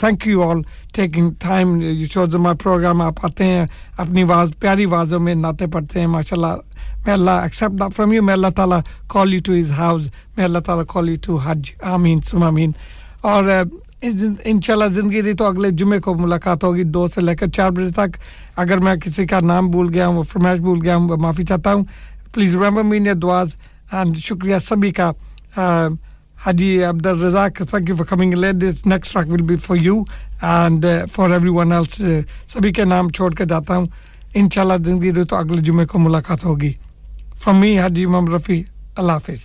Thank 0.00 0.26
you 0.26 0.42
all 0.42 0.60
taking 0.94 1.30
time 1.38 1.80
shows 2.10 2.34
my 2.34 2.56
program 2.62 3.02
آپ 3.02 3.24
آتے 3.24 3.44
ہیں، 3.44 3.64
اپنی 3.96 4.22
آواز، 4.22 4.52
پیاری 4.60 4.84
آوازوں 4.84 5.20
میں 5.20 5.34
نعتیں 5.34 5.66
پڑھتے 5.66 6.00
ہیں 6.00 6.06
ماشاء 6.06 6.36
اللہ 6.36 6.67
May 7.08 7.14
Allah 7.14 7.42
accept 7.42 7.78
that 7.78 7.94
from 7.94 8.12
you. 8.12 8.20
May 8.20 8.34
Allah 8.34 8.52
Ta'ala 8.52 8.84
call 9.08 9.30
you 9.30 9.40
to 9.40 9.52
His 9.52 9.70
house. 9.70 10.10
May 10.36 10.44
Allah 10.44 10.60
Ta'ala 10.60 10.84
call 10.84 11.08
you 11.08 11.16
to 11.16 11.38
Hajj. 11.38 11.74
Ameen. 11.80 12.74
اور 13.22 13.44
ان 14.00 14.60
شاء 14.62 14.72
اللہ 14.72 14.88
زندگی 14.94 15.20
دی 15.22 15.32
تو 15.34 15.44
اگلے 15.44 15.70
جمعے 15.70 15.98
کو 16.00 16.14
ملاقات 16.14 16.64
ہوگی 16.64 16.82
دو 16.96 17.06
سے 17.14 17.20
لے 17.20 17.34
کر 17.36 17.48
چار 17.56 17.70
بجے 17.70 17.90
تک 17.92 18.16
اگر 18.56 18.78
میں 18.78 18.94
کسی 19.04 19.26
کا 19.26 19.40
نام 19.40 19.70
بھول 19.70 19.88
گیا 19.94 20.06
ہوں 20.06 20.22
فرمائش 20.32 20.60
بھول 20.60 20.80
گیا 20.82 20.96
ہوں 20.96 21.16
معافی 21.20 21.44
چاہتا 21.44 21.72
ہوں 21.74 21.84
please 22.34 22.56
remember 22.56 22.82
me in 22.90 23.06
your 23.06 23.14
دعاز 23.22 23.54
and 23.92 24.16
شکریہ 24.24 24.58
سبھی 24.68 24.90
کا 24.98 25.10
Haji 26.46 26.68
Abd 26.84 27.06
Razak, 27.06 27.62
thank 27.70 27.88
you 27.88 27.96
for 27.96 28.06
coming. 28.10 28.34
Late. 28.42 28.60
This 28.60 28.84
next 28.86 29.12
track 29.12 29.32
will 29.34 29.46
be 29.52 29.56
for 29.68 29.76
you 29.76 30.04
and 30.42 30.84
uh, 30.84 31.06
for 31.06 31.30
everyone 31.38 31.72
else. 31.78 32.00
Uh, 32.00 32.20
سبھی 32.52 32.72
کے 32.72 32.84
نام 32.84 33.08
چھوڑ 33.18 33.34
کے 33.34 33.44
جاتا 33.44 33.76
ہوں 33.76 33.86
ان 34.34 34.50
شاء 34.54 34.62
اللہ 34.62 34.84
زندگی 34.84 35.12
رہے 35.12 35.24
تو 35.24 35.36
اگلے 35.36 35.62
جمعے 35.62 35.86
کو 35.86 35.98
ملاقات 35.98 36.44
ہوگی 36.44 36.72
from 37.42 37.60
me 37.60 37.76
Haji 37.76 38.02
Imam 38.04 38.26
Rafi 38.26 38.58
Allah 38.96 39.14
Hafiz 39.20 39.44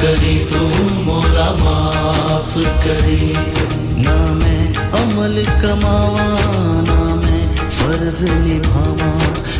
کری 0.00 0.38
تو 0.52 0.68
مولا 1.04 1.50
معاف 1.60 2.56
کری۔ 2.84 3.32
نام 3.96 4.40
عمل 4.92 5.42
کماوا 5.60 6.28
میں 7.22 7.46
فرض 7.70 8.22
نبھاوا 8.22 9.12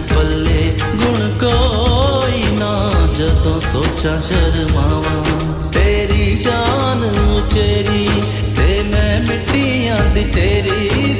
پلے 0.09 0.73
گن 0.81 1.31
کوئی 1.41 2.43
نہ 2.59 2.73
جدو 3.17 3.59
سوچا 3.73 4.19
شرماوا 4.29 5.23
تیری 5.73 6.37
شان 6.45 7.03
اچیری 7.05 8.07
تے 8.57 8.83
میں 8.91 9.21
مٹیاں 9.29 9.99
دی 10.15 10.25
تیری 10.35 11.14